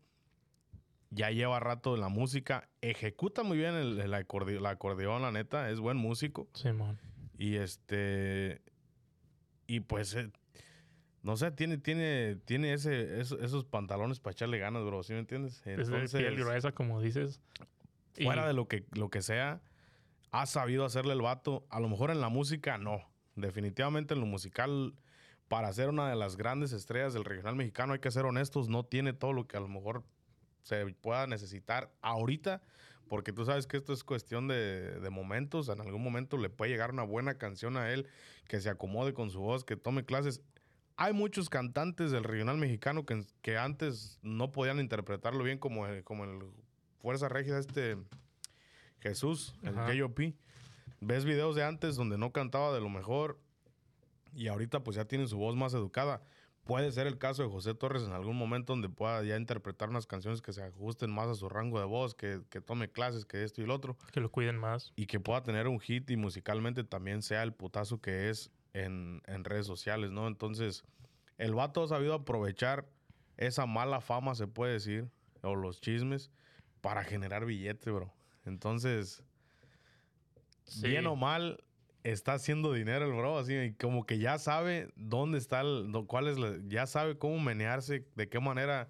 Ya 1.08 1.30
lleva 1.30 1.58
rato 1.60 1.94
en 1.94 2.02
la 2.02 2.10
música, 2.10 2.68
ejecuta 2.82 3.42
muy 3.42 3.56
bien 3.56 3.74
el, 3.74 4.12
acordeón, 4.12 5.22
la 5.22 5.32
neta, 5.32 5.70
es 5.70 5.80
buen 5.80 5.96
músico. 5.96 6.46
Sí, 6.52 6.70
man. 6.72 7.00
Y 7.38 7.56
este. 7.56 8.60
Y 9.66 9.80
pues. 9.80 10.14
Eh, 10.14 10.30
no 11.22 11.38
sé, 11.38 11.52
tiene, 11.52 11.78
tiene, 11.78 12.36
tiene 12.44 12.74
ese, 12.74 13.18
esos, 13.18 13.64
pantalones 13.64 14.20
para 14.20 14.32
echarle 14.32 14.58
ganas, 14.58 14.84
bro, 14.84 15.02
¿sí 15.02 15.14
me 15.14 15.20
entiendes? 15.20 15.62
Entonces, 15.64 16.12
es 16.12 16.20
piel 16.20 16.36
gruesa, 16.36 16.72
como 16.72 17.00
dices. 17.00 17.40
Fuera 18.22 18.46
de 18.46 18.52
lo 18.52 18.68
que, 18.68 18.84
lo 18.92 19.08
que 19.08 19.22
sea, 19.22 19.62
ha 20.32 20.44
sabido 20.44 20.84
hacerle 20.84 21.14
el 21.14 21.22
vato. 21.22 21.66
A 21.70 21.80
lo 21.80 21.88
mejor 21.88 22.10
en 22.10 22.20
la 22.20 22.28
música, 22.28 22.76
no. 22.76 23.00
Definitivamente 23.36 24.12
en 24.12 24.20
lo 24.20 24.26
musical, 24.26 24.94
para 25.48 25.72
ser 25.72 25.88
una 25.88 26.08
de 26.08 26.16
las 26.16 26.36
grandes 26.36 26.72
estrellas 26.72 27.14
del 27.14 27.24
regional 27.24 27.56
mexicano, 27.56 27.92
hay 27.92 28.00
que 28.00 28.10
ser 28.10 28.24
honestos, 28.24 28.68
no 28.68 28.84
tiene 28.84 29.12
todo 29.12 29.32
lo 29.32 29.46
que 29.46 29.56
a 29.56 29.60
lo 29.60 29.68
mejor 29.68 30.02
se 30.62 30.84
pueda 30.86 31.26
necesitar 31.26 31.92
ahorita, 32.02 32.60
porque 33.08 33.32
tú 33.32 33.44
sabes 33.44 33.68
que 33.68 33.76
esto 33.76 33.92
es 33.92 34.02
cuestión 34.02 34.48
de, 34.48 34.98
de, 34.98 35.10
momentos. 35.10 35.68
En 35.68 35.80
algún 35.80 36.02
momento 36.02 36.36
le 36.36 36.50
puede 36.50 36.72
llegar 36.72 36.90
una 36.90 37.04
buena 37.04 37.38
canción 37.38 37.76
a 37.76 37.92
él, 37.92 38.08
que 38.48 38.60
se 38.60 38.68
acomode 38.68 39.14
con 39.14 39.30
su 39.30 39.40
voz, 39.40 39.64
que 39.64 39.76
tome 39.76 40.04
clases. 40.04 40.42
Hay 40.96 41.12
muchos 41.12 41.48
cantantes 41.48 42.10
del 42.10 42.24
regional 42.24 42.56
mexicano 42.56 43.06
que, 43.06 43.24
que 43.42 43.58
antes 43.58 44.18
no 44.22 44.50
podían 44.50 44.80
interpretarlo 44.80 45.44
bien, 45.44 45.58
como, 45.58 45.86
el, 45.86 46.02
como 46.02 46.24
el 46.24 46.40
Fuerza 46.98 47.28
Regia, 47.28 47.58
este 47.58 47.96
Jesús, 48.98 49.54
el 49.62 49.74
J.O.P. 49.74 50.34
Ves 51.00 51.24
videos 51.24 51.54
de 51.54 51.62
antes 51.62 51.94
donde 51.94 52.18
no 52.18 52.32
cantaba 52.32 52.74
de 52.74 52.80
lo 52.80 52.88
mejor 52.88 53.38
y 54.36 54.48
ahorita 54.48 54.84
pues 54.84 54.96
ya 54.96 55.06
tiene 55.06 55.26
su 55.26 55.38
voz 55.38 55.56
más 55.56 55.74
educada. 55.74 56.22
Puede 56.64 56.90
ser 56.90 57.06
el 57.06 57.16
caso 57.16 57.42
de 57.42 57.48
José 57.48 57.74
Torres 57.74 58.02
en 58.02 58.12
algún 58.12 58.36
momento 58.36 58.72
donde 58.72 58.88
pueda 58.88 59.22
ya 59.22 59.36
interpretar 59.36 59.88
unas 59.88 60.06
canciones 60.06 60.42
que 60.42 60.52
se 60.52 60.64
ajusten 60.64 61.12
más 61.12 61.28
a 61.28 61.34
su 61.34 61.48
rango 61.48 61.78
de 61.78 61.86
voz, 61.86 62.14
que, 62.14 62.42
que 62.50 62.60
tome 62.60 62.90
clases, 62.90 63.24
que 63.24 63.44
esto 63.44 63.62
y 63.62 63.66
lo 63.66 63.74
otro. 63.74 63.96
Que 64.10 64.20
lo 64.20 64.32
cuiden 64.32 64.58
más. 64.58 64.92
Y 64.96 65.06
que 65.06 65.20
pueda 65.20 65.44
tener 65.44 65.68
un 65.68 65.78
hit 65.78 66.10
y 66.10 66.16
musicalmente 66.16 66.82
también 66.82 67.22
sea 67.22 67.44
el 67.44 67.52
putazo 67.52 68.00
que 68.00 68.30
es 68.30 68.50
en, 68.84 69.44
redes 69.44 69.66
sociales, 69.66 70.10
¿no? 70.10 70.26
Entonces, 70.26 70.84
el 71.38 71.54
vato 71.54 71.82
ha 71.82 71.88
sabido 71.88 72.14
aprovechar 72.14 72.86
esa 73.36 73.66
mala 73.66 74.00
fama, 74.00 74.34
se 74.34 74.46
puede 74.46 74.74
decir, 74.74 75.08
o 75.42 75.54
los 75.54 75.80
chismes, 75.80 76.30
para 76.80 77.04
generar 77.04 77.44
billete, 77.44 77.90
bro. 77.90 78.12
Entonces, 78.44 79.22
bien 80.82 81.06
o 81.06 81.16
mal, 81.16 81.62
está 82.12 82.34
haciendo 82.34 82.72
dinero 82.72 83.04
el 83.06 83.12
bro, 83.12 83.38
así 83.38 83.74
como 83.80 84.06
que 84.06 84.18
ya 84.18 84.38
sabe 84.38 84.88
dónde 84.94 85.38
está, 85.38 85.60
el, 85.60 85.90
cuál 86.06 86.28
es, 86.28 86.38
ya 86.68 86.86
sabe 86.86 87.18
cómo 87.18 87.38
menearse, 87.40 88.06
de 88.14 88.28
qué 88.28 88.38
manera 88.38 88.88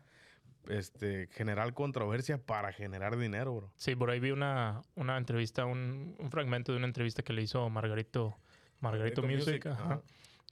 este, 0.68 1.28
generar 1.32 1.72
controversia 1.72 2.38
para 2.38 2.72
generar 2.72 3.16
dinero, 3.16 3.54
bro. 3.54 3.72
Sí, 3.76 3.96
por 3.96 4.10
ahí 4.10 4.20
vi 4.20 4.32
una, 4.32 4.82
una 4.94 5.16
entrevista, 5.16 5.64
un, 5.64 6.16
fragmento 6.30 6.72
de 6.72 6.78
una 6.78 6.86
entrevista 6.86 7.22
que 7.22 7.32
le 7.32 7.42
hizo 7.42 7.68
Margarito 7.70 8.36
Margarito, 8.80 9.22
Music. 9.22 9.66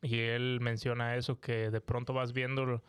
Y 0.00 0.20
él 0.20 0.58
menciona 0.60 1.16
eso, 1.16 1.40
que 1.40 1.70
de 1.70 1.80
pronto 1.80 2.12
vas 2.12 2.32
viendo 2.32 2.82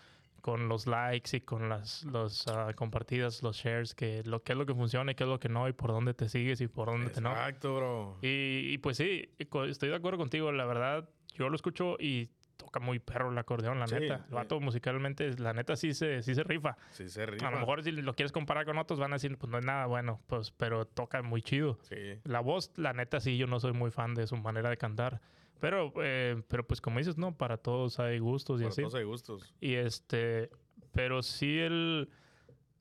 con 0.45 0.69
los 0.69 0.85
likes 0.85 1.37
y 1.37 1.41
con 1.41 1.69
las 1.69 2.03
los, 2.03 2.45
ah, 2.49 2.71
compartidas, 2.75 3.41
los 3.41 3.57
shares, 3.57 3.95
que 3.95 4.21
lo 4.25 4.43
que 4.43 4.51
es 4.51 4.57
lo 4.59 4.67
que 4.67 4.75
funciona 4.75 5.11
y 5.11 5.15
qué 5.15 5.23
es 5.23 5.27
lo 5.27 5.39
que 5.39 5.49
no, 5.49 5.67
y 5.67 5.73
por 5.73 5.89
dónde 5.89 6.13
te 6.13 6.29
sigues 6.29 6.61
y 6.61 6.67
por 6.67 6.87
dónde 6.87 7.09
te 7.09 7.19
no. 7.19 7.31
Exacto, 7.31 7.75
bro. 7.75 8.17
Y, 8.21 8.77
pues 8.77 8.97
sí, 8.97 9.27
estoy 9.39 9.89
de 9.89 9.95
acuerdo 9.95 10.19
contigo. 10.19 10.51
La 10.51 10.65
verdad, 10.65 11.09
yo 11.33 11.49
lo 11.49 11.55
escucho 11.55 11.97
y 11.99 12.29
toca 12.57 12.79
muy 12.79 12.99
perro 12.99 13.31
el 13.31 13.37
acordeón, 13.39 13.79
la 13.79 13.87
neta. 13.87 14.23
El 14.29 14.35
vato 14.35 14.59
musicalmente, 14.59 15.35
la 15.39 15.51
neta 15.53 15.75
sí 15.75 15.95
se, 15.95 16.21
sí 16.21 16.35
se 16.35 16.43
rifa. 16.43 16.77
Sí 16.91 17.09
se 17.09 17.25
rifa. 17.25 17.47
A 17.47 17.51
lo 17.51 17.57
mejor 17.57 17.81
si 17.81 17.91
lo 17.91 18.13
quieres 18.13 18.31
comparar 18.31 18.65
con 18.65 18.77
otros 18.77 18.99
van 18.99 19.13
a 19.13 19.15
decir, 19.15 19.35
pues 19.39 19.49
no 19.51 19.57
es 19.57 19.65
nada 19.65 19.87
bueno, 19.87 20.21
pues, 20.27 20.51
pero 20.51 20.85
toca 20.85 21.23
muy 21.23 21.41
chido. 21.41 21.79
Sí. 21.81 22.19
La 22.23 22.41
voz, 22.41 22.71
la 22.75 22.93
neta 22.93 23.19
sí, 23.19 23.35
yo 23.35 23.47
no 23.47 23.59
soy 23.59 23.73
muy 23.73 23.89
fan 23.89 24.13
de 24.13 24.27
su 24.27 24.37
manera 24.37 24.69
de 24.69 24.77
cantar. 24.77 25.21
Pero, 25.59 25.93
eh, 26.01 26.41
pero 26.47 26.65
pues 26.65 26.81
como 26.81 26.99
dices, 26.99 27.17
no, 27.17 27.37
para 27.37 27.57
todos 27.57 27.99
hay 27.99 28.19
gustos 28.19 28.59
y 28.59 28.63
para 28.63 28.69
así. 28.69 28.81
todos 28.81 28.95
hay 28.95 29.03
gustos. 29.03 29.53
Y 29.59 29.75
este, 29.75 30.49
pero 30.91 31.23
sí 31.23 31.59
el, 31.59 32.09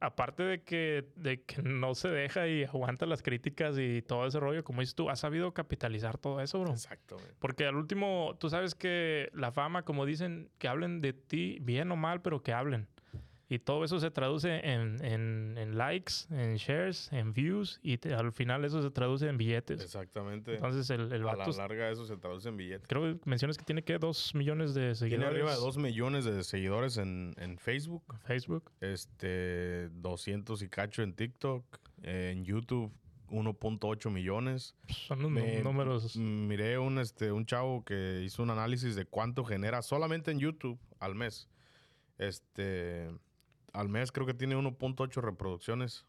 aparte 0.00 0.42
de 0.42 0.62
que, 0.62 1.08
de 1.16 1.42
que 1.42 1.62
no 1.62 1.94
se 1.94 2.08
deja 2.08 2.46
y 2.46 2.64
aguanta 2.64 3.06
las 3.06 3.22
críticas 3.22 3.76
y 3.78 4.02
todo 4.02 4.26
ese 4.26 4.38
rollo, 4.40 4.64
como 4.64 4.80
dices 4.80 4.94
tú, 4.94 5.10
has 5.10 5.20
sabido 5.20 5.52
capitalizar 5.52 6.18
todo 6.18 6.40
eso, 6.40 6.60
bro. 6.60 6.70
Exacto. 6.72 7.16
Porque 7.38 7.66
al 7.66 7.76
último, 7.76 8.36
tú 8.38 8.50
sabes 8.50 8.74
que 8.74 9.30
la 9.32 9.52
fama, 9.52 9.82
como 9.82 10.06
dicen, 10.06 10.50
que 10.58 10.68
hablen 10.68 11.00
de 11.00 11.12
ti, 11.12 11.58
bien 11.60 11.90
o 11.90 11.96
mal, 11.96 12.22
pero 12.22 12.42
que 12.42 12.52
hablen. 12.52 12.88
Y 13.48 13.58
todo 13.58 13.84
eso 13.84 14.00
se 14.00 14.10
traduce 14.10 14.60
en, 14.66 15.04
en, 15.04 15.76
likes, 15.76 16.12
en 16.30 16.56
shares, 16.56 17.12
en 17.12 17.32
views 17.32 17.78
y 17.82 17.98
al 18.08 18.32
final 18.32 18.64
eso 18.64 18.82
se 18.82 18.90
traduce 18.90 19.28
en 19.28 19.36
billetes. 19.36 19.82
Exactamente. 19.82 20.54
Entonces 20.54 20.88
el, 20.90 21.12
el 21.12 21.22
vato... 21.22 21.42
A 21.42 21.48
la 21.48 21.56
larga 21.56 21.90
eso 21.90 22.06
se 22.06 22.16
traduce 22.16 22.48
en 22.48 22.56
billetes. 22.56 22.88
Creo 22.88 23.02
que 23.02 23.28
mencionas 23.28 23.58
que 23.58 23.64
tiene 23.64 23.82
que 23.82 23.98
dos 23.98 24.34
millones 24.34 24.74
de 24.74 24.94
seguidores. 24.94 25.08
Tiene 25.08 25.26
arriba 25.26 25.54
de 25.54 25.60
dos 25.60 25.76
millones 25.76 26.24
de 26.24 26.42
seguidores 26.42 26.96
en, 26.96 27.34
en 27.36 27.58
Facebook. 27.58 28.02
Facebook. 28.24 28.72
Este, 28.80 29.90
200 29.90 30.62
y 30.62 30.68
cacho 30.68 31.02
en 31.02 31.14
TikTok. 31.14 31.64
en 32.02 32.44
YouTube 32.44 32.92
1.8 33.30 34.10
millones. 34.10 34.74
Son 34.88 35.20
números. 35.20 36.16
Miré 36.16 36.78
un, 36.78 36.98
este, 36.98 37.32
un 37.32 37.46
chavo 37.46 37.84
que 37.84 38.22
hizo 38.24 38.42
un 38.42 38.50
análisis 38.50 38.94
de 38.94 39.04
cuánto 39.04 39.44
genera 39.44 39.82
solamente 39.82 40.30
en 40.30 40.38
YouTube 40.38 40.78
al 40.98 41.14
mes. 41.14 41.48
Este 42.18 43.10
al 43.74 43.88
mes 43.88 44.12
creo 44.12 44.26
que 44.26 44.34
tiene 44.34 44.56
1.8 44.56 45.20
reproducciones 45.20 46.06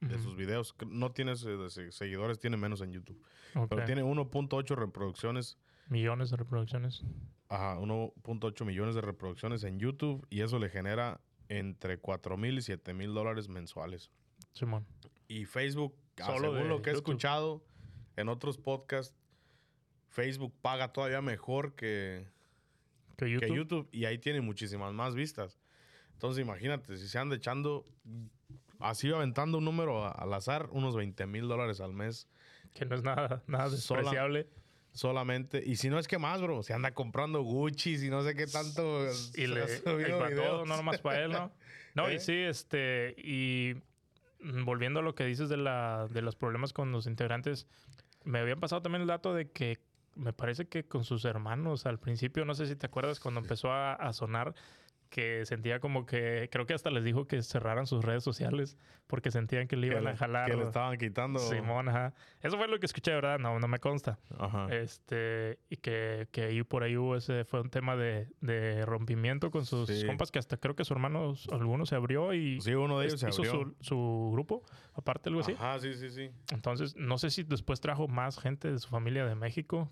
de 0.00 0.18
sus 0.20 0.36
videos. 0.36 0.74
No 0.86 1.10
tiene 1.10 1.34
seguidores, 1.36 2.38
tiene 2.38 2.56
menos 2.56 2.80
en 2.80 2.92
YouTube. 2.92 3.20
Pero 3.68 3.84
tiene 3.84 4.02
1.8 4.02 4.76
reproducciones. 4.76 5.58
Millones 5.88 6.30
de 6.30 6.36
reproducciones. 6.36 7.02
Ajá, 7.48 7.78
1.8 7.78 8.64
millones 8.64 8.94
de 8.94 9.00
reproducciones 9.00 9.64
en 9.64 9.80
YouTube 9.80 10.24
y 10.30 10.42
eso 10.42 10.58
le 10.58 10.68
genera 10.68 11.20
entre 11.48 11.98
4 11.98 12.36
mil 12.36 12.58
y 12.58 12.62
7 12.62 12.94
mil 12.94 13.12
dólares 13.12 13.48
mensuales. 13.48 14.10
Simón. 14.52 14.86
Y 15.26 15.46
Facebook, 15.46 15.96
según 16.16 16.68
lo 16.68 16.80
que 16.80 16.90
he 16.90 16.92
escuchado 16.92 17.64
en 18.16 18.28
otros 18.28 18.56
podcasts, 18.56 19.16
Facebook 20.08 20.54
paga 20.60 20.92
todavía 20.92 21.22
mejor 21.22 21.74
que, 21.74 22.26
que 23.16 23.52
YouTube 23.52 23.88
y 23.90 24.04
ahí 24.04 24.18
tiene 24.18 24.40
muchísimas 24.42 24.92
más 24.92 25.14
vistas. 25.14 25.57
Entonces, 26.18 26.44
imagínate, 26.44 26.96
si 26.96 27.06
se 27.06 27.16
anda 27.16 27.36
echando, 27.36 27.86
así 28.80 29.08
aventando 29.08 29.58
un 29.58 29.64
número 29.64 30.04
al 30.04 30.34
azar, 30.34 30.68
unos 30.72 30.96
20 30.96 31.26
mil 31.28 31.46
dólares 31.46 31.80
al 31.80 31.92
mes. 31.92 32.26
Que 32.74 32.84
no 32.84 32.96
es 32.96 33.04
nada, 33.04 33.44
nada 33.46 33.68
despreciable. 33.70 34.48
solamente. 34.90 35.62
Y 35.64 35.76
si 35.76 35.88
no 35.88 35.96
es 35.96 36.08
que 36.08 36.18
más, 36.18 36.42
bro. 36.42 36.64
Se 36.64 36.74
anda 36.74 36.90
comprando 36.90 37.42
Gucci 37.42 38.04
y 38.04 38.10
no 38.10 38.24
sé 38.24 38.34
qué 38.34 38.48
tanto. 38.48 39.06
Y 39.36 39.46
le 39.46 39.64
para 39.78 40.34
todo, 40.34 40.66
no 40.66 40.76
nomás 40.76 40.98
para 40.98 41.22
él, 41.22 41.30
¿no? 41.30 41.52
No, 41.94 42.10
y 42.10 42.14
¿Eh? 42.16 42.18
sí, 42.18 42.34
este. 42.34 43.14
Y 43.16 43.76
volviendo 44.40 44.98
a 44.98 45.02
lo 45.04 45.14
que 45.14 45.24
dices 45.24 45.48
de, 45.48 45.56
la, 45.56 46.08
de 46.10 46.20
los 46.20 46.34
problemas 46.34 46.72
con 46.72 46.90
los 46.90 47.06
integrantes, 47.06 47.68
me 48.24 48.40
habían 48.40 48.58
pasado 48.58 48.82
también 48.82 49.02
el 49.02 49.08
dato 49.08 49.34
de 49.34 49.52
que 49.52 49.78
me 50.16 50.32
parece 50.32 50.66
que 50.66 50.84
con 50.84 51.04
sus 51.04 51.24
hermanos 51.24 51.86
al 51.86 52.00
principio, 52.00 52.44
no 52.44 52.56
sé 52.56 52.66
si 52.66 52.74
te 52.74 52.86
acuerdas, 52.86 53.20
cuando 53.20 53.38
empezó 53.40 53.70
a, 53.70 53.94
a 53.94 54.12
sonar 54.12 54.56
que 55.08 55.46
sentía 55.46 55.80
como 55.80 56.06
que, 56.06 56.48
creo 56.50 56.66
que 56.66 56.74
hasta 56.74 56.90
les 56.90 57.04
dijo 57.04 57.26
que 57.26 57.42
cerraran 57.42 57.86
sus 57.86 58.04
redes 58.04 58.22
sociales 58.22 58.76
porque 59.06 59.30
sentían 59.30 59.66
que 59.66 59.76
le 59.76 59.88
iban 59.88 60.06
a 60.06 60.16
jalar. 60.16 60.50
Que 60.50 60.56
le 60.56 60.64
estaban 60.64 60.98
quitando. 60.98 61.38
Simón, 61.38 61.88
ajá. 61.88 62.12
Eso 62.42 62.58
fue 62.58 62.68
lo 62.68 62.78
que 62.78 62.86
escuché, 62.86 63.12
¿verdad? 63.12 63.38
No, 63.38 63.58
no 63.58 63.66
me 63.66 63.78
consta. 63.78 64.18
Ajá. 64.38 64.68
Este, 64.70 65.58
y 65.70 65.76
que, 65.76 66.28
que 66.30 66.44
ahí 66.44 66.62
por 66.62 66.82
ahí 66.82 66.96
hubo 66.96 67.16
ese, 67.16 67.44
fue 67.44 67.62
un 67.62 67.70
tema 67.70 67.96
de, 67.96 68.28
de 68.40 68.84
rompimiento 68.84 69.50
con 69.50 69.64
sus 69.64 70.04
compas 70.04 70.30
que 70.30 70.38
hasta 70.38 70.58
creo 70.58 70.76
que 70.76 70.84
su 70.84 70.92
hermano, 70.92 71.34
alguno 71.50 71.86
se 71.86 71.94
abrió 71.94 72.34
y. 72.34 72.60
Sí, 72.60 72.74
uno 72.74 72.98
de 72.98 73.06
ellos 73.06 73.20
se 73.20 73.30
hizo 73.30 73.44
Su, 73.44 73.74
su, 73.80 74.30
grupo, 74.32 74.62
aparte 74.94 75.30
algo 75.30 75.40
así. 75.40 75.52
Ajá, 75.52 75.78
sí, 75.80 75.94
sí, 75.94 76.10
sí. 76.10 76.30
Entonces, 76.52 76.94
no 76.96 77.16
sé 77.18 77.30
si 77.30 77.44
después 77.44 77.80
trajo 77.80 78.08
más 78.08 78.38
gente 78.38 78.70
de 78.70 78.78
su 78.78 78.88
familia 78.88 79.24
de 79.24 79.34
México 79.34 79.90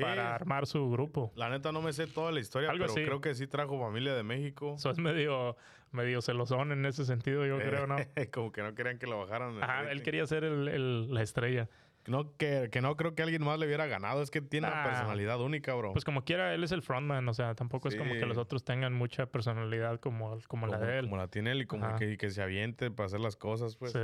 para 0.00 0.34
armar 0.34 0.66
su 0.66 0.90
grupo. 0.90 1.32
La 1.36 1.48
neta 1.48 1.72
no 1.72 1.82
me 1.82 1.92
sé 1.92 2.06
toda 2.06 2.32
la 2.32 2.40
historia, 2.40 2.70
pero 2.72 2.94
creo 2.94 3.20
que 3.20 3.34
sí 3.34 3.46
trajo 3.46 3.78
familia 3.78 4.14
de 4.14 4.22
México. 4.22 4.74
Eso 4.78 4.90
es 4.90 4.98
medio, 4.98 5.56
medio 5.90 6.22
celosón 6.22 6.72
en 6.72 6.84
ese 6.86 7.04
sentido, 7.04 7.46
yo 7.46 7.58
creo, 7.58 7.86
¿no? 7.86 7.96
Como 8.32 8.52
que 8.52 8.62
no 8.62 8.74
querían 8.74 8.98
que 8.98 9.06
lo 9.06 9.18
bajaran. 9.18 9.62
Ajá, 9.62 9.90
él 9.90 10.02
quería 10.02 10.26
ser 10.26 10.44
el, 10.44 11.12
la 11.12 11.22
estrella. 11.22 11.68
No, 12.06 12.36
que, 12.36 12.68
que, 12.72 12.80
no 12.80 12.96
creo 12.96 13.14
que 13.14 13.22
alguien 13.22 13.44
más 13.44 13.58
le 13.60 13.66
hubiera 13.66 13.86
ganado. 13.86 14.22
Es 14.22 14.30
que 14.32 14.40
tiene 14.40 14.66
una 14.66 14.82
personalidad 14.82 15.40
única, 15.40 15.72
bro. 15.74 15.92
Pues 15.92 16.04
como 16.04 16.24
quiera, 16.24 16.52
él 16.52 16.64
es 16.64 16.72
el 16.72 16.82
frontman. 16.82 17.28
O 17.28 17.34
sea, 17.34 17.54
tampoco 17.54 17.88
es 17.88 17.94
como 17.94 18.14
que 18.14 18.26
los 18.26 18.38
otros 18.38 18.64
tengan 18.64 18.92
mucha 18.92 19.26
personalidad 19.26 20.00
como, 20.00 20.36
como, 20.48 20.66
la 20.66 20.78
de 20.78 20.98
él. 20.98 21.04
Como 21.04 21.16
la 21.16 21.28
tiene 21.28 21.52
él 21.52 21.62
y 21.62 21.66
como 21.66 21.94
que, 21.96 22.16
que, 22.16 22.30
se 22.30 22.42
aviente 22.42 22.90
para 22.90 23.06
hacer 23.06 23.20
las 23.20 23.36
cosas, 23.36 23.76
pues. 23.76 23.92
Sí. 23.92 23.98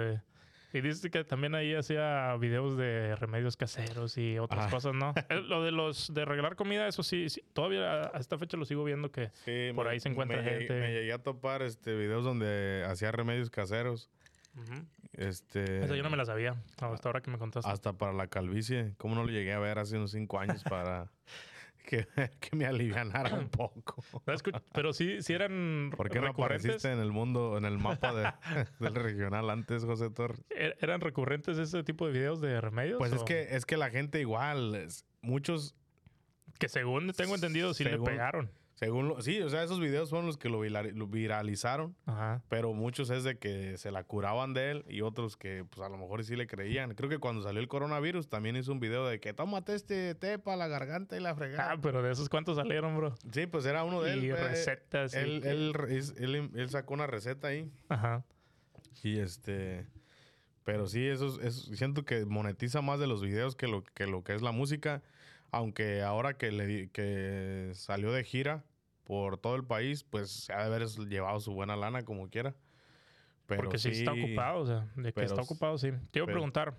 Y 0.73 0.83
dice 0.83 1.11
que 1.11 1.25
también 1.25 1.55
ahí 1.55 1.75
hacía 1.75 2.37
videos 2.37 2.77
de 2.77 3.17
remedios 3.17 3.57
caseros 3.57 4.19
y 4.19 4.39
otras 4.39 4.71
cosas, 4.71 4.95
¿no? 4.95 5.15
Lo 5.49 5.63
de 5.63 5.73
los 5.73 6.13
de 6.13 6.25
regalar 6.25 6.57
comida, 6.57 6.87
eso 6.87 7.03
sí, 7.03 7.27
todavía 7.55 8.11
a 8.15 8.19
esta 8.19 8.37
fecha 8.39 8.57
lo 8.57 8.65
sigo 8.67 8.85
viendo 8.85 9.11
que 9.11 9.31
por 9.75 9.89
ahí 9.89 9.99
se 10.01 10.11
encuentra 10.11 10.43
gente. 10.43 10.79
me 10.79 10.93
llegué 10.93 11.13
a 11.13 11.19
topar 11.19 11.63
este 11.63 11.97
videos 11.97 12.25
donde 12.25 12.85
hacía 12.87 13.13
remedios 13.13 13.51
caseros. 13.51 14.11
Este. 15.13 15.85
Esa 15.85 15.95
yo 15.95 16.03
no 16.03 16.11
me 16.11 16.17
la 16.17 16.25
sabía, 16.25 16.57
hasta 16.81 17.09
ahora 17.09 17.21
que 17.21 17.31
me 17.31 17.39
contaste. 17.39 17.71
Hasta 17.71 17.93
para 17.93 18.13
la 18.13 18.27
calvicie. 18.27 18.95
¿Cómo 18.99 19.15
no 19.15 19.25
lo 19.25 19.31
llegué 19.31 19.53
a 19.53 19.59
ver 19.59 19.79
hace 19.79 19.97
unos 19.97 20.11
cinco 20.11 20.39
años 20.39 20.63
para. 20.65 21.11
que, 21.85 22.07
que 22.41 22.57
me 22.57 22.67
alivianara 22.67 23.35
un 23.35 23.49
poco. 23.49 24.03
Pero 24.73 24.93
sí, 24.93 25.23
sí 25.23 25.33
eran 25.33 25.93
¿Por 25.97 26.11
qué 26.11 26.21
no 26.21 26.29
apareciste 26.29 26.93
en 26.93 26.99
el 26.99 27.13
mundo, 27.13 27.57
en 27.57 27.65
el 27.65 27.79
mapa 27.79 28.13
de, 28.13 28.31
del 28.81 28.95
regional 28.95 29.51
antes, 29.51 29.85
José 29.85 30.11
Torres? 30.11 30.45
¿E-, 30.51 30.75
¿Eran 30.81 31.01
recurrentes 31.01 31.59
ese 31.59 31.83
tipo 31.83 32.07
de 32.07 32.13
videos 32.13 32.41
de 32.41 32.61
remedios? 32.61 32.99
Pues 32.99 33.13
es 33.13 33.23
que, 33.25 33.57
es 33.57 33.67
que 33.67 33.77
la 33.77 33.91
gente 33.91 34.21
igual, 34.21 34.89
muchos... 35.21 35.75
Que 36.59 36.69
según 36.69 37.13
tengo 37.13 37.35
entendido, 37.35 37.73
sí 37.73 37.85
le 37.85 37.99
pegaron. 37.99 38.51
Según 38.79 39.09
lo, 39.09 39.21
sí, 39.21 39.41
o 39.41 39.51
sea, 39.51 39.65
esos 39.65 39.81
videos 39.81 40.09
fueron 40.09 40.27
los 40.27 40.39
que 40.39 40.49
lo, 40.49 40.61
viralizaron. 40.61 41.97
Ajá. 42.07 42.45
Pero 42.49 42.75
muchos 42.75 43.11
es 43.11 43.25
de 43.25 43.37
que 43.37 43.77
se 43.77 43.91
la 43.91 44.05
curaban 44.05 44.55
de 44.55 44.71
él 44.71 44.85
y 44.89 45.01
otros 45.01 45.37
que, 45.37 45.65
pues 45.69 45.85
a 45.85 45.91
lo 45.91 45.99
mejor 45.99 46.23
sí 46.23 46.37
le 46.37 46.47
creían. 46.47 46.95
Creo 46.95 47.11
que 47.11 47.19
cuando 47.19 47.43
salió 47.43 47.61
el 47.61 47.67
coronavirus 47.67 48.29
también 48.29 48.55
hizo 48.55 48.71
un 48.71 48.79
video 48.79 49.05
de 49.09 49.19
que 49.19 49.35
tómate 49.35 49.75
este 49.75 50.15
té 50.15 50.39
para 50.39 50.59
la 50.59 50.69
garganta 50.69 51.17
y 51.17 51.21
la 51.21 51.35
fregada. 51.35 51.73
Ah, 51.73 51.79
pero 51.83 52.03
de 52.03 52.13
esos 52.13 52.29
cuántos 52.29 52.55
salieron, 52.55 52.97
bro. 52.97 53.17
Sí, 53.33 53.49
pues 53.49 53.67
era 53.67 53.83
uno 53.83 54.01
de 54.01 54.13
él. 54.13 54.25
Y 54.27 54.31
recetas. 54.31 55.13
Él, 55.13 55.43
él, 55.45 55.75
él, 56.17 56.51
él, 56.55 56.71
sacó 56.71 56.95
una 56.95 57.09
receta 57.09 57.49
ahí. 57.49 57.69
Ajá. 57.89 58.25
Y 59.03 59.19
este. 59.19 59.89
Pero 60.63 60.87
sí, 60.87 61.05
eso, 61.05 61.41
es, 61.41 61.63
siento 61.75 62.05
que 62.05 62.27
monetiza 62.27 62.81
más 62.81 63.01
de 63.01 63.09
los 63.09 63.23
videos 63.23 63.57
que 63.57 63.67
lo 63.67 63.83
que, 63.83 64.07
lo 64.07 64.23
que 64.23 64.35
es 64.35 64.43
la 64.43 64.53
música. 64.53 65.03
Aunque 65.51 66.03
ahora 66.03 66.37
que, 66.37 66.53
le, 66.53 66.91
que 66.91 67.71
salió 67.75 68.13
de 68.13 68.25
gira 68.25 68.65
por 69.05 69.39
todo 69.39 69.57
el 69.57 69.65
país, 69.65 70.05
pues 70.05 70.31
se 70.31 70.53
ha 70.53 70.59
de 70.59 70.65
haber 70.65 70.87
llevado 71.09 71.41
su 71.41 71.53
buena 71.53 71.77
lana 71.77 72.03
como 72.03 72.29
quiera. 72.29 72.55
Pero 73.47 73.63
Porque 73.63 73.79
sí, 73.79 73.89
está 73.89 74.13
ocupado, 74.13 74.61
o 74.61 74.67
sea, 74.67 74.87
de 74.97 75.13
que 75.13 75.25
está 75.25 75.41
ocupado, 75.41 75.79
sí. 75.79 75.91
Te 76.11 76.19
iba 76.19 76.25
a 76.25 76.31
preguntar, 76.31 76.77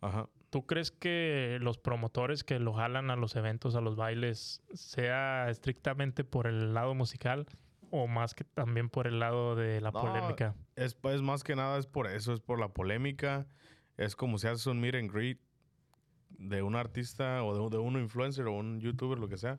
Ajá. 0.00 0.28
¿tú 0.50 0.64
crees 0.66 0.92
que 0.92 1.58
los 1.60 1.78
promotores 1.78 2.44
que 2.44 2.60
lo 2.60 2.72
jalan 2.74 3.10
a 3.10 3.16
los 3.16 3.34
eventos, 3.34 3.74
a 3.74 3.80
los 3.80 3.96
bailes, 3.96 4.62
sea 4.72 5.50
estrictamente 5.50 6.22
por 6.22 6.46
el 6.46 6.74
lado 6.74 6.94
musical 6.94 7.46
o 7.90 8.06
más 8.06 8.34
que 8.34 8.44
también 8.44 8.88
por 8.88 9.08
el 9.08 9.18
lado 9.18 9.56
de 9.56 9.80
la 9.80 9.90
polémica? 9.90 10.54
Es, 10.76 10.94
pues 10.94 11.20
más 11.22 11.42
que 11.42 11.56
nada 11.56 11.76
es 11.78 11.88
por 11.88 12.06
eso, 12.06 12.32
es 12.32 12.40
por 12.40 12.60
la 12.60 12.68
polémica. 12.68 13.48
Es 13.96 14.14
como 14.14 14.38
si 14.38 14.46
haces 14.46 14.66
un 14.66 14.80
meet 14.80 14.94
and 14.94 15.12
greet 15.12 15.40
de 16.38 16.62
un 16.62 16.76
artista 16.76 17.42
o 17.44 17.70
de, 17.70 17.78
un 17.78 17.98
influencer 17.98 18.46
o 18.46 18.52
un 18.52 18.80
youtuber, 18.80 19.18
lo 19.18 19.28
que 19.28 19.36
sea, 19.36 19.58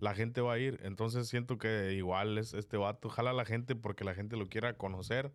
la 0.00 0.14
gente 0.14 0.40
va 0.40 0.54
a 0.54 0.58
ir. 0.58 0.80
Entonces 0.82 1.28
siento 1.28 1.58
que 1.58 1.92
igual 1.94 2.38
es 2.38 2.54
este 2.54 2.76
vato, 2.76 3.08
jala 3.08 3.30
a 3.30 3.34
la 3.34 3.44
gente 3.44 3.74
porque 3.74 4.04
la 4.04 4.14
gente 4.14 4.36
lo 4.36 4.46
quiera 4.46 4.74
conocer, 4.74 5.32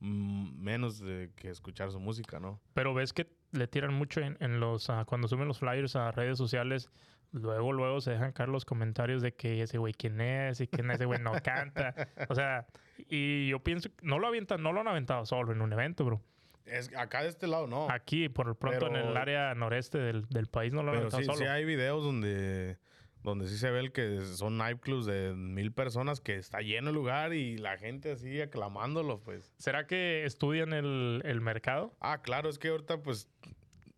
mm, 0.00 0.62
menos 0.62 0.98
de 0.98 1.30
que 1.36 1.50
escuchar 1.50 1.90
su 1.90 2.00
música, 2.00 2.40
¿no? 2.40 2.60
Pero 2.74 2.94
ves 2.94 3.12
que 3.12 3.28
le 3.52 3.66
tiran 3.68 3.94
mucho 3.94 4.20
en, 4.20 4.60
los, 4.60 4.90
ah, 4.90 5.04
cuando 5.06 5.28
suben 5.28 5.48
los 5.48 5.58
flyers 5.58 5.96
a 5.96 6.10
redes 6.12 6.38
sociales, 6.38 6.90
luego, 7.32 7.72
luego 7.72 8.00
se 8.00 8.12
dejan 8.12 8.32
caer 8.32 8.48
los 8.48 8.64
comentarios 8.64 9.22
de 9.22 9.34
que 9.34 9.62
ese 9.62 9.78
güey 9.78 9.94
quién 9.94 10.20
es 10.20 10.60
y 10.60 10.68
quién 10.68 10.90
ese 10.90 11.04
güey 11.04 11.20
no 11.20 11.32
canta. 11.42 11.94
O 12.28 12.34
sea, 12.34 12.66
y 13.08 13.48
yo 13.48 13.62
pienso, 13.62 13.88
no 14.02 14.18
lo 14.18 14.26
avientan, 14.26 14.62
no 14.62 14.72
lo 14.72 14.80
han 14.80 14.88
aventado 14.88 15.24
solo 15.26 15.52
en 15.52 15.60
un 15.60 15.72
evento, 15.72 16.04
bro. 16.04 16.22
Es, 16.66 16.94
acá 16.96 17.22
de 17.22 17.28
este 17.28 17.46
lado 17.46 17.66
no. 17.66 17.88
Aquí, 17.90 18.28
por 18.28 18.48
el 18.48 18.56
pronto, 18.56 18.88
en 18.88 18.96
el 18.96 19.16
área 19.16 19.54
noreste 19.54 19.98
del, 19.98 20.28
del 20.28 20.46
país 20.46 20.72
no 20.72 20.82
lo 20.82 20.92
Pero 20.92 21.10
sí, 21.10 21.24
solo. 21.24 21.38
sí 21.38 21.44
hay 21.44 21.64
videos 21.64 22.02
donde, 22.02 22.78
donde 23.22 23.48
sí 23.48 23.56
se 23.56 23.70
ve 23.70 23.80
el 23.80 23.92
que 23.92 24.20
son 24.24 24.58
nightclubs 24.58 25.06
de 25.06 25.32
mil 25.34 25.72
personas 25.72 26.20
que 26.20 26.36
está 26.36 26.60
lleno 26.60 26.90
el 26.90 26.94
lugar 26.94 27.32
y 27.32 27.56
la 27.56 27.78
gente 27.78 28.12
así 28.12 28.40
aclamándolo, 28.40 29.20
pues. 29.20 29.54
¿Será 29.58 29.86
que 29.86 30.24
estudian 30.24 30.72
el, 30.72 31.22
el 31.24 31.40
mercado? 31.40 31.94
Ah, 32.00 32.20
claro, 32.22 32.48
es 32.48 32.58
que 32.58 32.68
ahorita, 32.68 33.02
pues, 33.02 33.28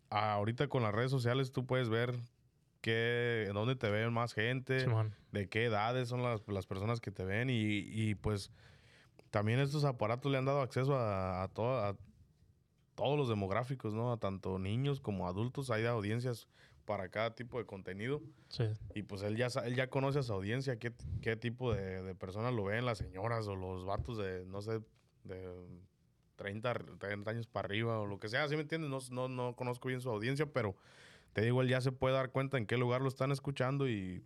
ahorita 0.09 0.67
con 0.67 0.83
las 0.83 0.93
redes 0.93 1.11
sociales 1.11 1.51
tú 1.51 1.65
puedes 1.65 1.89
ver 1.89 2.13
qué, 2.81 3.49
dónde 3.53 3.75
te 3.75 3.89
ven 3.89 4.13
más 4.13 4.33
gente, 4.33 4.85
de 5.31 5.49
qué 5.49 5.65
edades 5.65 6.07
son 6.09 6.23
las, 6.23 6.41
las 6.47 6.65
personas 6.65 6.99
que 7.01 7.11
te 7.11 7.23
ven 7.23 7.49
y, 7.49 7.53
y, 7.53 8.15
pues 8.15 8.51
también 9.29 9.59
estos 9.59 9.83
aparatos 9.85 10.31
le 10.31 10.37
han 10.37 10.45
dado 10.45 10.61
acceso 10.61 10.95
a, 10.97 11.43
a, 11.43 11.45
a, 11.45 11.95
todos 12.99 13.17
los 13.17 13.29
demográficos, 13.29 13.93
¿no? 13.93 14.17
Tanto 14.17 14.59
niños 14.59 14.99
como 14.99 15.25
adultos, 15.25 15.71
hay 15.71 15.85
audiencias 15.85 16.49
para 16.83 17.07
cada 17.07 17.33
tipo 17.33 17.57
de 17.57 17.65
contenido. 17.65 18.21
Sí. 18.49 18.65
Y 18.93 19.03
pues 19.03 19.21
él 19.21 19.37
ya, 19.37 19.47
él 19.63 19.73
ya 19.73 19.89
conoce 19.89 20.19
a 20.19 20.23
su 20.23 20.33
audiencia, 20.33 20.77
qué, 20.77 20.91
qué 21.21 21.37
tipo 21.37 21.73
de, 21.73 22.13
personas 22.15 22.53
lo 22.53 22.65
ven, 22.65 22.85
las 22.85 22.97
señoras 22.97 23.47
o 23.47 23.55
los 23.55 23.85
vatos 23.85 24.17
de, 24.17 24.45
no 24.47 24.61
sé, 24.61 24.81
de 25.23 25.49
30, 26.35 26.73
30 26.99 27.31
años 27.31 27.47
para 27.47 27.67
arriba 27.67 27.99
o 27.99 28.05
lo 28.05 28.19
que 28.19 28.27
sea, 28.27 28.45
¿sí 28.49 28.57
me 28.57 28.63
entiendes? 28.63 28.89
No, 28.89 28.99
no, 29.11 29.29
no 29.29 29.55
conozco 29.55 29.87
bien 29.87 30.01
su 30.01 30.09
audiencia, 30.09 30.45
pero 30.51 30.75
te 31.31 31.41
digo, 31.41 31.61
él 31.61 31.69
ya 31.69 31.79
se 31.79 31.93
puede 31.93 32.15
dar 32.15 32.31
cuenta 32.31 32.57
en 32.57 32.65
qué 32.65 32.75
lugar 32.75 32.99
lo 32.99 33.07
están 33.07 33.31
escuchando 33.31 33.87
y 33.87 34.21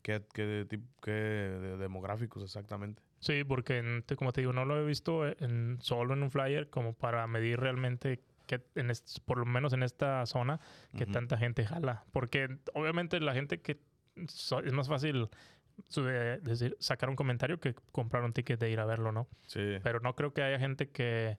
qué, 0.00 0.24
qué, 0.32 0.66
qué 1.02 1.12
demográficos 1.12 2.42
exactamente. 2.42 3.02
Sí, 3.20 3.44
porque 3.44 4.02
como 4.16 4.32
te 4.32 4.40
digo, 4.42 4.52
no 4.52 4.64
lo 4.64 4.78
he 4.78 4.84
visto 4.84 5.26
en, 5.26 5.78
solo 5.80 6.14
en 6.14 6.22
un 6.22 6.30
flyer 6.30 6.68
como 6.68 6.92
para 6.92 7.26
medir 7.26 7.58
realmente 7.58 8.20
que 8.46 8.62
en 8.76 8.92
por 9.24 9.38
lo 9.38 9.46
menos 9.46 9.72
en 9.72 9.82
esta 9.82 10.24
zona 10.26 10.60
que 10.96 11.06
tanta 11.06 11.36
gente 11.36 11.64
jala. 11.64 12.04
Porque 12.12 12.58
obviamente 12.74 13.18
la 13.20 13.34
gente 13.34 13.60
que 13.60 13.78
es 14.16 14.72
más 14.72 14.88
fácil 14.88 15.28
decir, 16.42 16.76
sacar 16.78 17.10
un 17.10 17.16
comentario 17.16 17.60
que 17.60 17.74
comprar 17.92 18.24
un 18.24 18.32
ticket 18.32 18.58
de 18.58 18.70
ir 18.70 18.80
a 18.80 18.86
verlo, 18.86 19.12
¿no? 19.12 19.28
Sí. 19.46 19.78
Pero 19.82 20.00
no 20.00 20.14
creo 20.14 20.32
que 20.32 20.42
haya 20.42 20.58
gente 20.58 20.88
que, 20.88 21.38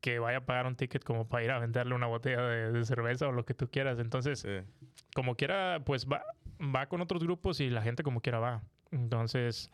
que 0.00 0.18
vaya 0.18 0.38
a 0.38 0.46
pagar 0.46 0.66
un 0.66 0.76
ticket 0.76 1.04
como 1.04 1.28
para 1.28 1.44
ir 1.44 1.50
a 1.50 1.58
venderle 1.58 1.94
una 1.94 2.06
botella 2.06 2.42
de, 2.42 2.84
cerveza 2.84 3.28
o 3.28 3.32
lo 3.32 3.44
que 3.44 3.54
tú 3.54 3.68
quieras. 3.68 3.98
Entonces, 3.98 4.46
como 5.14 5.36
quiera, 5.36 5.82
pues 5.84 6.06
va, 6.06 6.24
va 6.60 6.86
con 6.86 7.00
otros 7.00 7.22
grupos 7.22 7.60
y 7.60 7.68
la 7.68 7.82
gente 7.82 8.02
como 8.02 8.20
quiera 8.20 8.38
va. 8.38 8.62
Entonces, 8.90 9.70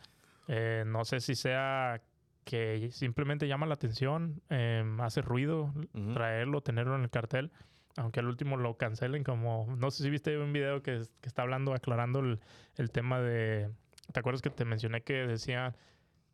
eh, 0.48 0.82
no 0.87 1.04
sé 1.04 1.20
si 1.20 1.34
sea 1.34 2.00
que 2.44 2.88
simplemente 2.90 3.46
llama 3.46 3.66
la 3.66 3.74
atención, 3.74 4.40
em, 4.48 4.98
hace 5.02 5.20
ruido, 5.20 5.74
traerlo, 6.14 6.62
tenerlo 6.62 6.96
en 6.96 7.02
el 7.02 7.11
cartel, 7.11 7.52
aunque 7.96 8.20
al 8.20 8.26
último 8.26 8.56
lo 8.56 8.78
cancelen 8.78 9.22
como, 9.22 9.66
no 9.76 9.90
sé 9.90 10.02
si 10.02 10.11
viste 10.11 10.38
un 10.38 10.54
video 10.54 10.82
que, 10.82 11.02
está 11.22 11.42
hablando, 11.42 11.74
aclarando 11.74 12.20
el, 12.20 12.90
tema 12.90 13.20
de, 13.20 13.70
¿te 14.12 14.20
acuerdas 14.20 14.40
que 14.40 14.48
te 14.48 14.64
mencioné 14.64 15.02
que 15.02 15.26
decía 15.26 15.74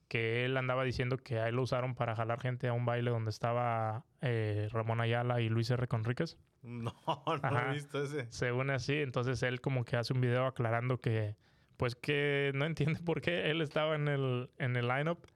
que 0.07 0.45
él 0.45 0.57
andaba 0.57 0.85
diciendo 0.85 1.17
que 1.17 1.41
a 1.41 1.49
él 1.49 1.57
lo 1.57 1.63
usaron 1.63 1.97
para 1.97 2.15
jalar 2.15 2.41
gente 2.41 2.69
a 2.69 2.73
un 2.73 2.85
baile 2.85 3.11
donde 3.11 3.31
estaba 3.31 4.05
eh, 4.21 4.69
Ramón 4.71 5.01
Ayala 5.01 5.41
y 5.41 5.49
Luis 5.49 5.71
R. 5.71 5.89
Conríquez? 5.89 6.39
No, 6.65 6.95
no 7.27 7.61
he 7.61 7.75
visto 7.75 8.03
ese. 8.03 8.27
Según 8.31 8.71
así, 8.71 8.95
entonces 8.95 9.43
él 9.43 9.61
como 9.61 9.85
que 9.85 9.97
hace 9.97 10.15
un 10.15 10.23
video 10.23 10.47
aclarando 10.47 10.99
que 10.99 11.37
pues 11.77 11.95
que 11.95 12.53
no 12.55 12.65
entiende 12.65 13.01
por 13.01 13.21
qué 13.21 13.51
él 13.51 13.61
estaba 13.61 13.95
en 13.95 14.09
el, 14.09 14.51
en 14.59 14.77
el 14.77 14.89
lineup. 14.89 15.27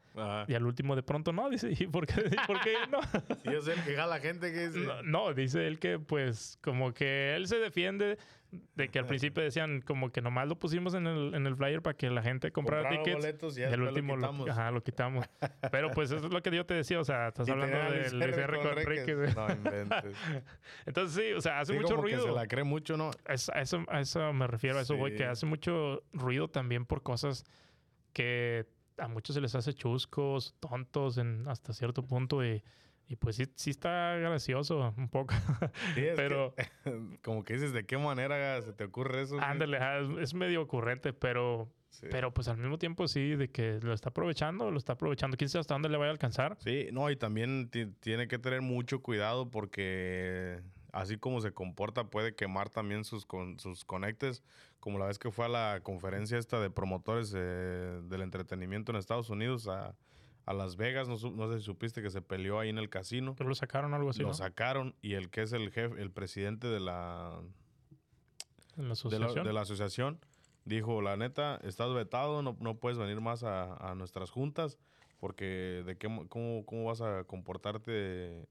Y 0.48 0.55
al 0.55 0.66
último 0.66 0.96
de 0.96 1.05
pronto 1.05 1.33
no, 1.33 1.48
dice, 1.48 1.70
¿y 1.79 1.87
por 1.87 2.05
qué, 2.05 2.14
¿por 2.46 2.61
qué 2.61 2.74
no? 2.90 2.98
y 3.44 3.55
es 3.55 3.68
el 3.68 3.81
que 3.85 3.94
jala 3.94 4.18
gente 4.18 4.53
que 4.53 4.68
dice. 4.68 4.88
No, 5.05 5.33
dice 5.33 5.66
él 5.66 5.79
que 5.79 6.01
pues 6.01 6.59
como 6.61 6.92
que 6.92 7.37
él 7.37 7.46
se 7.46 7.59
defiende 7.59 8.18
de 8.50 8.88
que 8.88 8.98
al 8.98 9.06
principio 9.06 9.42
decían 9.42 9.82
como 9.82 10.11
que 10.11 10.22
nomás 10.22 10.48
lo 10.48 10.58
pusimos 10.58 10.94
en 10.94 11.06
el, 11.06 11.34
en 11.34 11.46
el 11.46 11.54
flyer 11.54 11.82
para 11.82 11.96
que 11.96 12.08
la 12.08 12.22
gente 12.22 12.50
comprara 12.50 12.88
tickets. 12.88 13.58
y, 13.58 13.62
el 13.62 13.82
último 13.82 14.16
lo 14.16 14.22
quitamos. 14.22 14.48
ajá, 14.48 14.70
lo 14.70 14.82
quitamos. 14.82 15.26
Pero 15.70 15.90
pues 15.90 16.11
eso 16.11 16.26
es 16.26 16.32
lo 16.32 16.42
que 16.42 16.54
yo 16.54 16.64
te 16.64 16.74
decía, 16.74 16.98
o 17.00 17.04
sea, 17.04 17.28
estás 17.28 17.48
hablando 17.48 17.76
de 17.76 18.11
Luis 18.12 18.37
R. 18.37 18.58
Conríquez. 18.58 19.37
No 19.37 19.50
inventes. 19.50 20.16
Entonces 20.87 21.22
sí, 21.22 21.32
o 21.32 21.40
sea, 21.40 21.61
hace 21.61 21.74
mucho 21.74 21.96
ruido. 21.96 22.22
se 22.22 22.30
la 22.30 22.46
cree 22.46 22.64
mucho, 22.64 22.96
¿no? 22.96 23.11
Es, 23.26 23.50
a, 23.50 23.61
eso, 23.61 23.84
a 23.88 24.00
eso 24.00 24.32
me 24.32 24.46
refiero, 24.46 24.78
a 24.78 24.82
eso 24.82 24.96
voy, 24.96 25.14
que 25.14 25.24
hace 25.24 25.44
mucho 25.44 26.02
ruido 26.12 26.48
también 26.48 26.87
por 26.87 27.02
cosas 27.02 27.44
que 28.12 28.66
a 28.96 29.08
muchos 29.08 29.34
se 29.34 29.40
les 29.40 29.54
hace 29.54 29.74
chuscos, 29.74 30.54
tontos 30.61 31.18
en, 31.18 31.46
hasta 31.48 31.72
cierto 31.72 32.02
punto 32.02 32.44
y 32.44 32.62
y 33.08 33.16
pues 33.16 33.36
sí, 33.36 33.46
sí 33.54 33.70
está 33.70 34.16
gracioso 34.16 34.94
un 34.96 35.08
poco. 35.08 35.34
pero. 36.16 36.54
como 37.22 37.42
que 37.42 37.54
dices, 37.54 37.72
¿de 37.72 37.86
qué 37.86 37.96
manera 37.96 38.60
se 38.60 38.74
te 38.74 38.84
ocurre 38.84 39.22
eso? 39.22 39.40
Ándale, 39.40 39.78
es, 40.20 40.34
medio 40.34 40.62
ocurrente, 40.62 41.12
pero. 41.12 41.72
Pero 42.02 42.32
pues 42.32 42.46
al 42.46 42.58
mismo 42.58 42.78
tiempo 42.78 43.08
sí, 43.08 43.34
de 43.34 43.50
que 43.50 43.80
lo 43.80 43.92
está 43.92 44.10
aprovechando, 44.10 44.70
lo 44.70 44.78
está 44.78 44.92
aprovechando. 44.92 45.36
Quién 45.36 45.48
sabe 45.48 45.62
hasta 45.62 45.74
dónde 45.74 45.88
le 45.88 45.96
vaya 45.96 46.10
a 46.10 46.12
alcanzar. 46.12 46.56
Sí, 46.60 46.88
no, 46.92 47.10
y 47.10 47.16
también 47.16 47.70
tiene 47.98 48.28
que 48.28 48.38
tener 48.38 48.60
mucho 48.60 49.02
cuidado 49.02 49.50
porque 49.50 50.62
así 50.92 51.16
como 51.16 51.40
se 51.40 51.52
comporta, 51.52 52.04
puede 52.04 52.36
quemar 52.36 52.68
también 52.68 53.04
sus, 53.04 53.26
con, 53.26 53.58
sus 53.58 53.84
conectes. 53.84 54.44
Como 54.80 54.98
la 54.98 55.06
vez 55.06 55.18
que 55.18 55.32
fue 55.32 55.46
a 55.46 55.48
la 55.48 55.80
conferencia 55.82 56.38
esta 56.38 56.60
de 56.60 56.70
promotores 56.70 57.32
del 57.32 58.20
entretenimiento 58.20 58.92
en 58.92 58.98
Estados 58.98 59.30
Unidos 59.30 59.66
a 59.66 59.96
a 60.48 60.54
Las 60.54 60.76
Vegas. 60.76 61.08
No, 61.08 61.16
no, 61.30 61.52
sé 61.52 61.58
si 61.58 61.64
supiste 61.66 62.00
que 62.00 62.08
se 62.08 62.22
peleó 62.22 62.58
ahí 62.58 62.70
en 62.70 62.78
el 62.78 62.88
casino. 62.88 63.34
Pero 63.37 63.50
lo 63.50 63.54
sacaron 63.54 63.92
algo 63.92 64.11
así. 64.11 64.22
Lo 64.22 64.32
sacaron 64.32 64.94
y 65.02 65.12
el 65.12 65.28
que 65.28 65.42
es 65.42 65.52
el 65.52 65.70
jefe, 65.70 66.00
el 66.00 66.11
presidente 66.11 66.68
de 66.68 66.80
la. 66.80 67.38
De 68.74 68.82
la, 69.52 69.61
asociación 69.61 70.20
dijo: 70.64 71.02
La 71.02 71.18
neta, 71.18 71.61
estás 71.64 71.92
vetado, 71.92 72.42
no, 72.42 72.56
no 72.61 72.76
puedes 72.76 72.96
venir 72.96 73.20
más 73.20 73.42
a, 73.42 73.74
a, 73.74 73.94
nuestras 73.94 74.30
juntas 74.30 74.78
porque 75.18 75.82
de 75.84 75.98
qué, 75.98 76.06
cómo, 76.28 76.64
cómo 76.64 76.84
vas 76.84 77.00
a 77.00 77.24
comportarte 77.24 77.90
de, 77.90 78.46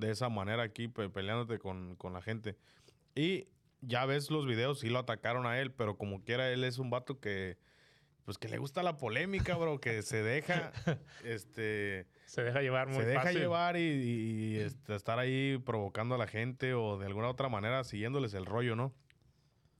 esa 0.00 0.28
manera 0.28 0.64
aquí 0.64 0.88
peleándote 0.88 1.58
con, 1.58 1.94
con 1.96 2.12
la 2.12 2.20
gente. 2.20 2.56
Y 3.14 3.46
ya 3.80 4.04
ves 4.06 4.30
los 4.30 4.44
videos, 4.44 4.80
sí 4.80 4.88
lo 4.88 4.98
atacaron 4.98 5.46
a 5.46 5.60
él, 5.60 5.70
pero 5.70 5.96
como 5.96 6.22
quiera, 6.22 6.50
él 6.50 6.64
es 6.64 6.78
un 6.78 6.90
vato 6.90 7.20
que, 7.20 7.58
pues 8.24 8.38
que 8.38 8.48
le 8.48 8.58
gusta 8.58 8.82
la 8.82 8.96
polémica, 8.96 9.56
bro, 9.56 9.80
que 9.80 10.02
se 10.02 10.22
deja, 10.22 10.72
este... 11.24 12.06
Se 12.26 12.42
deja 12.42 12.60
llevar 12.62 12.86
muy 12.88 12.98
Se 12.98 13.06
deja 13.06 13.22
fácil. 13.22 13.38
llevar 13.40 13.76
y, 13.76 13.80
y, 13.80 14.56
este, 14.58 14.94
estar 14.94 15.18
ahí 15.18 15.58
provocando 15.64 16.14
a 16.14 16.18
la 16.18 16.26
gente 16.28 16.74
o 16.74 16.98
de 16.98 17.06
alguna 17.06 17.28
otra 17.28 17.48
manera 17.48 17.82
siguiéndoles 17.84 18.34
el 18.34 18.46
rollo, 18.46 18.76
¿no? 18.76 18.92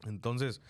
Entonces, 0.06 0.60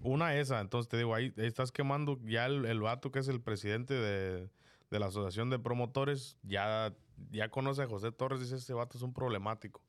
una 0.00 0.34
esa, 0.36 0.60
entonces 0.60 0.88
te 0.88 0.96
digo, 0.96 1.14
ahí, 1.14 1.32
ahí 1.36 1.46
estás 1.46 1.70
quemando 1.72 2.18
ya 2.24 2.46
el, 2.46 2.64
el 2.64 2.80
vato 2.80 3.12
que 3.12 3.18
es 3.20 3.28
el 3.28 3.40
presidente 3.40 3.94
de, 3.94 4.48
de 4.90 4.98
la 4.98 5.06
Asociación 5.06 5.50
de 5.50 5.58
Promotores, 5.58 6.38
ya, 6.42 6.92
ya 7.30 7.50
conoce 7.50 7.82
a 7.82 7.86
José 7.86 8.10
Torres, 8.10 8.40
dice, 8.40 8.56
ese 8.56 8.72
vato 8.74 8.96
es 8.96 9.02
un 9.02 9.12
problemático. 9.12 9.82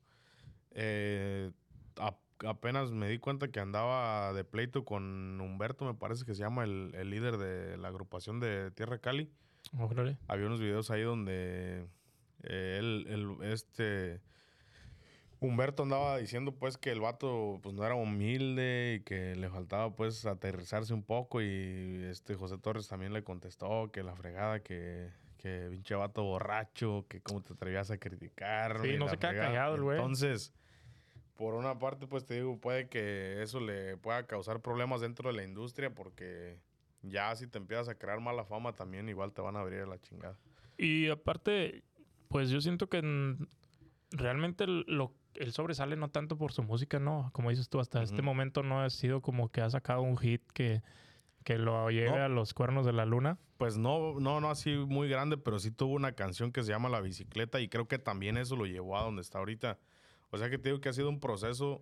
Eh, 0.72 1.50
a- 1.98 2.16
apenas 2.46 2.90
me 2.90 3.08
di 3.08 3.18
cuenta 3.18 3.48
que 3.48 3.60
andaba 3.60 4.32
de 4.32 4.44
pleito 4.44 4.84
con 4.84 5.40
Humberto, 5.40 5.84
me 5.84 5.94
parece 5.94 6.24
que 6.24 6.34
se 6.34 6.42
llama 6.42 6.64
el, 6.64 6.92
el 6.94 7.10
líder 7.10 7.38
de 7.38 7.76
la 7.76 7.88
agrupación 7.88 8.40
de 8.40 8.70
Tierra 8.70 8.98
Cali 8.98 9.30
había 10.28 10.46
unos 10.46 10.60
videos 10.60 10.90
ahí 10.90 11.02
donde 11.02 11.86
eh, 12.42 12.76
él, 12.78 13.06
él, 13.08 13.52
este 13.52 14.20
Humberto 15.38 15.84
andaba 15.84 16.18
diciendo 16.18 16.52
pues 16.52 16.76
que 16.76 16.90
el 16.90 17.00
vato 17.00 17.60
pues 17.62 17.74
no 17.74 17.84
era 17.84 17.94
humilde 17.94 18.98
y 18.98 19.04
que 19.04 19.36
le 19.36 19.48
faltaba 19.48 19.94
pues 19.94 20.26
aterrizarse 20.26 20.92
un 20.92 21.02
poco 21.02 21.40
y 21.40 22.04
este 22.10 22.34
José 22.34 22.58
Torres 22.58 22.88
también 22.88 23.12
le 23.12 23.22
contestó 23.22 23.90
que 23.92 24.02
la 24.02 24.14
fregada 24.14 24.60
que 24.60 25.10
que 25.40 25.68
pinche 25.70 25.94
vato 25.94 26.22
borracho, 26.22 27.06
que 27.08 27.22
cómo 27.22 27.40
te 27.40 27.54
atrevías 27.54 27.90
a 27.90 27.96
criticar. 27.96 28.78
Sí, 28.82 28.98
no 28.98 29.08
se 29.08 29.16
queda 29.16 29.34
callado 29.34 29.74
el 29.76 29.82
güey. 29.82 29.96
Entonces, 29.96 30.52
por 31.40 31.54
una 31.54 31.78
parte, 31.78 32.06
pues 32.06 32.26
te 32.26 32.34
digo, 32.34 32.58
puede 32.60 32.90
que 32.90 33.42
eso 33.42 33.60
le 33.60 33.96
pueda 33.96 34.26
causar 34.26 34.60
problemas 34.60 35.00
dentro 35.00 35.30
de 35.30 35.36
la 35.36 35.42
industria 35.42 35.88
porque 35.88 36.58
ya 37.00 37.34
si 37.34 37.46
te 37.46 37.56
empiezas 37.56 37.88
a 37.88 37.94
crear 37.94 38.20
mala 38.20 38.44
fama 38.44 38.74
también 38.74 39.08
igual 39.08 39.32
te 39.32 39.40
van 39.40 39.56
a 39.56 39.60
abrir 39.60 39.80
a 39.80 39.86
la 39.86 39.98
chingada. 39.98 40.36
Y 40.76 41.08
aparte, 41.08 41.82
pues 42.28 42.50
yo 42.50 42.60
siento 42.60 42.90
que 42.90 42.98
en- 42.98 43.48
realmente 44.10 44.66
lo, 44.66 45.14
él 45.32 45.52
sobresale 45.52 45.96
no 45.96 46.10
tanto 46.10 46.36
por 46.36 46.52
su 46.52 46.62
música, 46.62 46.98
¿no? 46.98 47.30
Como 47.32 47.48
dices 47.48 47.70
tú, 47.70 47.80
hasta 47.80 48.02
este 48.02 48.20
momento 48.20 48.62
no 48.62 48.82
ha 48.82 48.90
sido 48.90 49.22
como 49.22 49.48
que 49.50 49.62
ha 49.62 49.70
sacado 49.70 50.02
un 50.02 50.18
hit 50.18 50.42
que, 50.52 50.82
que 51.42 51.56
lo 51.56 51.88
lleve 51.90 52.18
No. 52.18 52.24
a 52.24 52.28
los 52.28 52.52
cuernos 52.52 52.84
de 52.84 52.92
la 52.92 53.06
luna. 53.06 53.38
Pues 53.56 53.78
no, 53.78 54.20
no, 54.20 54.42
no 54.42 54.50
así 54.50 54.76
muy 54.76 55.08
grande, 55.08 55.38
pero 55.38 55.58
sí 55.58 55.70
tuvo 55.70 55.94
una 55.94 56.12
canción 56.12 56.52
que 56.52 56.62
se 56.62 56.70
llama 56.70 56.90
La 56.90 57.00
Bicicleta 57.00 57.60
y 57.60 57.68
creo 57.70 57.88
que 57.88 57.98
también 57.98 58.36
eso 58.36 58.56
lo 58.56 58.66
llevó 58.66 58.98
a 58.98 59.04
donde 59.04 59.22
está 59.22 59.38
ahorita. 59.38 59.78
O 60.30 60.38
sea 60.38 60.48
que 60.50 60.58
te 60.58 60.68
digo 60.68 60.80
que 60.80 60.88
ha 60.88 60.92
sido 60.92 61.08
un 61.08 61.20
proceso 61.20 61.80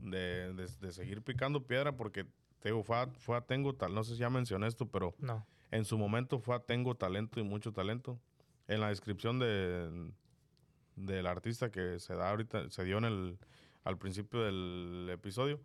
de, 0.00 0.52
de- 0.54 0.68
de 0.80 0.92
seguir 0.92 1.22
picando 1.22 1.66
piedra 1.66 1.96
porque 1.96 2.24
te 2.60 2.70
digo, 2.70 2.82
fue 2.82 2.96
a, 2.96 3.06
fue 3.08 3.36
a 3.36 3.40
Tengo 3.42 3.74
Tal, 3.74 3.94
no 3.94 4.02
sé 4.04 4.12
si 4.14 4.18
ya 4.20 4.30
mencioné 4.30 4.66
esto, 4.66 4.86
pero 4.90 5.14
No. 5.18 5.46
en 5.70 5.84
su 5.84 5.96
momento 5.98 6.38
fue 6.40 6.54
a 6.56 6.60
Tengo 6.60 6.94
Talento 6.96 7.40
y 7.40 7.42
mucho 7.44 7.72
talento. 7.72 8.18
En 8.68 8.80
la 8.80 8.88
descripción 8.88 9.38
de, 9.38 10.10
del 10.96 11.26
artista 11.26 11.70
que 11.70 11.98
se 12.00 12.14
da 12.14 12.30
ahorita, 12.30 12.68
se 12.70 12.84
dio 12.84 12.98
en 12.98 13.04
el, 13.04 13.38
al 13.84 13.96
principio 13.98 14.42
del 14.42 15.08
episodio, 15.10 15.60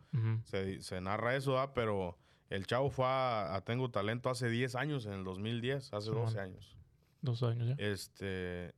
se, 0.45 0.81
se 0.81 1.01
narra 1.01 1.35
eso, 1.35 1.59
¿ah? 1.59 1.73
pero 1.73 2.17
el 2.49 2.65
chavo 2.67 2.89
fue 2.89 3.05
a, 3.05 3.55
a 3.55 3.61
Tengo 3.61 3.89
Talento 3.91 4.29
hace 4.29 4.49
10 4.49 4.75
años, 4.75 5.05
en 5.05 5.13
el 5.13 5.23
2010, 5.23 5.93
hace 5.93 6.07
Simón. 6.09 6.25
12 6.25 6.39
años. 6.39 6.77
Dos 7.21 7.41
años 7.43 7.67
ya. 7.69 7.75
Este, 7.77 8.73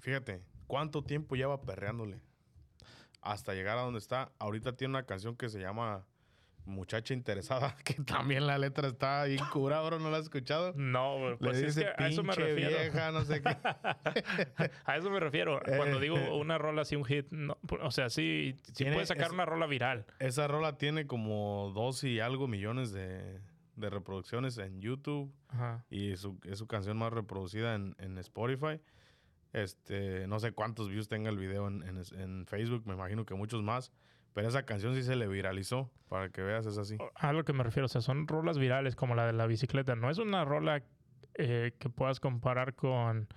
fíjate, 0.00 0.42
¿cuánto 0.66 1.02
tiempo 1.04 1.36
lleva 1.36 1.60
perreándole? 1.60 2.20
Hasta 3.24 3.54
llegar 3.54 3.78
a 3.78 3.82
donde 3.82 3.98
está. 3.98 4.32
Ahorita 4.38 4.76
tiene 4.76 4.92
una 4.92 5.04
canción 5.06 5.34
que 5.36 5.48
se 5.48 5.58
llama 5.60 6.04
Muchacha 6.66 7.12
Interesada, 7.14 7.74
que 7.84 7.94
también 7.94 8.46
la 8.46 8.56
letra 8.58 8.88
está 8.88 9.24
bien 9.24 9.44
cura, 9.52 9.80
bro, 9.82 9.98
¿no 9.98 10.10
la 10.10 10.18
has 10.18 10.24
escuchado? 10.24 10.72
No, 10.76 11.30
Le 11.30 11.36
pues 11.38 11.56
es 11.58 11.74
dice 11.74 11.90
que 11.96 12.02
a 12.04 12.08
eso 12.08 12.22
me 12.22 12.34
refiero. 12.34 12.70
vieja, 12.78 13.10
no 13.12 13.22
sé 13.24 13.42
qué. 13.42 13.48
a 14.84 14.96
eso 14.96 15.10
me 15.10 15.20
refiero. 15.20 15.60
Cuando 15.76 15.98
Eh. 15.98 16.00
digo 16.02 16.36
una 16.38 16.58
rola 16.58 16.82
así, 16.82 16.96
un 16.96 17.04
hit, 17.04 17.26
no, 17.30 17.58
o 17.82 17.90
sea, 17.90 18.08
sí, 18.10 18.56
sí 18.72 18.84
puedes 18.84 19.08
sacar 19.08 19.26
es- 19.26 19.32
una 19.32 19.44
rola 19.44 19.66
viral. 19.66 20.06
Esa 20.18 20.46
rola 20.48 20.76
tiene 20.78 21.06
como 21.06 21.70
dos 21.74 22.02
y 22.04 22.20
algo 22.20 22.48
millones 22.48 22.92
de, 22.92 23.40
de 23.76 23.90
reproducciones 23.90 24.56
en 24.58 24.80
YouTube. 24.80 25.32
Ajá. 25.48 25.84
y 25.88 26.16
su, 26.16 26.38
es 26.44 26.58
su 26.58 26.66
canción 26.66 26.96
más 26.98 27.12
reproducida 27.12 27.74
en, 27.74 27.94
en 27.98 28.18
Spotify. 28.18 28.80
Este, 29.54 30.26
no 30.26 30.38
sé 30.40 30.52
cuántos 30.52 30.90
views 30.90 31.08
tenga 31.08 31.30
el 31.30 31.38
video 31.38 31.68
en, 31.68 31.82
en- 31.84 32.20
en 32.20 32.46
Facebook, 32.46 32.82
me 32.86 32.92
imagino 32.94 33.24
que 33.24 33.34
muchos 33.34 33.62
más. 33.62 33.92
Pero 34.34 34.48
esa 34.48 34.64
canción 34.66 34.94
sí 34.96 35.02
se 35.04 35.14
le 35.14 35.28
viralizó, 35.28 35.90
para 36.08 36.28
que 36.28 36.42
veas, 36.42 36.66
es 36.66 36.76
así. 36.76 36.98
A 37.14 37.32
lo 37.32 37.44
que 37.44 37.52
me 37.52 37.62
refiero, 37.62 37.86
o 37.86 37.88
sea, 37.88 38.00
son 38.00 38.26
rolas 38.26 38.58
virales 38.58 38.96
como 38.96 39.14
la 39.14 39.26
de 39.26 39.32
la 39.32 39.46
bicicleta. 39.46 39.94
No 39.94 40.10
es 40.10 40.18
una 40.18 40.44
rola 40.44 40.82
eh, 41.34 41.72
que 41.78 41.88
puedas 41.88 42.18
comparar 42.20 42.74
con 42.74 43.28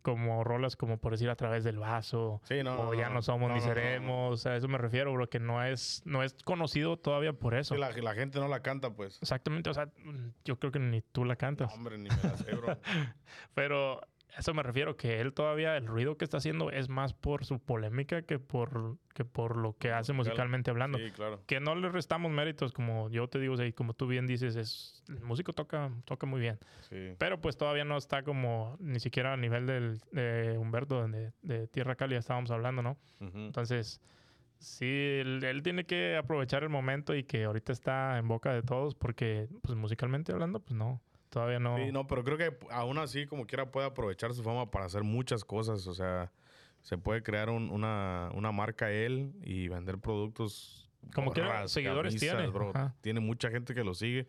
como 0.00 0.42
rolas 0.42 0.74
como 0.74 0.98
por 0.98 1.12
decir 1.12 1.30
a 1.30 1.36
través 1.36 1.62
del 1.62 1.78
vaso 1.78 2.40
Sí, 2.42 2.64
no, 2.64 2.88
o 2.88 2.94
ya 2.94 3.08
no 3.08 3.22
somos 3.22 3.48
no, 3.50 3.54
ni 3.54 3.60
no, 3.60 3.66
no, 3.66 3.72
no. 3.72 3.74
seremos. 3.80 4.46
A 4.46 4.56
eso 4.56 4.66
me 4.66 4.76
refiero, 4.78 5.12
bro, 5.12 5.28
que 5.28 5.38
no 5.38 5.62
es, 5.62 6.02
no 6.04 6.24
es 6.24 6.34
conocido 6.42 6.96
todavía 6.96 7.34
por 7.34 7.54
eso. 7.54 7.74
Sí, 7.76 7.80
la, 7.80 7.90
la 7.92 8.14
gente 8.14 8.40
no 8.40 8.48
la 8.48 8.62
canta, 8.62 8.90
pues. 8.94 9.18
Exactamente, 9.22 9.70
o 9.70 9.74
sea, 9.74 9.86
mm, 9.86 10.30
yo 10.44 10.58
creo 10.58 10.72
que 10.72 10.80
ni 10.80 11.02
tú 11.02 11.24
la 11.24 11.34
No, 11.34 11.38
cantas. 11.38 11.72
hombre, 11.72 11.98
ni 11.98 12.08
me 12.08 12.16
la 12.22 12.36
sé, 12.36 12.52
bro. 12.56 12.76
Pero 13.54 14.00
a 14.34 14.40
eso 14.40 14.54
me 14.54 14.62
refiero, 14.62 14.96
que 14.96 15.20
él 15.20 15.32
todavía, 15.32 15.76
el 15.76 15.86
ruido 15.86 16.16
que 16.16 16.24
está 16.24 16.38
haciendo 16.38 16.70
es 16.70 16.88
más 16.88 17.12
por 17.12 17.44
su 17.44 17.58
polémica 17.58 18.22
que 18.22 18.38
por, 18.38 18.96
que 19.14 19.24
por 19.24 19.56
lo 19.56 19.76
que 19.76 19.92
hace 19.92 20.12
Musical. 20.12 20.32
musicalmente 20.32 20.70
hablando. 20.70 20.98
Sí, 20.98 21.10
claro. 21.10 21.42
Que 21.46 21.60
no 21.60 21.74
le 21.74 21.88
restamos 21.90 22.32
méritos, 22.32 22.72
como 22.72 23.10
yo 23.10 23.28
te 23.28 23.38
digo, 23.38 23.54
o 23.54 23.56
sea, 23.56 23.66
y 23.66 23.72
como 23.72 23.94
tú 23.94 24.06
bien 24.06 24.26
dices, 24.26 24.56
es, 24.56 25.02
el 25.08 25.20
músico 25.20 25.52
toca, 25.52 25.90
toca 26.04 26.26
muy 26.26 26.40
bien. 26.40 26.58
Sí. 26.88 27.14
Pero 27.18 27.40
pues 27.40 27.56
todavía 27.56 27.84
no 27.84 27.96
está 27.96 28.22
como 28.22 28.76
ni 28.80 29.00
siquiera 29.00 29.34
a 29.34 29.36
nivel 29.36 29.66
del, 29.66 30.00
de 30.12 30.56
Humberto, 30.58 31.06
de, 31.06 31.32
de 31.42 31.68
Tierra 31.68 31.94
Cálida 31.94 32.18
estábamos 32.18 32.50
hablando, 32.50 32.82
¿no? 32.82 32.96
Entonces, 33.20 34.00
sí, 34.58 34.86
él, 34.86 35.44
él 35.44 35.62
tiene 35.62 35.84
que 35.84 36.16
aprovechar 36.16 36.62
el 36.62 36.70
momento 36.70 37.14
y 37.14 37.24
que 37.24 37.44
ahorita 37.44 37.72
está 37.72 38.18
en 38.18 38.26
boca 38.26 38.52
de 38.52 38.62
todos 38.62 38.94
porque, 38.94 39.48
pues 39.62 39.76
musicalmente 39.76 40.32
hablando, 40.32 40.58
pues 40.60 40.74
no, 40.74 41.00
todavía 41.32 41.58
no. 41.58 41.76
Sí, 41.78 41.90
no, 41.90 42.06
pero 42.06 42.22
creo 42.22 42.36
que 42.36 42.56
aún 42.70 42.98
así, 42.98 43.26
como 43.26 43.46
quiera, 43.46 43.72
puede 43.72 43.86
aprovechar 43.86 44.34
su 44.34 44.42
fama 44.42 44.70
para 44.70 44.84
hacer 44.84 45.02
muchas 45.02 45.44
cosas. 45.44 45.86
O 45.86 45.94
sea, 45.94 46.30
se 46.82 46.98
puede 46.98 47.22
crear 47.22 47.48
un- 47.50 47.70
una, 47.70 48.30
una 48.34 48.52
marca 48.52 48.90
él 48.92 49.32
y 49.42 49.68
vender 49.68 49.98
productos. 49.98 50.90
Como 51.14 51.32
quiera, 51.32 51.66
seguidores 51.68 52.14
tiene, 52.16 52.46
bro. 52.48 52.72
Tiene 53.00 53.20
mucha 53.20 53.50
gente 53.50 53.74
que 53.74 53.82
lo 53.82 53.94
sigue. 53.94 54.28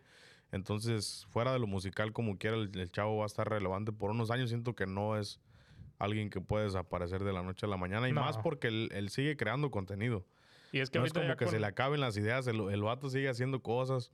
Entonces, 0.50 1.26
fuera 1.30 1.52
de 1.52 1.58
lo 1.58 1.66
musical, 1.66 2.12
como 2.12 2.38
quiera, 2.38 2.56
el, 2.56 2.70
el 2.78 2.90
chavo 2.90 3.18
va 3.18 3.24
a 3.24 3.26
estar 3.26 3.48
relevante 3.48 3.92
por 3.92 4.10
unos 4.10 4.30
años. 4.30 4.48
Siento 4.48 4.74
que 4.74 4.86
no 4.86 5.18
es 5.18 5.40
alguien 5.98 6.30
que 6.30 6.40
puede 6.40 6.64
desaparecer 6.64 7.22
de 7.24 7.32
la 7.32 7.42
noche 7.42 7.66
a 7.66 7.68
la 7.68 7.76
mañana. 7.76 8.08
Y 8.08 8.12
No. 8.12 8.20
más 8.22 8.38
porque 8.38 8.68
él, 8.68 8.88
él 8.92 9.10
sigue 9.10 9.36
creando 9.36 9.70
contenido. 9.70 10.24
Y 10.72 10.80
es 10.80 10.90
que 10.90 10.98
no 10.98 11.04
es 11.06 11.12
como 11.12 11.36
que 11.36 11.46
se 11.48 11.60
le 11.60 11.66
acaben 11.66 12.00
las 12.00 12.16
ideas. 12.16 12.46
El, 12.46 12.60
el 12.70 12.82
vato 12.82 13.08
sigue 13.10 13.28
haciendo 13.28 13.62
cosas 13.62 14.10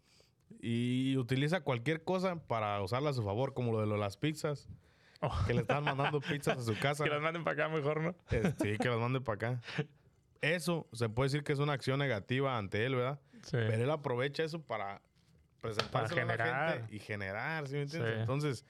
y 0.60 1.16
utiliza 1.16 1.60
cualquier 1.62 2.02
cosa 2.02 2.36
para 2.36 2.80
usarla 2.82 3.10
a 3.10 3.12
su 3.12 3.22
favor, 3.22 3.54
como 3.54 3.72
lo 3.72 3.80
de 3.80 3.86
lo 3.86 3.94
de 3.94 4.00
las 4.00 4.16
pizzas. 4.16 4.68
Oh. 5.22 5.44
Que 5.46 5.54
le 5.54 5.60
están 5.60 5.84
mandando 5.84 6.20
pizzas 6.20 6.58
a 6.58 6.62
su 6.62 6.74
casa. 6.80 7.04
que 7.04 7.10
las 7.10 7.20
manden 7.20 7.44
para 7.44 7.64
acá 7.64 7.74
mejor, 7.74 8.00
¿no? 8.00 8.14
Eh, 8.30 8.52
sí, 8.60 8.78
que 8.78 8.88
las 8.88 8.98
mande 8.98 9.20
para 9.20 9.36
acá. 9.36 9.60
Eso 10.40 10.88
se 10.92 11.08
puede 11.10 11.26
decir 11.28 11.44
que 11.44 11.52
es 11.52 11.58
una 11.58 11.74
acción 11.74 11.98
negativa 11.98 12.56
ante 12.56 12.86
él, 12.86 12.96
¿verdad? 12.96 13.20
Sí. 13.42 13.50
Pero 13.52 13.84
él 13.84 13.90
aprovecha 13.90 14.42
eso 14.42 14.62
para 14.62 15.02
presentarse 15.60 16.18
a 16.18 16.24
la 16.24 16.72
gente 16.78 16.94
y 16.94 16.98
generar, 16.98 17.66
¿sí 17.68 17.74
me 17.74 17.82
entiendes? 17.82 18.14
Sí. 18.14 18.20
Entonces, 18.20 18.64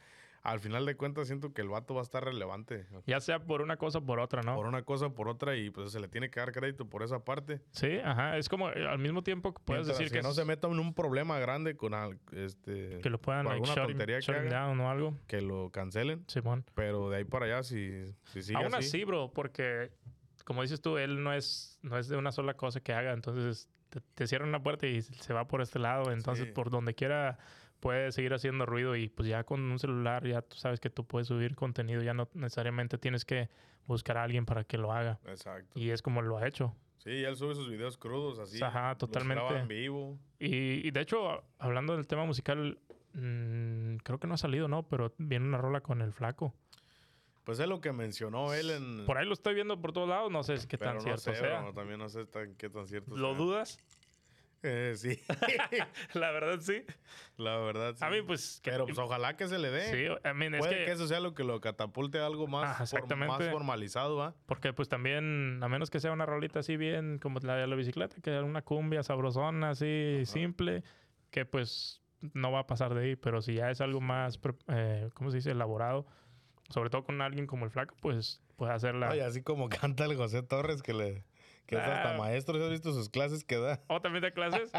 al 0.51 0.61
final 0.61 0.85
de 0.87 0.97
cuentas, 0.97 1.27
siento 1.29 1.53
que 1.53 1.63
el 1.63 1.69
vato 1.69 1.95
va 1.95 2.01
a 2.01 2.03
estar 2.03 2.25
relevante. 2.25 2.87
Ya 3.07 3.21
sea 3.21 3.39
por 3.45 3.63
una 3.63 3.77
cosa 3.77 3.99
o 3.99 4.05
por 4.05 4.21
otra, 4.21 4.43
¿no? 4.43 4.55
Por 4.57 4.67
una 4.67 4.83
cosa 4.83 5.07
o 5.07 5.15
por 5.15 5.29
otra 5.29 5.57
y 5.57 5.71
pues 5.71 5.93
se 5.93 6.01
le 6.01 6.09
tiene 6.09 6.31
que 6.31 6.41
dar 6.41 6.53
crédito 6.53 6.89
por 6.89 7.03
esa 7.03 7.25
parte. 7.25 7.61
Sí, 7.71 7.99
ajá. 8.05 8.37
Es 8.37 8.49
como 8.49 8.71
eh, 8.71 8.87
al 8.87 8.99
mismo 8.99 9.23
tiempo 9.23 9.55
que 9.55 9.63
puedes 9.65 9.87
Mientras 9.87 9.99
decir 9.99 10.13
que, 10.13 10.19
que, 10.19 10.23
no 10.23 10.31
es- 10.31 10.37
se 10.37 10.45
meta 10.45 10.69
en 10.69 10.79
un 10.79 10.95
problema 10.95 11.39
grande 11.39 11.77
con 11.77 11.95
al- 11.95 12.19
este 12.33 12.99
que 13.01 13.11
lo 13.11 13.21
puedan 13.21 13.45
like, 13.47 13.55
alguna 13.55 13.75
shut 13.75 13.85
him- 13.85 13.87
tontería 13.93 14.17
que 14.17 14.23
shut 14.23 14.37
haga. 14.37 14.67
down 14.67 14.81
o 14.81 14.91
algo. 14.91 15.19
que 15.27 15.41
lo 15.41 15.71
cancelen. 15.71 16.25
Simón. 16.29 16.65
Pero 16.75 17.11
de 17.11 17.19
ahí 17.19 17.25
para 17.25 17.47
allá, 17.47 17.63
si, 17.63 18.05
si 18.25 18.43
sigue 18.43 18.57
Aún 18.59 18.75
así, 18.75 18.87
así, 18.89 19.05
bro, 19.05 19.33
porque 19.33 19.91
como 20.45 20.63
dices 20.63 20.81
tú, 20.81 20.99
él 20.99 21.23
no 21.23 21.33
es, 21.33 21.79
no 21.83 21.97
es 21.97 22.09
de 22.09 22.17
una 22.17 22.33
sola 22.33 22.55
cosa 22.55 22.81
que 22.81 22.93
haga. 22.93 23.13
Entonces 23.13 23.69
te, 23.89 24.01
te 24.15 24.27
cierran 24.27 24.49
una 24.49 24.63
puerta 24.63 24.87
y 24.87 25.03
se 25.03 25.33
va 25.33 25.47
por 25.47 25.63
este 25.63 25.79
lado. 25.79 26.11
Entonces, 26.13 26.47
Sí. 26.47 26.53
por 26.53 26.71
donde 26.71 26.95
quiera 26.95 27.39
puede 27.81 28.13
seguir 28.13 28.33
haciendo 28.35 28.67
ruido. 28.67 28.95
Y 28.97 29.09
pues 29.09 29.29
ya 29.29 29.45
con 29.45 29.61
un 29.61 29.79
celular, 29.79 30.27
ya 30.27 30.43
tú 30.43 30.57
sabes 30.57 30.79
que 30.81 30.91
tú 30.91 31.05
puedes 31.05 31.27
subir 31.29 31.55
contenido. 31.57 32.03
Ya 32.03 32.15
no 32.15 32.29
necesariamente 32.35 32.99
tienes 32.99 33.25
que 33.25 33.49
buscar 33.87 34.19
a 34.19 34.23
alguien 34.23 34.47
para 34.47 34.65
que 34.65 34.79
lo 34.79 34.93
haga. 34.93 35.19
Exacto. 35.27 35.79
Y 35.79 35.91
es 35.91 36.03
como 36.03 36.23
lo 36.23 36.39
ha 36.39 36.47
hecho. 36.47 36.75
Sí, 36.99 37.11
él 37.25 37.35
sube 37.37 37.55
sus 37.55 37.69
videos 37.71 37.97
crudos 37.97 38.39
así. 38.39 38.63
Ajá, 38.63 38.91
los 38.91 38.99
totalmente. 38.99 39.43
graba 39.43 39.61
en 39.61 39.69
vivo. 39.69 40.19
Y, 40.39 40.87
y 40.87 40.91
de 40.91 41.01
hecho, 41.01 41.43
hablando 41.59 41.97
del 41.97 42.07
tema 42.07 42.27
musical, 42.27 42.79
mm, 43.15 43.97
creo 44.05 44.19
que 44.19 44.27
no 44.27 44.35
ha 44.35 44.39
salido, 44.39 44.69
¿no? 44.69 44.83
Pero 44.85 45.13
viene 45.19 45.47
una 45.47 45.59
rola 45.59 45.81
con 45.81 46.03
el 46.03 46.13
flaco. 46.13 46.55
Pues 47.45 47.59
es 47.59 47.67
lo 47.69 47.81
que 47.81 47.91
mencionó 47.93 48.53
él 48.53 48.71
en... 48.71 49.07
Por 49.07 49.17
ahí 49.17 49.27
lo 49.27 49.33
estoy 49.33 49.55
viendo 49.55 49.81
por 49.81 49.93
todos 49.93 50.09
lados. 50.09 50.31
No 50.31 50.43
sé 50.43 50.57
qué 50.69 50.77
pero 50.77 50.91
tan 50.91 50.97
no 50.97 51.01
cierto 51.01 51.21
sé, 51.23 51.35
sea. 51.37 51.61
bro, 51.63 51.73
también 51.73 51.99
no 51.99 52.09
sé 52.09 52.27
tan- 52.27 52.55
qué 52.57 52.69
tan 52.69 52.87
cierto 52.87 53.17
¿Lo 53.17 53.31
sea. 53.31 53.39
dudas? 53.39 53.79
Eh, 54.63 54.95
sí. 54.97 55.19
la 56.15 56.31
verdad, 56.31 56.61
sí. 56.61 56.83
La 57.37 57.57
verdad, 57.59 57.95
sí. 57.95 58.05
A 58.05 58.11
mí, 58.11 58.23
pues... 58.23 58.61
Pero 58.63 58.85
pues 58.85 58.99
ojalá 58.99 59.37
que 59.37 59.49
se 59.49 59.59
le 59.59 59.71
dé. 59.71 59.83
Sí, 59.91 60.29
I 60.29 60.35
mean, 60.35 60.55
es 60.55 60.61
Puede 60.61 60.79
que... 60.79 60.85
que... 60.85 60.93
eso 60.93 61.07
sea 61.09 61.21
lo 61.21 61.35
que 61.35 61.45
lo 61.45 61.61
catapulte 61.61 62.19
a 62.19 62.27
algo 62.27 62.47
más, 62.47 62.79
Ah, 62.79 62.83
exactamente. 62.83 63.45
más 63.45 63.51
formalizado, 63.51 64.17
¿va? 64.17 64.35
Porque 64.47 64.73
pues 64.73 64.89
también, 64.89 65.61
a 65.63 65.69
menos 65.69 65.91
que 65.91 66.01
sea 66.01 66.13
una 66.13 66.27
rolita 66.27 66.61
así 66.61 66.77
bien 66.77 67.19
como 67.19 67.39
la 67.41 67.57
de 67.57 67.67
la 67.67 67.77
bicicleta, 67.77 68.17
que 68.17 68.31
sea 68.31 68.43
una 68.43 68.63
cumbia 68.63 69.03
sabrosona, 69.03 69.71
así 69.71 70.23
simple, 70.27 70.83
que 71.31 71.47
pues 71.47 72.03
no 72.21 72.53
va 72.53 72.61
a 72.61 72.67
pasar 72.67 72.95
de 72.95 73.03
ahí. 73.03 73.17
Pero 73.17 73.41
si 73.41 73.55
ya 73.55 73.71
es 73.71 73.81
algo 73.81 74.01
más, 74.01 74.39
eh, 74.69 75.09
¿cómo 75.15 75.31
se 75.31 75.39
dice? 75.39 75.53
Elaborado, 75.53 76.07
sobre 76.69 76.91
todo 76.91 77.05
con 77.05 77.21
alguien 77.23 77.47
como 77.47 77.65
el 77.65 77.71
flaco, 77.71 77.97
pues 78.01 78.43
puede 78.57 78.73
hacerla. 78.73 79.09
Oye, 79.11 79.25
así 79.25 79.43
como 79.43 79.69
canta 79.69 80.05
el 80.05 80.17
José 80.17 80.43
Torres, 80.43 80.83
que 80.83 80.93
le 80.93 81.25
que 81.71 81.77
es 81.77 81.83
hasta 81.83 82.15
Ah. 82.15 82.19
maestro. 82.19 82.57
¿sí 82.59 82.65
¿Has 82.65 82.71
visto 82.71 82.93
sus 82.93 83.09
clases 83.09 83.45
que 83.45 83.57
da? 83.59 83.81
¿O 83.87 84.01
también 84.01 84.23
de 84.23 84.33
clases? 84.33 84.73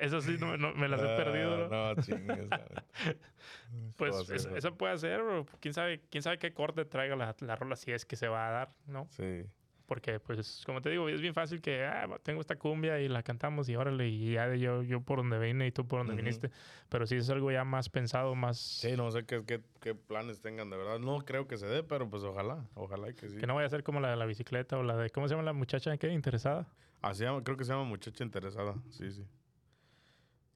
Eso 0.00 0.20
sí, 0.22 0.36
no, 0.40 0.56
no- 0.56 0.72
me 0.74 0.88
las 0.88 1.00
he 1.02 1.12
Ah, 1.12 1.16
perdido. 1.16 1.68
¿no? 1.68 1.94
No, 1.94 2.02
chingues. 2.02 2.48
Pues 3.96 4.14
José, 4.14 4.36
es- 4.36 4.46
José. 4.46 4.58
eso 4.58 4.76
puede 4.76 4.98
ser, 4.98 5.22
bro. 5.22 5.46
¿Quién 5.60 5.72
sabe, 5.74 6.00
quién 6.10 6.22
sabe 6.22 6.38
qué 6.38 6.52
corte 6.52 6.84
traiga 6.84 7.16
la, 7.16 7.34
la 7.40 7.56
rola 7.56 7.76
si 7.76 7.90
es 7.92 8.04
que 8.04 8.16
se 8.16 8.28
va 8.28 8.48
a 8.48 8.50
dar, 8.50 8.72
¿no? 8.86 9.06
Sí. 9.10 9.44
Porque, 9.92 10.18
pues, 10.20 10.62
como 10.64 10.80
te 10.80 10.88
digo, 10.88 11.06
es 11.10 11.20
bien 11.20 11.34
fácil 11.34 11.60
que 11.60 11.84
ah, 11.84 12.08
tengo 12.22 12.40
esta 12.40 12.56
cumbia 12.56 12.98
y 12.98 13.08
la 13.08 13.22
cantamos 13.22 13.68
y 13.68 13.76
órale, 13.76 14.08
y 14.08 14.32
ya 14.32 14.48
de 14.48 14.58
yo, 14.58 14.82
yo 14.82 15.02
por 15.02 15.18
donde 15.18 15.38
vine 15.38 15.66
y 15.66 15.70
tú 15.70 15.86
por 15.86 15.98
donde 15.98 16.14
viniste. 16.14 16.50
Pero 16.88 17.06
si 17.06 17.16
es 17.16 17.28
algo 17.28 17.52
ya 17.52 17.62
más 17.64 17.90
pensado, 17.90 18.34
más... 18.34 18.56
Sí, 18.58 18.96
no 18.96 19.10
sé 19.10 19.26
qué, 19.26 19.44
qué, 19.44 19.60
qué 19.80 19.94
planes 19.94 20.40
tengan, 20.40 20.70
de 20.70 20.78
verdad. 20.78 20.98
No 20.98 21.18
creo 21.26 21.46
que 21.46 21.58
se 21.58 21.66
dé, 21.66 21.82
pero 21.82 22.08
pues 22.08 22.22
ojalá. 22.24 22.64
Ojalá 22.74 23.12
que 23.12 23.28
sí. 23.28 23.36
Que 23.36 23.46
no 23.46 23.54
vaya 23.54 23.66
a 23.66 23.70
ser 23.70 23.82
como 23.82 24.00
la 24.00 24.08
de 24.08 24.16
la 24.16 24.24
bicicleta 24.24 24.78
o 24.78 24.82
la 24.82 24.96
de... 24.96 25.10
¿Cómo 25.10 25.28
se 25.28 25.34
llama 25.34 25.44
la 25.44 25.52
muchacha? 25.52 25.94
¿Qué? 25.98 26.08
¿Interesada? 26.10 26.66
Así 27.02 27.18
se 27.18 27.24
llama- 27.26 27.44
creo 27.44 27.58
que 27.58 27.64
se 27.64 27.72
llama 27.72 27.84
Muchacha 27.84 28.24
Interesada. 28.24 28.74
Sí, 28.88 29.10
sí. 29.12 29.26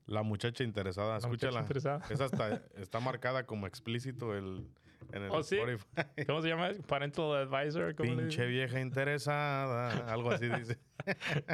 La 0.07 0.23
Muchacha 0.23 0.63
Interesada. 0.65 1.19
La 1.19 1.27
muchacha 1.29 1.49
Escúchala. 1.49 1.61
interesada. 1.61 2.01
Esa 2.09 2.25
hasta 2.27 2.63
está 2.77 3.01
marcada 3.01 3.45
como 3.45 3.67
explícito 3.67 4.35
el, 4.35 4.67
en 5.13 5.23
el 5.25 5.31
¿Oh, 5.31 5.43
sí? 5.43 5.57
Spotify. 5.57 6.25
¿Cómo 6.27 6.43
se 6.43 6.49
llama? 6.49 6.71
Parental 6.87 7.35
Advisor. 7.37 7.95
¿cómo 7.95 8.15
le 8.15 8.23
Pinche 8.23 8.47
vieja 8.47 8.81
interesada. 8.81 10.13
Algo 10.13 10.31
así 10.33 10.49
dice. 10.49 10.79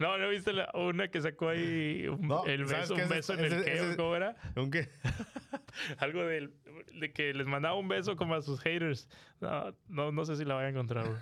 No, 0.00 0.16
¿no 0.16 0.28
viste 0.28 0.52
la- 0.52 0.70
una 0.74 1.08
que 1.08 1.20
sacó 1.20 1.48
ahí 1.48 2.06
un, 2.08 2.26
No, 2.28 2.44
el 2.46 2.66
¿sabes 2.68 2.88
beso, 2.88 2.94
qué? 2.94 3.04
un 3.04 3.12
Ese- 3.12 3.32
en 3.34 3.52
el 3.52 3.64
qué? 3.64 3.72
ese- 3.74 3.96
¿Cómo 3.96 4.14
era? 4.16 4.36
Aunque 4.56 4.88
Algo 5.98 6.24
del, 6.24 6.54
de 6.94 7.12
que 7.12 7.34
les 7.34 7.46
mandaba 7.46 7.74
un 7.74 7.88
beso 7.88 8.16
como 8.16 8.34
a 8.34 8.40
sus 8.42 8.60
haters. 8.60 9.08
No, 9.40 9.74
no, 9.88 10.12
no 10.12 10.24
sé 10.24 10.36
si 10.36 10.44
la 10.44 10.54
voy 10.54 10.64
a 10.64 10.68
encontrar. 10.68 11.04
bro. 11.04 11.18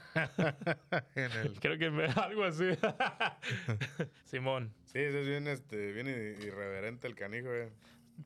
en 1.14 1.32
el- 1.32 1.58
Creo 1.60 1.78
que 1.78 1.90
me- 1.90 2.04
algo 2.04 2.44
así. 2.44 2.66
Simón, 4.24 4.72
Sí, 4.84 4.98
ese 4.98 5.20
es 5.22 5.26
bien, 5.26 5.46
este, 5.48 5.92
bien 5.92 6.06
irreverente 6.08 7.06
el 7.06 7.14
canijo, 7.14 7.48
eh. 7.52 7.70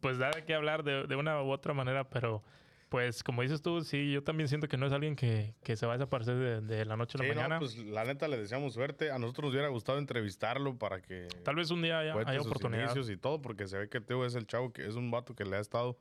pues 0.01 0.19
da 0.19 0.31
de 0.31 0.45
qué 0.45 0.55
hablar 0.55 0.83
de, 0.85 1.07
de 1.07 1.17
una 1.17 1.43
u 1.43 1.51
otra 1.51 1.73
manera, 1.75 2.09
pero 2.11 2.43
pues 2.91 3.23
como 3.23 3.41
dices 3.41 3.63
tú, 3.63 3.81
sí, 3.83 4.13
yo 4.13 4.23
también 4.23 4.49
siento 4.49 4.69
que 4.69 4.77
no 4.77 4.85
es 4.87 4.93
alguien 4.93 5.17
que, 5.17 5.55
que 5.63 5.77
se 5.77 5.87
va 5.87 5.95
a 5.95 5.97
desaparecer 5.97 6.37
de, 6.37 6.61
de 6.61 6.85
la 6.85 6.97
noche 6.97 7.17
a 7.17 7.23
la 7.23 7.25
Sí, 7.25 7.35
mañana. 7.35 7.55
no, 7.55 7.61
pues 7.61 7.79
la 7.79 8.05
neta 8.05 8.29
le 8.29 8.37
deseamos 8.37 8.75
suerte. 8.75 9.11
A 9.11 9.19
nosotros 9.19 9.45
nos 9.47 9.53
hubiera 9.55 9.69
gustado 9.69 9.99
entrevistarlo 9.99 10.77
para 10.77 11.01
que 11.01 11.29
Tal 11.45 11.55
vez 11.55 11.71
un 11.71 11.81
día 11.81 12.01
haya, 12.01 12.13
haya 12.27 12.41
oportunidad. 12.43 12.95
y 12.95 13.17
todo, 13.17 13.41
porque 13.41 13.67
se 13.67 13.79
ve 13.79 13.89
que 13.89 14.01
Teo 14.03 14.27
es 14.27 14.35
el 14.35 14.47
chavo 14.47 14.73
que 14.73 14.87
es 14.87 14.97
un 14.97 15.11
vato 15.11 15.35
que 15.35 15.45
le 15.47 15.57
ha 15.57 15.61
estado 15.61 15.99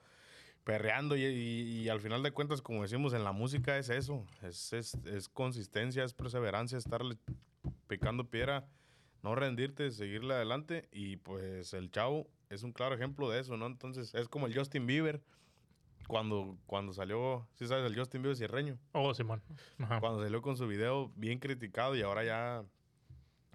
perreando 0.63 1.15
y, 1.15 1.23
y- 1.23 1.81
y 1.83 1.89
al 1.89 2.01
final 2.01 2.21
de 2.23 2.31
cuentas, 2.31 2.61
como 2.61 2.81
decimos, 2.81 3.13
en 3.13 3.23
la 3.23 3.31
música 3.31 3.77
es 3.77 3.89
eso, 3.89 4.25
es, 4.43 4.73
es, 4.73 4.95
es 5.05 5.29
consistencia, 5.29 6.03
es 6.03 6.13
perseverancia, 6.13 6.77
estarle 6.77 7.17
picando 7.87 8.25
piedra, 8.29 8.65
no 9.23 9.35
rendirte, 9.35 9.91
seguirle 9.91 10.33
adelante 10.33 10.87
y 10.91 11.17
pues 11.17 11.73
el 11.73 11.91
chavo 11.91 12.27
es 12.49 12.63
un 12.63 12.71
claro 12.71 12.95
ejemplo 12.95 13.29
de 13.29 13.39
eso, 13.39 13.57
¿no? 13.57 13.67
Entonces 13.67 14.13
es 14.15 14.27
como 14.27 14.47
el 14.47 14.55
Justin 14.57 14.85
Bieber 14.85 15.21
cuando, 16.09 16.57
cuando 16.65 16.91
salió, 16.91 17.47
si 17.53 17.67
sabes, 17.67 17.85
el 17.89 17.95
Justin 17.97 18.23
Bieber 18.23 18.35
cierreño, 18.35 18.79
Oh, 18.93 19.13
Simón. 19.13 19.43
Ajá. 19.77 19.99
cuando 19.99 20.23
salió 20.23 20.41
con 20.41 20.57
su 20.57 20.67
video 20.67 21.11
bien 21.15 21.37
criticado 21.39 21.95
y 21.95 22.01
ahora 22.01 22.23
ya 22.23 22.63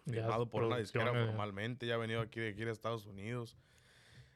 Ya 0.06 0.12
firmado 0.14 0.46
por 0.46 0.62
una 0.62 0.76
disquera 0.78 1.06
producciones. 1.06 1.30
formalmente, 1.34 1.84
ya 1.86 1.94
ha 1.94 1.98
venido 1.98 2.20
aquí 2.20 2.38
de 2.38 2.50
aquí 2.50 2.64
de 2.64 2.70
Estados 2.70 3.06
Unidos. 3.06 3.56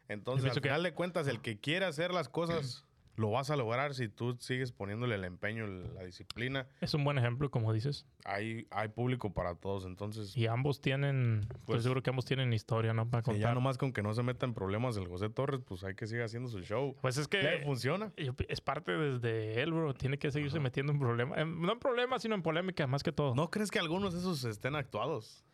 Entonces, 0.09 0.51
al 0.51 0.55
que- 0.57 0.61
final 0.69 0.83
de 0.83 0.93
cuentas, 0.95 1.29
el 1.29 1.41
que 1.41 1.61
quiere 1.61 1.85
hacer 1.87 2.13
las 2.13 2.29
cosas, 2.29 2.85
lo 3.19 3.31
vas 3.31 3.51
a 3.51 3.57
lograr 3.57 3.95
si 3.95 4.09
tú 4.09 4.37
sigues 4.41 4.73
poniéndole 4.73 5.17
el 5.17 5.25
empeño, 5.25 5.67
la 5.67 6.05
disciplina. 6.05 6.67
Es 6.81 6.95
un 6.95 7.05
buen 7.05 7.19
ejemplo, 7.19 7.51
como 7.51 7.73
dices. 7.73 8.07
Hay, 8.25 8.67
hay 8.71 8.89
público 8.89 9.35
para 9.35 9.55
todos, 9.57 9.85
entonces... 9.87 10.37
Y 10.37 10.47
ambos 10.47 10.81
tienen, 10.81 11.41
estoy 11.43 11.59
Pues- 11.67 11.83
seguro 11.83 12.03
que 12.03 12.11
ambos 12.11 12.25
tienen 12.25 12.53
historia, 12.53 12.95
¿no? 12.95 13.11
Para 13.11 13.23
contar. 13.23 13.41
ya 13.41 13.55
nomás 13.55 13.77
con 13.77 13.93
que 13.93 14.03
no 14.03 14.15
se 14.15 14.23
meta 14.23 14.47
en 14.47 14.55
problemas 14.55 14.97
el 14.97 15.09
José 15.09 15.29
Torres, 15.31 15.61
pues 15.67 15.85
hay 15.85 15.95
que 15.95 16.07
seguir 16.07 16.23
haciendo 16.25 16.49
su 16.49 16.61
show. 16.61 16.97
Pues 17.03 17.17
es 17.19 17.29
Le 17.33 17.41
que 17.41 17.65
funciona. 17.65 18.13
es 18.17 18.61
parte 18.61 18.93
desde 18.93 19.61
él, 19.63 19.73
bro. 19.73 19.93
Tiene 19.95 20.19
que 20.19 20.31
seguirse 20.31 20.61
metiendo 20.61 20.93
en 20.93 20.99
problemas. 20.99 21.39
em, 21.39 21.61
No 21.61 21.73
en 21.73 21.79
problemas, 21.81 22.23
sino 22.23 22.35
en 22.37 22.43
polémica, 22.43 22.87
más 22.87 23.03
que 23.03 23.13
todo. 23.13 23.35
¿No 23.35 23.51
crees 23.51 23.71
que 23.71 23.79
algunos 23.81 24.13
de 24.15 24.21
esos 24.21 24.45
estén 24.45 24.77
actuados? 24.77 25.45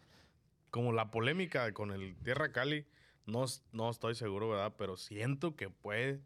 Como 0.70 0.92
la 0.92 1.10
polémica 1.10 1.72
con 1.72 1.92
el 1.92 2.16
Tierra 2.16 2.52
Cali, 2.52 2.84
no, 3.26 3.44
no 3.72 3.88
estoy 3.90 4.14
seguro, 4.16 4.50
¿verdad? 4.50 4.74
Pero 4.76 4.96
siento 4.96 5.56
que 5.56 5.70
puede 5.70 6.20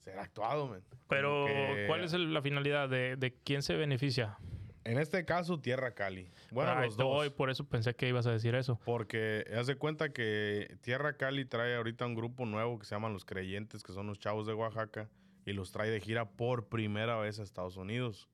ser 0.00 0.18
actuado, 0.18 0.68
man. 0.68 0.82
Pero, 1.08 1.46
que- 1.46 1.84
¿cuál 1.86 2.04
es 2.04 2.12
el- 2.12 2.32
la 2.34 2.42
finalidad 2.42 2.88
de, 2.88 3.16
de 3.16 3.34
quién 3.34 3.62
se 3.62 3.74
beneficia? 3.76 4.38
En 4.84 4.98
este 4.98 5.24
caso, 5.24 5.58
Tierra 5.58 5.94
Cali. 5.94 6.30
Bueno, 6.52 6.70
Ahí 6.72 6.86
los 6.86 6.96
te 6.96 7.02
dos. 7.02 7.12
voy, 7.12 7.30
por 7.30 7.50
eso 7.50 7.64
pensé 7.64 7.94
que 7.96 8.08
ibas 8.08 8.26
a 8.26 8.30
decir 8.30 8.54
eso. 8.54 8.78
Porque 8.84 9.44
haz 9.58 9.66
de 9.66 9.74
cuenta 9.76 10.12
que 10.12 10.76
Tierra 10.80 11.16
Cali 11.16 11.44
trae 11.44 11.74
ahorita 11.74 12.06
un 12.06 12.14
grupo 12.14 12.46
nuevo 12.46 12.78
que 12.78 12.84
se 12.86 12.94
llaman 12.94 13.12
Los 13.12 13.24
Creyentes, 13.24 13.82
que 13.82 13.92
son 13.92 14.06
los 14.06 14.20
chavos 14.20 14.46
de 14.46 14.54
Oaxaca, 14.54 15.08
y 15.44 15.54
los 15.54 15.72
trae 15.72 15.90
de 15.90 16.00
gira 16.00 16.28
por 16.30 16.68
primera 16.68 17.16
vez 17.18 17.40
a 17.40 17.42
Estados 17.42 17.76
Unidos. 17.76 18.28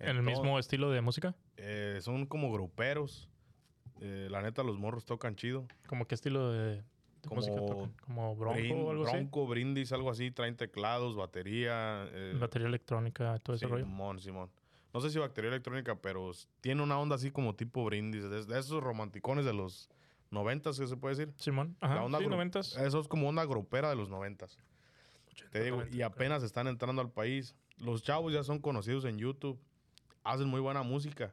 ¿En 0.00 0.16
el 0.16 0.22
mismo 0.22 0.58
estilo 0.58 0.90
de 0.90 1.00
música? 1.00 1.34
eh, 1.56 1.98
son 2.00 2.26
como 2.26 2.52
gruperos. 2.52 3.28
Eh, 4.00 4.28
la 4.30 4.42
neta, 4.42 4.62
los 4.62 4.78
morros 4.78 5.04
tocan 5.04 5.34
chido. 5.36 5.66
¿Como 5.88 6.06
qué 6.06 6.14
estilo 6.14 6.52
de 6.52 6.82
Como 7.26 7.36
música? 7.40 7.56
¿Como 8.04 8.36
Bronco 8.36 8.58
Brin- 8.58 8.72
o 8.84 8.90
algo 8.90 9.02
Bronco, 9.04 9.46
brindis, 9.46 9.92
algo 9.92 10.10
así. 10.10 10.30
Traen 10.30 10.56
teclados, 10.56 11.16
batería. 11.16 12.06
eh? 12.12 12.36
Batería 12.38 12.68
electrónica, 12.68 13.38
todo 13.40 13.56
ese 13.56 13.66
rollo. 13.66 13.84
Simón, 13.84 14.20
Simón. 14.20 14.50
No 14.94 15.00
sé 15.00 15.10
si 15.10 15.18
batería 15.18 15.48
electrónica, 15.50 15.96
pero 15.96 16.30
tiene 16.60 16.82
una 16.82 16.98
onda 16.98 17.16
así 17.16 17.30
como 17.30 17.54
tipo 17.54 17.84
brindis. 17.84 18.22
De, 18.28 18.44
de 18.44 18.58
esos 18.58 18.82
romanticones 18.82 19.44
de 19.44 19.52
los 19.52 19.88
noventas, 20.30 20.78
¿qué 20.78 20.86
se 20.86 20.96
puede 20.96 21.16
decir? 21.16 21.34
Simón, 21.38 21.76
ajá, 21.80 21.96
La 21.96 22.04
onda 22.04 22.18
sí, 22.18 22.26
noventas. 22.26 22.76
Eso 22.76 23.00
es 23.00 23.08
como 23.08 23.28
onda 23.28 23.44
grupera 23.44 23.90
de 23.90 23.96
los 23.96 24.08
noventas. 24.08 24.58
Te 25.52 25.62
digo, 25.62 25.76
y 25.82 25.98
90, 26.00 26.06
apenas 26.06 26.42
están 26.42 26.66
entrando 26.66 27.00
al 27.02 27.10
país. 27.10 27.54
Los 27.78 28.02
chavos 28.02 28.32
ya 28.32 28.42
son 28.42 28.58
conocidos 28.58 29.04
en 29.04 29.18
YouTube. 29.18 29.58
Hacen 30.24 30.48
muy 30.48 30.60
buena 30.60 30.82
música. 30.82 31.32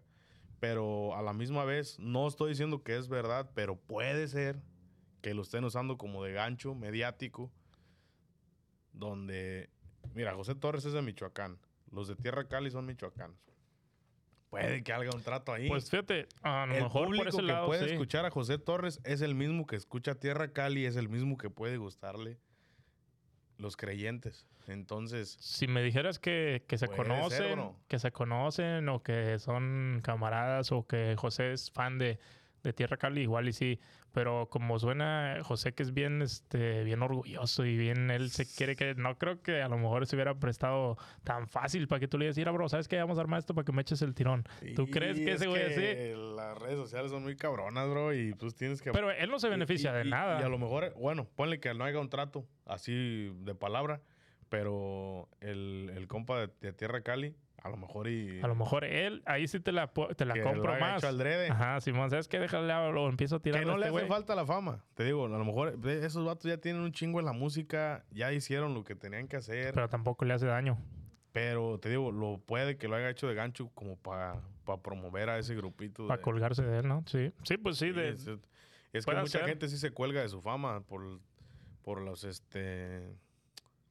Pero 0.59 1.15
a 1.15 1.21
la 1.21 1.33
misma 1.33 1.65
vez, 1.65 1.99
no 1.99 2.27
estoy 2.27 2.49
diciendo 2.51 2.81
que 2.83 2.95
es 2.97 3.07
verdad, 3.09 3.49
pero 3.55 3.75
puede 3.75 4.27
ser 4.27 4.57
que 5.26 5.34
lo 5.34 5.41
estén 5.41 5.63
usando 5.63 5.97
como 5.97 6.23
de 6.23 6.34
gancho 6.34 6.76
mediático. 6.76 7.51
Donde, 8.93 9.71
mira, 10.13 10.36
José 10.36 10.53
Torres 10.53 10.86
es 10.86 10.93
de 10.93 11.01
Michoacán. 11.01 11.57
Los 11.89 12.07
de 12.07 12.15
Tierra 12.15 12.47
Cali 12.47 12.69
son 12.69 12.86
michoacanos. 12.86 13.39
Puede 14.51 14.84
que 14.84 14.93
haga 14.93 15.09
un 15.15 15.23
trato 15.23 15.51
ahí. 15.51 15.67
Pues 15.67 15.89
fíjate, 15.89 16.28
a 16.43 16.67
lo 16.67 16.76
el 16.76 16.84
mejor 16.84 17.05
público 17.05 17.23
por 17.23 17.28
ese 17.30 17.38
que 17.38 17.43
lado 17.47 17.65
puede 17.65 17.86
sí. 17.88 17.93
escuchar 17.93 18.28
a 18.28 18.30
José 18.30 18.59
Torres 18.59 19.01
es 19.03 19.21
el 19.21 19.34
mismo 19.34 19.65
que 19.65 19.76
escucha 19.76 20.13
Tierra 20.13 20.53
Cali, 20.53 20.86
es 20.86 20.95
el 20.95 21.09
mismo 21.09 21.39
que 21.39 21.49
puede 21.49 21.78
gustarle 21.78 22.38
los 23.57 23.76
creyentes. 23.76 24.45
Entonces, 24.67 25.38
Si 25.39 25.65
me 25.65 25.82
dijeras 25.82 26.19
que, 26.19 26.65
que 26.67 26.78
se 26.78 26.88
conocen, 26.88 27.71
que 27.88 27.97
se 27.97 28.11
conocen 28.11 28.89
o 28.89 29.01
que 29.01 29.39
son 29.39 30.01
camaradas 30.03 30.71
o 30.71 30.86
que 30.86 31.15
José 31.17 31.53
es 31.53 31.71
fan 31.71 31.97
de, 31.97 32.19
de 32.70 32.74
Tierra 32.74 32.97
Cali, 32.97 33.22
igual 33.22 33.47
y 33.47 33.53
sí. 33.53 33.80
Pero 34.11 34.47
como 34.49 34.80
suena 34.80 35.38
José 35.43 35.74
que 35.74 35.84
es 35.84 35.93
bien, 35.93 36.22
este, 36.22 36.84
bien 36.86 37.01
orgulloso 37.01 37.66
y 37.66 37.76
bien, 37.78 38.09
él 38.11 38.30
se 38.30 38.45
quiere 38.45 38.76
que, 38.76 38.95
no 38.95 39.18
creo 39.18 39.41
que 39.41 39.61
a 39.61 39.68
lo 39.68 39.78
mejor 39.78 40.07
se 40.07 40.16
hubiera 40.16 40.34
prestado 40.36 40.97
tan 41.24 41.47
fácil 41.47 41.88
para 41.88 41.99
que 41.99 42.07
tú 42.07 42.18
le 42.18 42.26
digas, 42.26 42.38
mira, 42.38 42.51
bro, 42.51 42.70
¿sabes 42.70 42.88
qué? 42.88 42.97
Vamos 42.97 43.18
a 43.18 43.22
armar 43.22 43.39
esto 43.39 43.53
para 43.53 43.66
que 43.66 43.72
me 43.74 43.82
eches 43.82 44.01
el 44.01 44.13
tirón. 44.16 44.43
¿Tú 44.76 44.88
crees 44.88 45.18
que 45.18 45.32
es 45.32 45.36
ese 45.41 45.47
güey 45.47 45.63
así? 45.63 46.36
Las 46.38 46.57
redes 46.57 46.78
sociales 46.78 47.11
son 47.11 47.24
muy 47.24 47.36
cabronas, 47.36 47.89
bro, 47.89 48.13
y 48.13 48.34
pues 48.36 48.55
tienes 48.55 48.82
que... 48.82 48.91
Pero 48.91 49.11
él 49.11 49.30
no 49.30 49.38
se 49.39 49.49
beneficia 49.49 49.91
y- 49.91 49.97
de 49.97 50.05
nada. 50.05 50.39
Y 50.39 50.43
a 50.43 50.49
lo 50.49 50.57
mejor, 50.57 50.93
bueno, 50.97 51.28
ponle 51.36 51.59
que 51.59 51.74
no 51.74 51.84
haya 51.84 51.99
un 51.99 52.09
trato 52.09 52.45
así 52.66 53.36
de 53.41 53.53
palabra, 53.53 54.01
pero 54.49 55.28
el, 55.41 55.91
el 55.95 56.07
compa 56.07 56.39
de, 56.39 56.49
de 56.61 56.72
Tierra 56.74 57.01
Cali, 57.01 57.36
a 57.66 57.70
lo 57.70 57.78
mejor 57.78 58.07
y... 58.07 58.39
A 58.41 58.47
lo 58.47 58.53
mejor 58.55 58.84
él, 58.86 59.24
ahí 59.26 59.47
sí 59.47 59.59
te 59.59 59.72
la, 59.72 59.88
te 60.16 60.24
la 60.26 60.34
que 60.36 60.41
compro 60.43 60.74
lo 60.76 60.80
más. 60.80 60.97
hecho 61.03 61.07
adrede. 61.07 61.49
Ajá, 61.49 61.82
Simón, 61.82 62.09
¿sabes 62.11 62.28
qué? 62.28 62.38
Déjale, 62.39 62.68
lo 62.91 63.09
empiezo 63.09 63.38
a 63.38 63.39
tirar 63.39 63.63
Que 63.63 63.68
a 63.70 63.72
no 63.72 63.78
le 63.80 63.88
este 63.88 63.97
hace 63.97 64.07
falta 64.07 64.36
la 64.36 64.45
fama. 64.45 64.84
Te 64.93 65.03
digo, 65.03 65.26
a 65.26 65.30
lo 65.30 65.43
mejor 65.43 65.80
esos 65.88 66.24
vatos 66.26 66.43
ya 66.49 66.57
tienen 66.57 66.84
un 66.84 66.91
chingo 66.91 67.20
en 67.20 67.26
la 67.26 67.34
música, 67.34 68.05
ya 68.11 68.32
hicieron 68.32 68.74
lo 68.76 68.84
que 68.84 68.95
tenían 68.95 69.28
que 69.28 69.38
hacer. 69.38 69.63
Pero, 69.63 69.74
Pero 69.74 69.89
tampoco 69.89 70.26
le 70.26 70.34
hace 70.36 70.45
daño. 70.45 70.78
te 71.34 71.89
digo, 71.89 72.11
lo 72.11 72.38
puede 72.45 72.78
que 72.78 72.88
lo 72.88 72.95
haya 72.95 73.09
hecho 73.09 73.28
de 73.28 73.34
gancho 73.36 73.70
como 73.74 73.97
para 73.97 74.41
promover 74.84 75.30
a 75.32 75.39
ese 75.39 75.55
grupito. 75.55 76.07
Para 76.07 76.18
de- 76.18 76.24
colgarse 76.24 76.63
de 76.63 76.80
él, 76.80 76.88
¿no? 76.88 77.03
Sí. 77.07 77.32
Sí, 77.43 77.57
pues 77.57 77.78
sí. 77.78 77.91
De, 77.91 78.09
es- 78.09 78.28
Es 78.93 79.05
que 79.05 79.16
mucha 79.16 79.39
ser. 79.39 79.45
gente 79.47 79.68
sí 79.70 79.78
se 79.78 79.91
cuelga 79.91 80.22
de 80.22 80.30
su 80.30 80.39
fama 80.41 80.82
por, 80.82 81.20
por 81.82 81.99
los, 82.01 82.24
este, 82.24 83.16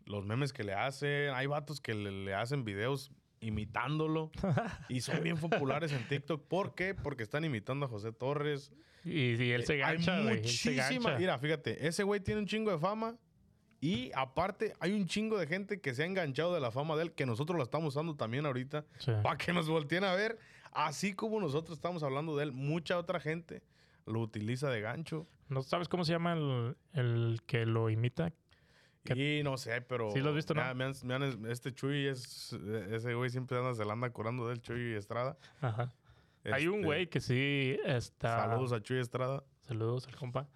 los 0.06 0.24
memes 0.24 0.52
que 0.52 0.64
le 0.64 0.72
hacen. 0.74 1.34
Hay 1.34 1.46
vatos 1.46 1.80
que 1.80 1.92
le, 1.94 2.10
le 2.10 2.34
hacen 2.34 2.64
videos 2.64 3.10
imitándolo 3.44 4.30
y 4.88 5.00
son 5.00 5.22
bien 5.22 5.36
populares 5.36 5.92
en 5.92 6.06
TikTok. 6.08 6.42
¿Por 6.48 6.74
qué? 6.74 6.94
Porque 6.94 7.22
están 7.22 7.44
imitando 7.44 7.86
a 7.86 7.88
José 7.88 8.12
Torres. 8.12 8.72
Y, 9.04 9.34
y 9.42 9.50
él 9.52 9.64
se 9.66 9.74
Eh, 9.74 9.78
gancha, 9.78 10.20
güey. 10.22 10.36
Muchísima. 10.36 11.16
Mira, 11.18 11.38
fíjate, 11.38 11.86
ese 11.86 12.02
güey 12.04 12.20
tiene 12.20 12.40
un 12.40 12.46
chingo 12.46 12.70
de 12.70 12.78
fama. 12.78 13.16
Y 13.80 14.10
aparte, 14.14 14.72
hay 14.80 14.92
un 14.92 15.06
chingo 15.06 15.36
de 15.38 15.46
gente 15.46 15.78
que 15.80 15.92
se 15.94 16.02
ha 16.04 16.06
enganchado 16.06 16.54
de 16.54 16.60
la 16.60 16.70
fama 16.70 16.96
de 16.96 17.02
él, 17.02 17.12
que 17.12 17.26
nosotros 17.26 17.58
la 17.58 17.64
estamos 17.64 17.94
usando 17.94 18.16
también 18.16 18.46
ahorita, 18.46 18.86
Sí. 18.98 19.12
para 19.22 19.36
que 19.36 19.52
nos 19.52 19.68
volteen 19.68 20.04
a 20.04 20.14
ver. 20.14 20.38
Así 20.72 21.12
como 21.12 21.38
nosotros 21.38 21.76
estamos 21.76 22.02
hablando 22.02 22.34
de 22.36 22.44
él, 22.44 22.52
mucha 22.52 22.96
otra 22.98 23.20
gente 23.20 23.62
lo 24.06 24.20
utiliza 24.20 24.70
de 24.70 24.80
gancho. 24.80 25.26
¿No 25.50 25.62
sabes 25.62 25.88
cómo 25.88 26.04
se 26.06 26.12
llama 26.12 26.32
el, 26.32 26.76
el 26.94 27.42
que 27.46 27.66
lo 27.66 27.90
imita? 27.90 28.32
¿Qué? 29.04 29.38
Y 29.38 29.42
no 29.42 29.56
sé, 29.58 29.80
pero. 29.82 30.10
Sí 30.12 30.20
lo 30.20 30.30
has 30.30 30.34
visto, 30.36 30.54
¿no? 30.54 30.62
me 30.74 30.84
han- 30.84 30.94
me 31.04 31.14
han- 31.14 31.46
este 31.50 31.72
Chuy 31.72 32.06
es. 32.06 32.52
Ese 32.90 33.14
güey 33.14 33.30
siempre 33.30 33.58
anda, 33.58 33.74
se 33.74 33.84
la 33.84 33.92
anda 33.92 34.08
curando 34.10 34.48
del 34.48 34.60
Chuy 34.62 34.94
Estrada. 34.94 35.36
Ajá. 35.60 35.92
Hay 36.44 36.66
un 36.68 36.76
Este, 36.76 36.86
güey 36.86 37.06
que 37.08 37.20
sí 37.20 37.78
está... 37.86 38.48
Saludos 38.50 38.72
a 38.72 38.82
Chuy 38.82 38.98
Estrada. 39.00 39.42
Saludos 39.62 40.06
al 40.08 40.16
compa. 40.16 40.46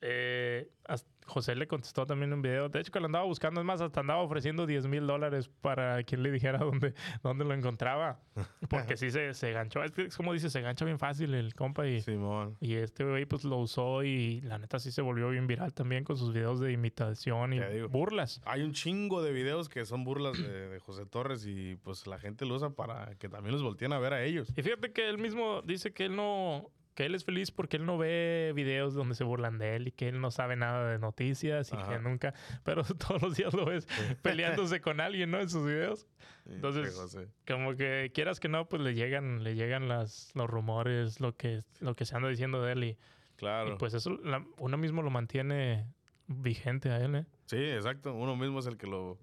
Eh, 0.00 0.70
as- 0.84 1.06
José 1.28 1.54
le 1.54 1.68
contestó 1.68 2.06
también 2.06 2.32
un 2.32 2.42
video. 2.42 2.68
De 2.68 2.80
hecho, 2.80 2.90
que 2.90 3.00
lo 3.00 3.06
andaba 3.06 3.24
buscando. 3.24 3.60
Es 3.60 3.66
más, 3.66 3.80
hasta 3.80 4.00
andaba 4.00 4.22
ofreciendo 4.22 4.66
10 4.66 4.86
mil 4.86 5.06
dólares 5.06 5.50
para 5.60 6.02
quien 6.02 6.22
le 6.22 6.30
dijera 6.30 6.58
dónde, 6.64 6.94
dónde 7.22 7.44
lo 7.44 7.54
encontraba. 7.54 8.20
Porque 8.68 8.96
sí 8.96 9.10
se, 9.10 9.34
se 9.34 9.52
ganchó. 9.52 9.84
Es, 9.84 9.96
es 9.98 10.16
como 10.16 10.32
dice, 10.32 10.50
se 10.50 10.60
gancha 10.60 10.84
bien 10.84 10.98
fácil 10.98 11.34
el 11.34 11.54
compa. 11.54 11.86
Y, 11.86 12.00
Simón. 12.00 12.56
y 12.60 12.74
este 12.74 13.04
güey 13.04 13.26
pues 13.26 13.44
lo 13.44 13.58
usó 13.58 14.02
y 14.02 14.40
la 14.40 14.58
neta 14.58 14.78
sí 14.78 14.90
se 14.90 15.02
volvió 15.02 15.30
bien 15.30 15.46
viral 15.46 15.72
también 15.74 16.04
con 16.04 16.16
sus 16.16 16.32
videos 16.32 16.60
de 16.60 16.72
imitación 16.72 17.52
y 17.52 17.60
burlas. 17.82 18.40
Hay 18.44 18.62
un 18.62 18.72
chingo 18.72 19.22
de 19.22 19.32
videos 19.32 19.68
que 19.68 19.84
son 19.84 20.04
burlas 20.04 20.36
de, 20.36 20.68
de 20.68 20.78
José 20.80 21.06
Torres 21.06 21.46
y 21.46 21.76
pues 21.76 22.06
la 22.06 22.18
gente 22.18 22.46
lo 22.46 22.54
usa 22.54 22.70
para 22.70 23.14
que 23.16 23.28
también 23.28 23.52
los 23.52 23.62
volteen 23.62 23.92
a 23.92 23.98
ver 23.98 24.12
a 24.12 24.24
ellos. 24.24 24.52
Y 24.56 24.62
fíjate 24.62 24.92
que 24.92 25.08
él 25.08 25.18
mismo 25.18 25.62
dice 25.62 25.92
que 25.92 26.06
él 26.06 26.16
no, 26.16 26.70
que 26.98 27.06
él 27.06 27.14
es 27.14 27.24
feliz 27.24 27.52
porque 27.52 27.76
él 27.76 27.86
no 27.86 27.96
ve 27.96 28.50
videos 28.56 28.92
donde 28.92 29.14
se 29.14 29.22
burlan 29.22 29.56
de 29.56 29.76
él 29.76 29.86
y 29.86 29.92
que 29.92 30.08
él 30.08 30.20
no 30.20 30.32
sabe 30.32 30.56
nada 30.56 30.90
de 30.90 30.98
noticias 30.98 31.70
y 31.72 31.76
Ajá. 31.76 31.90
que 31.92 31.98
nunca, 32.00 32.34
pero 32.64 32.82
todos 32.98 33.22
los 33.22 33.36
días 33.36 33.54
lo 33.54 33.66
ves 33.66 33.86
peleándose 34.22 34.80
con 34.80 35.00
alguien, 35.00 35.30
¿no? 35.30 35.38
En 35.40 35.48
sus 35.48 35.64
videos. 35.64 36.08
Entonces- 36.46 36.92
Sí. 37.08 37.20
Como 37.46 37.76
que 37.76 38.10
quieras 38.12 38.40
que 38.40 38.48
no, 38.48 38.68
pues 38.68 38.82
le 38.82 38.94
llegan, 38.94 39.44
le 39.44 39.54
llegan 39.54 39.86
las, 39.86 40.32
los 40.34 40.50
rumores, 40.50 41.20
lo 41.20 41.36
que, 41.36 41.62
lo 41.78 41.94
que 41.94 42.04
se 42.04 42.16
anda 42.16 42.28
diciendo 42.30 42.60
de 42.64 42.72
él 42.72 42.82
y, 42.84 42.98
Claro. 43.36 43.74
y 43.74 43.76
pues 43.76 43.94
eso 43.94 44.10
la- 44.24 44.44
uno 44.58 44.76
mismo 44.76 45.02
lo 45.02 45.10
mantiene 45.10 45.86
vigente 46.26 46.90
a 46.90 46.96
él, 46.98 47.14
¿eh? 47.14 47.26
sí, 47.46 47.58
exacto. 47.58 48.12
Uno 48.12 48.34
mismo 48.34 48.58
es 48.58 48.66
el 48.66 48.76
que 48.76 48.88
lo, 48.88 49.20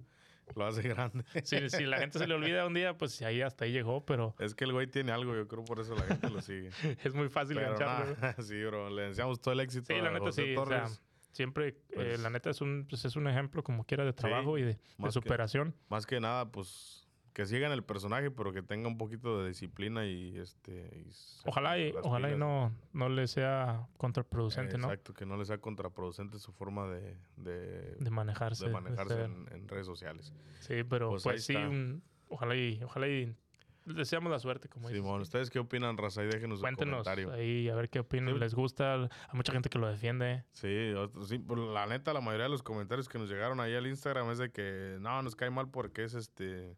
lo 0.56 0.66
hace 0.66 0.82
grande. 0.84 1.24
Si, 1.44 1.70
si 1.70 1.86
la 1.86 1.98
gente 1.98 2.20
se 2.20 2.28
le 2.28 2.36
olvida 2.36 2.66
un 2.68 2.74
día, 2.74 2.98
pues 2.98 3.22
ahí 3.22 3.42
hasta 3.42 3.66
ahí 3.66 3.72
llegó, 3.72 4.06
pero 4.06 4.36
Es 4.40 4.54
que 4.56 4.66
el 4.66 4.74
güey 4.74 4.88
tiene 4.88 5.12
algo, 5.12 5.36
yo 5.36 5.48
creo 5.48 5.64
por 5.66 5.80
eso 5.80 5.96
la 5.96 6.04
gente 6.04 6.30
lo 6.30 6.42
sigue. 6.42 6.70
es 7.04 7.14
muy 7.14 7.30
fácil 7.30 7.56
Pero 7.58 7.78
gancharlo. 7.78 8.16
sí, 8.44 8.64
bro. 8.64 8.90
Le 8.90 9.04
deseamos 9.04 9.40
todo 9.42 9.54
el 9.54 9.60
éxito 9.62 9.88
Sí, 9.88 10.00
la 10.02 10.10
a 10.10 10.12
neta 10.12 10.26
José 10.26 10.44
sí. 10.46 10.56
o 10.56 10.66
sea, 10.66 10.86
siempre, 11.32 11.68
eh, 11.70 11.76
Pues- 11.94 12.20
la 12.20 12.30
neta 12.30 12.50
es 12.50 12.62
un, 12.62 12.86
pues, 12.90 13.04
es 13.06 13.16
un 13.16 13.28
ejemplo 13.28 13.64
como 13.64 13.84
quiera 13.86 14.06
de 14.06 14.14
trabajo 14.14 14.58
y 14.58 14.62
de, 14.62 14.68
de 14.76 14.80
más 14.98 15.10
que- 15.14 15.22
superación. 15.22 15.76
Más 15.90 16.06
que 16.06 16.20
nada, 16.20 16.50
pues 16.52 17.05
que 17.36 17.46
sigan 17.46 17.72
el 17.74 17.84
personaje, 17.84 18.32
pero 18.32 18.54
que 18.54 18.62
tenga 18.64 18.88
un 18.88 18.98
poquito 18.98 19.42
de 19.44 19.50
disciplina 19.50 20.06
y 20.08 20.38
este. 20.38 20.90
y 21.06 21.12
Ojalá 21.46 21.78
y, 21.78 21.94
ojalá 22.02 22.32
y 22.32 22.38
no, 22.38 22.72
no 22.94 23.10
le 23.10 23.28
sea 23.28 23.88
contraproducente, 23.98 24.78
¿no? 24.78 24.86
Exacto, 24.86 25.14
que 25.14 25.26
no 25.26 25.36
le 25.36 25.44
sea 25.46 25.58
contraproducente 25.60 26.40
su 26.40 26.54
forma 26.54 26.88
de, 26.88 27.18
de, 27.36 27.96
De 28.00 28.10
manejarse. 28.10 28.66
de 28.68 28.72
manejarse 28.72 29.14
ser. 29.16 29.26
en, 29.26 29.48
en 29.52 29.68
redes 29.68 29.86
sociales. 29.86 30.34
Sí, 30.62 30.84
pero 30.90 31.10
Pues 31.10 31.24
pues, 31.24 31.44
sí, 31.46 31.56
un- 31.58 32.02
ojalá 32.30 32.56
y, 32.56 32.82
ojalá 32.84 33.08
y 33.10 33.36
deseamos 33.84 34.32
la 34.32 34.40
suerte, 34.40 34.70
como 34.70 34.88
dices. 34.88 35.04
Simón, 35.04 35.20
¿ustedes 35.20 35.50
qué 35.50 35.60
opinan, 35.60 35.98
raza? 35.98 36.22
Ahí 36.22 36.28
déjenos 36.28 36.60
un 36.60 36.62
Cuéntenos 36.64 37.04
comentario. 37.04 37.34
ahí 37.34 37.68
a 37.68 37.76
ver 37.76 37.90
qué 37.90 38.00
opinan. 38.00 38.34
Sí. 38.34 38.40
¿Les 38.40 38.56
gusta? 38.56 38.94
Hay 38.96 39.10
mucha 39.34 39.52
gente 39.52 39.70
que 39.70 39.78
lo 39.78 39.88
defiende. 39.90 40.46
Sí, 40.54 40.94
sí, 41.28 41.38
pues, 41.40 41.60
la 41.60 41.86
neta, 41.86 42.14
la 42.14 42.22
mayoría 42.22 42.46
de 42.46 42.50
los 42.52 42.64
comentarios 42.64 43.10
que 43.10 43.20
nos 43.20 43.30
llegaron 43.30 43.60
ahí 43.60 43.76
al 43.76 43.86
Instagram 43.88 44.32
es 44.32 44.38
de 44.38 44.50
que 44.52 44.98
no, 45.02 45.22
nos 45.22 45.36
cae 45.36 45.50
mal 45.50 45.70
porque 45.70 46.06
es 46.06 46.14
este 46.14 46.78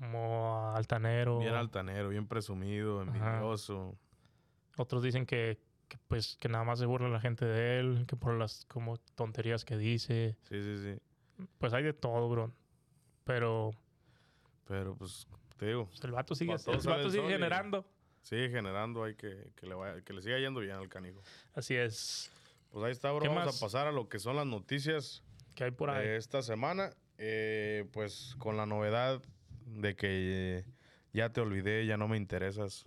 Como 0.00 0.72
altanero. 0.74 1.38
bien 1.38 1.54
altanero, 1.54 2.08
bien 2.08 2.26
presumido, 2.26 3.02
envidioso. 3.02 3.96
Otros 4.76 5.02
dicen 5.02 5.26
que, 5.26 5.58
que, 5.88 5.98
pues 6.08 6.36
que 6.40 6.48
nada 6.48 6.64
más 6.64 6.78
se 6.78 6.86
burla 6.86 7.08
la 7.10 7.20
gente 7.20 7.44
de 7.44 7.78
él, 7.80 8.04
que 8.08 8.16
por 8.16 8.32
las 8.34 8.64
como 8.66 8.96
tonterías 9.14 9.64
que 9.64 9.76
dice. 9.76 10.36
Sí, 10.48 10.62
sí, 10.62 10.78
sí. 10.78 11.44
Pues 11.58 11.72
hay 11.74 11.82
de 11.84 11.92
todo, 11.92 12.28
bro. 12.30 12.50
Pero 13.24 13.72
Pero 14.66 14.94
pues 14.96 15.26
te 15.58 15.66
digo, 15.66 15.86
pues, 15.86 16.02
el 16.04 16.12
vato 16.12 16.34
sigue, 16.34 16.52
el 16.54 16.78
vato 16.86 17.08
y- 17.08 17.20
generando. 17.28 17.84
sigue 18.22 18.48
generando, 18.48 19.04
hay 19.04 19.14
que, 19.16 19.52
que, 19.54 19.66
le 19.66 19.74
vaya- 19.74 20.00
que 20.02 20.12
le 20.14 20.22
siga 20.22 20.38
yendo 20.38 20.60
bien 20.60 20.76
al 20.76 20.88
canijo. 20.88 21.20
Así 21.54 21.74
es. 21.74 22.30
Pues 22.70 22.84
ahí 22.86 22.92
está, 22.92 23.10
bro. 23.12 23.20
¿Qué 23.20 23.28
Vamos 23.28 23.44
más? 23.46 23.56
a 23.62 23.66
pasar 23.66 23.86
a 23.86 23.92
lo 23.92 24.08
que 24.08 24.18
son 24.18 24.36
las 24.36 24.46
noticias 24.46 25.22
¿Qué 25.54 25.64
hay 25.64 25.70
por 25.72 25.90
ahí? 25.90 26.06
de 26.06 26.16
esta 26.16 26.40
semana. 26.40 26.90
Eh, 27.18 27.86
pues 27.92 28.34
con 28.38 28.56
la 28.56 28.64
novedad 28.64 29.20
de 29.70 29.96
que 29.96 30.64
ya 31.12 31.30
te 31.32 31.40
olvidé, 31.40 31.86
ya 31.86 31.96
no 31.96 32.08
me 32.08 32.16
interesas. 32.16 32.84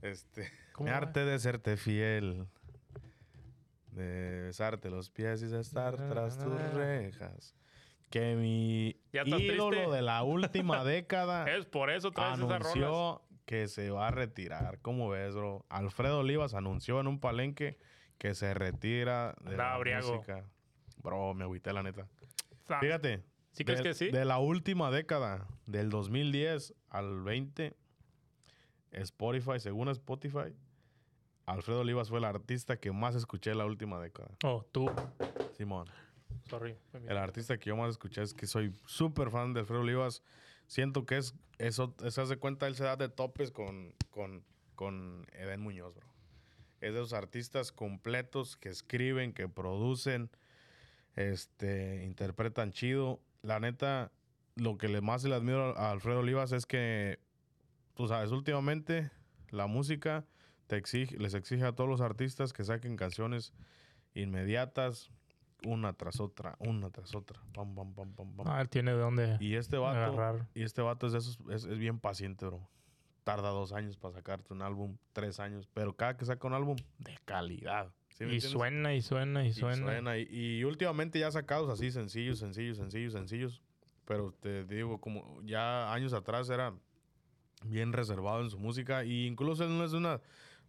Este, 0.00 0.50
¿Cómo 0.72 0.88
me 0.88 0.94
harté 0.94 1.24
de 1.24 1.38
serte 1.38 1.76
fiel. 1.76 2.46
De 3.90 4.42
besarte 4.42 4.88
los 4.90 5.10
pies 5.10 5.42
y 5.42 5.46
de 5.46 5.60
estar 5.60 5.96
tras 5.96 6.38
tus 6.38 6.58
rejas. 6.72 7.54
Que 8.08 8.36
mi 8.36 8.96
¿Ya 9.12 9.22
estás 9.22 9.40
ídolo 9.40 9.70
triste? 9.70 9.90
de 9.96 10.02
la 10.02 10.22
última 10.22 10.84
década 10.84 11.50
es 11.50 11.66
por 11.66 11.90
eso 11.90 12.10
traes 12.10 12.38
esas 12.38 12.50
anunció 12.50 13.22
que 13.46 13.68
se 13.68 13.90
va 13.90 14.08
a 14.08 14.10
retirar. 14.10 14.78
¿Cómo 14.80 15.08
ves, 15.10 15.34
bro? 15.34 15.64
Alfredo 15.68 16.20
Olivas 16.20 16.54
anunció 16.54 17.00
en 17.00 17.06
un 17.06 17.20
palenque 17.20 17.78
que 18.18 18.34
se 18.34 18.54
retira 18.54 19.34
de 19.42 19.56
la 19.56 19.76
briago. 19.78 20.14
música. 20.14 20.44
Bro, 21.02 21.34
me 21.34 21.44
agüité 21.44 21.72
la 21.72 21.82
neta. 21.82 22.06
Fíjate. 22.80 23.24
¿Sí 23.52 23.64
crees 23.64 23.78
de- 23.82 23.88
que 23.90 23.94
sí? 23.94 24.10
De 24.10 24.24
la 24.24 24.38
última 24.38 24.90
década, 24.90 25.46
del 25.66 25.90
2010 25.90 26.74
al 26.90 27.22
20, 27.22 27.74
Spotify, 28.92 29.58
según 29.58 29.88
Spotify, 29.88 30.54
Alfredo 31.46 31.80
Olivas 31.80 32.08
fue 32.08 32.18
el 32.18 32.24
artista 32.24 32.76
que 32.78 32.92
más 32.92 33.14
escuché 33.14 33.54
la 33.54 33.64
última 33.66 34.00
década. 34.00 34.30
Oh, 34.44 34.64
tú. 34.72 34.90
Simón. 35.56 35.86
Sorry. 36.48 36.76
El 37.08 37.16
artista 37.16 37.58
que 37.58 37.68
yo 37.70 37.76
más 37.76 37.90
escuché 37.90 38.22
es 38.22 38.32
que 38.34 38.46
soy 38.46 38.74
súper 38.86 39.30
fan 39.30 39.52
de 39.52 39.60
Alfredo 39.60 39.80
Olivas. 39.82 40.22
Siento 40.66 41.04
que 41.04 41.18
es, 41.18 41.34
eso, 41.58 41.94
se 42.08 42.20
hace 42.20 42.36
cuenta, 42.36 42.66
él 42.66 42.74
se 42.76 42.84
da 42.84 42.96
de 42.96 43.08
topes 43.08 43.50
con, 43.50 43.94
con, 44.10 44.44
con 44.74 45.26
Eden 45.32 45.60
Muñoz, 45.60 45.94
bro. 45.94 46.06
Es 46.80 46.92
de 46.94 47.00
esos 47.00 47.12
artistas 47.12 47.70
completos 47.72 48.56
que 48.56 48.68
escriben, 48.70 49.32
que 49.32 49.48
producen, 49.48 50.30
este, 51.16 52.04
interpretan 52.04 52.72
chido. 52.72 53.20
La 53.42 53.58
neta, 53.60 54.12
lo 54.54 54.78
que 54.78 54.88
le 54.88 55.00
más 55.00 55.24
le 55.24 55.34
admiro 55.34 55.76
a 55.76 55.90
Alfredo 55.90 56.20
Olivas 56.20 56.52
es 56.52 56.66
que, 56.66 57.18
tú 57.94 58.06
sabes, 58.06 58.30
últimamente 58.30 59.10
la 59.50 59.66
música 59.66 60.24
te 60.66 60.76
exige, 60.76 61.18
les 61.18 61.34
exige 61.34 61.64
a 61.64 61.72
todos 61.72 61.90
los 61.90 62.00
artistas 62.00 62.52
que 62.52 62.64
saquen 62.64 62.96
canciones 62.96 63.52
inmediatas, 64.14 65.10
una 65.64 65.92
tras 65.92 66.20
otra, 66.20 66.56
una 66.58 66.90
tras 66.90 67.14
otra. 67.14 67.40
Pam, 67.52 67.74
pam, 67.74 67.94
pam, 67.94 68.12
pam, 68.14 68.36
pam. 68.36 68.46
Ah, 68.48 68.60
él 68.60 68.68
tiene 68.68 68.92
de 68.92 68.98
dónde 68.98 69.36
y 69.40 69.54
este 69.54 69.76
vato, 69.76 69.98
agarrar. 69.98 70.48
y 70.54 70.62
este 70.62 70.82
vato 70.82 71.06
es 71.06 71.12
de 71.12 71.18
esos, 71.18 71.38
es, 71.50 71.64
es 71.64 71.78
bien 71.78 71.98
paciente, 71.98 72.46
bro. 72.46 72.68
Tarda 73.24 73.50
dos 73.50 73.72
años 73.72 73.96
para 73.96 74.14
sacarte 74.14 74.52
un 74.52 74.62
álbum, 74.62 74.96
tres 75.12 75.38
años, 75.38 75.68
pero 75.72 75.94
cada 75.94 76.16
que 76.16 76.24
saca 76.24 76.46
un 76.46 76.54
álbum, 76.54 76.76
de 76.98 77.16
calidad. 77.24 77.92
¿Sí 78.22 78.30
me 78.30 78.34
Y 78.36 78.40
suena 78.40 78.94
y 78.94 79.02
suena 79.02 79.44
y 79.44 79.48
Y 79.48 79.52
suena. 79.52 79.76
suena, 79.76 80.18
Y, 80.18 80.28
y 80.30 80.64
últimamente 80.64 81.18
ya 81.18 81.30
sacados 81.30 81.68
así 81.70 81.90
sencillos, 81.90 82.38
sencillos, 82.38 82.76
sencillos, 82.76 83.12
sencillos. 83.12 83.62
Pero 84.04 84.32
te 84.32 84.64
digo, 84.64 85.00
como 85.00 85.40
ya 85.42 85.92
años 85.92 86.12
atrás 86.12 86.48
era 86.50 86.74
bien 87.64 87.92
reservado 87.92 88.42
en 88.42 88.50
su 88.50 88.58
música. 88.58 89.04
Y 89.04 89.26
incluso 89.26 89.64
él 89.64 89.76
no 89.78 89.84
es 89.84 89.92
una, 89.92 90.20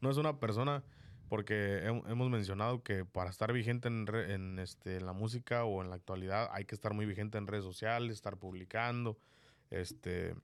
no 0.01 0.09
es 0.11 0.17
una 0.17 0.39
persona, 0.39 0.83
porque 1.29 1.81
hem- 1.83 2.03
hemos 2.09 2.29
mencionado 2.29 2.83
que 2.83 3.05
para 3.05 3.29
estar 3.31 3.51
vigente 3.51 3.87
en, 3.87 4.05
re- 4.05 4.33
en, 4.35 4.59
este, 4.59 4.97
en 4.97 5.05
la 5.07 5.13
música 5.13 5.63
o 5.65 5.81
en 5.81 5.89
la 5.89 5.95
actualidad 5.95 6.49
hay 6.51 6.65
que 6.65 6.75
estar 6.75 6.93
muy 6.93 7.05
vigente 7.07 7.37
en 7.39 7.47
redes 7.47 7.63
sociales, 7.63 8.13
estar 8.13 8.37
publicando, 8.37 9.17
este, 9.71 10.35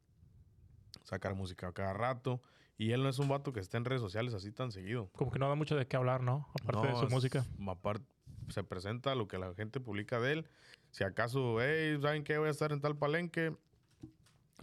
sacar 1.04 1.36
música 1.36 1.68
a 1.68 1.74
cada 1.74 1.94
rato. 1.94 2.42
Y 2.80 2.94
él 2.94 3.04
no 3.04 3.10
es 3.10 3.20
un 3.20 3.28
vato 3.28 3.52
que 3.54 3.60
esté 3.60 3.78
en 3.78 3.84
redes 3.86 4.02
sociales 4.02 4.34
así 4.34 4.52
tan 4.52 4.72
seguido. 4.72 5.10
Como 5.16 5.30
que 5.32 5.38
no 5.38 5.48
da 5.50 5.54
mucho 5.56 5.76
de 5.76 5.86
qué 5.86 5.98
hablar, 5.98 6.24
¿no? 6.24 6.48
Aparte 6.64 6.88
de 6.88 6.94
No, 6.94 7.00
su 7.00 7.06
es- 7.06 7.12
música. 7.12 7.46
apar- 7.68 8.02
se 8.50 8.64
presenta 8.64 9.14
lo 9.16 9.28
que 9.28 9.38
la 9.38 9.54
gente 9.54 9.80
publica 9.80 10.20
de 10.20 10.32
él. 10.32 10.46
Si 10.90 11.04
acaso, 11.04 11.62
hey, 11.62 12.00
¿saben 12.02 12.24
qué? 12.24 12.38
Voy 12.40 12.48
a 12.48 12.52
estar 12.52 12.72
en 12.72 12.80
tal 12.82 12.98
palenque. 12.98 13.56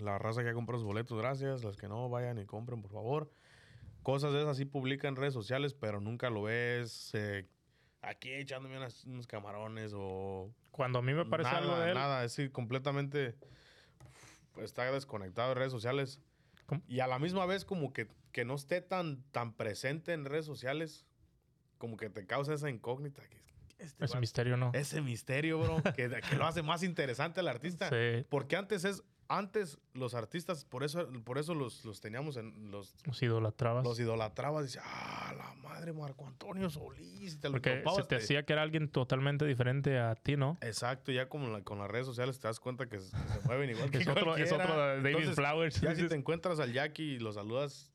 La 0.01 0.19
raza 0.19 0.43
que 0.43 0.49
ha 0.49 0.55
comprado 0.55 0.81
sus 0.81 0.87
boletos, 0.87 1.17
gracias. 1.19 1.63
Las 1.63 1.77
que 1.77 1.89
no, 1.89 2.09
vayan 2.09 2.39
y 2.39 2.47
compren, 2.47 2.81
por 2.83 2.91
favor. 2.91 3.31
cosas 4.03 4.33
de 4.33 4.41
esas 4.43 4.57
sí 4.57 4.65
publica 4.65 5.09
en 5.09 5.17
redes 5.17 5.35
sociales, 5.35 5.75
pero 5.75 6.01
nunca 6.01 6.31
lo 6.31 6.43
ves 6.45 7.11
eh, 7.15 7.45
aquí 8.03 8.33
echándome 8.33 8.79
unos 9.07 9.27
camarones 9.27 9.93
o... 9.95 10.51
Cuando 10.71 11.01
a 11.01 11.03
mí 11.03 11.13
me 11.13 11.25
parece 11.27 11.51
nada, 11.51 11.63
algo 11.63 11.79
de 11.81 11.89
él... 11.91 11.95
Nada, 11.95 12.25
es 12.25 12.35
decir, 12.37 12.51
completamente 12.53 13.35
está 14.63 14.91
desconectado 14.93 15.49
de 15.51 15.55
redes 15.57 15.73
sociales. 15.73 16.21
Y 16.89 17.01
a 17.01 17.07
la 17.07 17.19
misma 17.19 17.47
vez 17.47 17.65
como 17.65 17.93
que, 17.93 18.09
que 18.33 18.45
no 18.45 18.55
esté 18.55 18.81
tan, 18.81 19.23
tan 19.33 19.53
presente 19.53 20.13
en 20.13 20.25
redes 20.25 20.47
sociales, 20.47 21.07
como 21.79 21.97
que 21.97 22.11
te 22.11 22.27
causa 22.27 22.55
esa 22.55 22.71
incógnita. 22.71 23.23
este 23.79 24.05
ese 24.05 24.19
misterio, 24.21 24.57
¿no? 24.57 24.71
Ese 24.75 25.01
misterio, 25.01 25.61
bro, 25.61 25.83
que, 25.95 26.09
que, 26.09 26.37
lo 26.37 26.47
hace 26.47 26.63
más 26.63 26.83
interesante 26.83 27.41
al 27.41 27.49
artista. 27.49 27.91
Sí. 27.97 28.27
Porque 28.29 28.57
antes 28.57 28.85
es 28.85 29.03
antes 29.29 29.79
los 29.95 30.15
artistas, 30.15 30.65
por 30.65 30.85
eso, 30.85 31.09
por 31.25 31.39
eso 31.39 31.55
los, 31.55 31.85
los 31.85 32.01
teníamos 32.01 32.37
en 32.37 32.71
los... 32.71 32.95
Los 33.05 33.23
idolatrabas. 33.23 33.85
Los 33.85 33.99
idolatrabas. 33.99 34.65
Dice, 34.65 34.81
ah, 34.83 35.35
la 35.37 35.55
madre 35.55 35.93
Marco 35.93 36.27
Antonio 36.27 36.71
Solís. 36.71 37.41
Te 37.41 37.51
Porque 37.51 37.83
se 37.95 38.03
te 38.05 38.17
hacía 38.17 38.45
que 38.45 38.53
era 38.53 38.63
alguien 38.63 38.89
totalmente 38.89 39.45
diferente 39.45 39.99
a 39.99 40.15
ti, 40.15 40.37
¿no? 40.37 40.59
Exacto. 40.61 41.13
Ya 41.13 41.29
como 41.29 41.63
con 41.65 41.79
las 41.79 41.91
redes 41.91 42.07
sociales 42.07 42.39
te 42.39 42.49
das 42.49 42.61
cuenta 42.61 42.89
que 42.89 43.01
se, 43.01 43.17
mueven 43.45 43.71
igual 43.71 43.91
que 43.91 43.99
es 43.99 44.09
otro, 44.09 44.37
es 44.37 44.53
otro 44.53 44.77
David 45.03 45.33
Flowers. 45.33 45.81
Ya 45.81 45.95
si 45.95 46.07
te 46.09 46.15
encuentras 46.15 46.61
al 46.61 46.73
Jackie 46.73 47.15
y 47.15 47.19
lo 47.19 47.33
saludas 47.33 47.91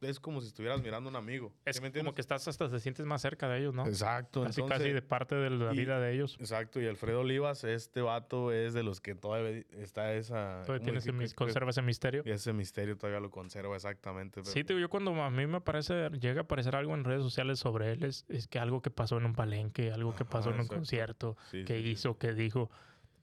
es 0.00 0.20
como 0.20 0.40
si 0.40 0.48
estuvieras 0.48 0.82
mirando 0.82 1.08
a 1.08 1.10
un 1.10 1.16
amigo. 1.16 1.52
Es 1.64 1.80
como 1.80 2.14
que 2.14 2.20
estás 2.20 2.46
hasta 2.48 2.68
te 2.68 2.80
sientes 2.80 3.06
más 3.06 3.22
cerca 3.22 3.48
de 3.48 3.60
ellos, 3.60 3.74
¿no? 3.74 3.86
Exacto. 3.86 4.44
Casi, 4.44 4.62
casi 4.62 4.90
de 4.90 5.02
parte 5.02 5.34
de 5.34 5.50
la 5.50 5.70
vida 5.72 5.98
de 6.00 6.14
ellos. 6.14 6.36
Exacto. 6.38 6.80
Y 6.80 6.86
Alfredo 6.86 7.20
Olivas, 7.20 7.64
este 7.64 8.02
vato 8.02 8.52
es 8.52 8.74
de 8.74 8.82
los 8.82 9.00
que 9.00 9.14
todavía 9.14 9.64
está 9.72 10.12
esa... 10.14 10.62
Todavía 10.66 11.00
tiene 11.00 11.28
conserva 11.34 11.70
ese 11.70 11.82
misterio. 11.82 12.22
Y 12.24 12.30
ese 12.30 12.52
misterio 12.52 12.96
todavía 12.96 13.20
lo 13.20 13.30
conserva 13.30 13.74
exactamente. 13.74 14.44
Sí, 14.44 14.64
tío, 14.64 14.78
yo 14.78 14.88
cuando 14.88 15.12
a 15.22 15.30
mí 15.30 15.46
me 15.46 15.60
parece, 15.60 16.10
llega 16.10 16.40
a 16.40 16.44
aparecer 16.44 16.76
algo 16.76 16.94
en 16.94 17.04
redes 17.04 17.22
sociales 17.22 17.58
sobre 17.58 17.92
él, 17.92 18.04
es, 18.04 18.24
que 18.48 18.58
algo 18.58 18.82
que 18.82 18.90
pasó 18.90 19.18
en 19.18 19.26
un 19.26 19.34
palenque, 19.34 19.92
algo 19.92 20.14
que 20.14 20.24
pasó 20.24 20.50
en 20.50 20.60
un 20.60 20.66
concierto, 20.66 21.36
que 21.50 21.80
hizo, 21.80 22.18
que 22.18 22.32
dijo. 22.32 22.70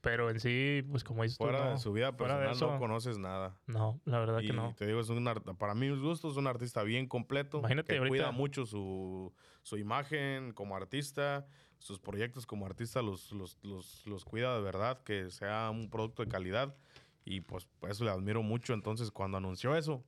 Pero 0.04 0.30
en 0.30 0.38
sí, 0.38 0.84
pues 0.90 1.02
como 1.02 1.22
dices 1.22 1.38
Fuera 1.38 1.70
de 1.70 1.78
su 1.78 1.92
vida 1.92 2.14
personal 2.14 2.56
no 2.60 2.78
conoces 2.78 3.18
nada. 3.18 3.56
No, 3.66 4.00
la 4.04 4.18
verdad 4.20 4.40
que 4.40 4.52
no. 4.52 4.74
te 4.76 4.86
digo, 4.86 5.00
es 5.00 5.08
un 5.08 5.24
para 5.58 5.74
mí, 5.74 5.88
mis 5.88 5.98
gustos, 5.98 6.32
es 6.32 6.36
un 6.36 6.46
artista 6.46 6.82
bien 6.82 7.08
completo. 7.08 7.58
Imagínate 7.58 7.98
que 7.98 8.06
cuida 8.06 8.30
mucho 8.30 8.66
su, 8.66 9.32
su, 9.62 9.78
imagen 9.78 10.52
como 10.52 10.76
artista, 10.76 11.46
sus 11.78 11.98
proyectos 11.98 12.44
como 12.46 12.66
artista 12.66 13.00
los, 13.00 13.32
los, 13.32 13.58
los, 13.62 14.06
los, 14.06 14.24
cuida 14.26 14.54
de 14.54 14.62
verdad, 14.62 15.02
que 15.02 15.30
sea 15.30 15.70
un 15.70 15.88
producto 15.88 16.22
de 16.22 16.28
calidad. 16.28 16.76
Y 17.24 17.40
pues 17.40 17.64
por 17.64 17.90
eso 17.90 18.04
le 18.04 18.10
admiro 18.10 18.42
mucho. 18.42 18.74
Entonces, 18.74 19.10
cuando 19.10 19.38
anunció 19.38 19.74
eso, 19.74 20.04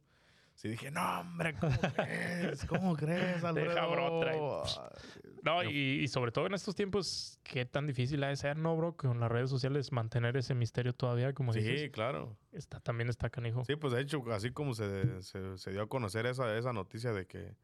Sí 0.57 0.69
dije, 0.71 0.91
no, 0.91 1.21
hombre, 1.21 1.55
¿cómo 1.61 1.77
crees? 1.95 2.65
¿Cómo 2.65 2.97
crees, 2.97 3.45
Alfredo? 3.45 3.75
Deja, 3.75 3.87
bro, 3.87 4.65
No, 5.43 5.63
y, 5.63 6.09
sobre 6.09 6.33
todo 6.33 6.47
en 6.47 6.55
estos 6.55 6.75
tiempos, 6.75 7.39
qué 7.43 7.67
tan 7.67 7.87
difícil 7.87 8.25
ha 8.25 8.29
de 8.29 8.37
ser, 8.37 8.57
¿no, 8.57 8.75
bro? 8.75 8.97
Con 8.97 9.21
las 9.21 9.31
redes 9.31 9.51
sociales 9.51 9.93
mantener 9.93 10.35
ese 10.39 10.55
misterio 10.55 10.95
todavía, 10.95 11.35
como 11.35 11.53
dices. 11.53 11.83
Sí, 11.83 11.91
claro. 11.91 12.39
Está, 12.53 12.81
también 12.81 13.11
está 13.11 13.29
canijo. 13.29 13.67
Sí, 13.67 13.77
pues 13.77 13.93
de 13.93 14.01
hecho, 14.01 14.25
así 14.33 14.51
como 14.51 14.73
se, 14.73 15.23
se, 15.23 15.71
dio 15.71 15.83
a 15.83 15.89
conocer 15.91 16.25
esa, 16.25 16.57
esa 16.57 16.73
noticia 16.73 17.13
de 17.13 17.27
que 17.27 17.55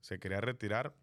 se 0.00 0.18
quería 0.18 0.40
retirar, 0.40 0.94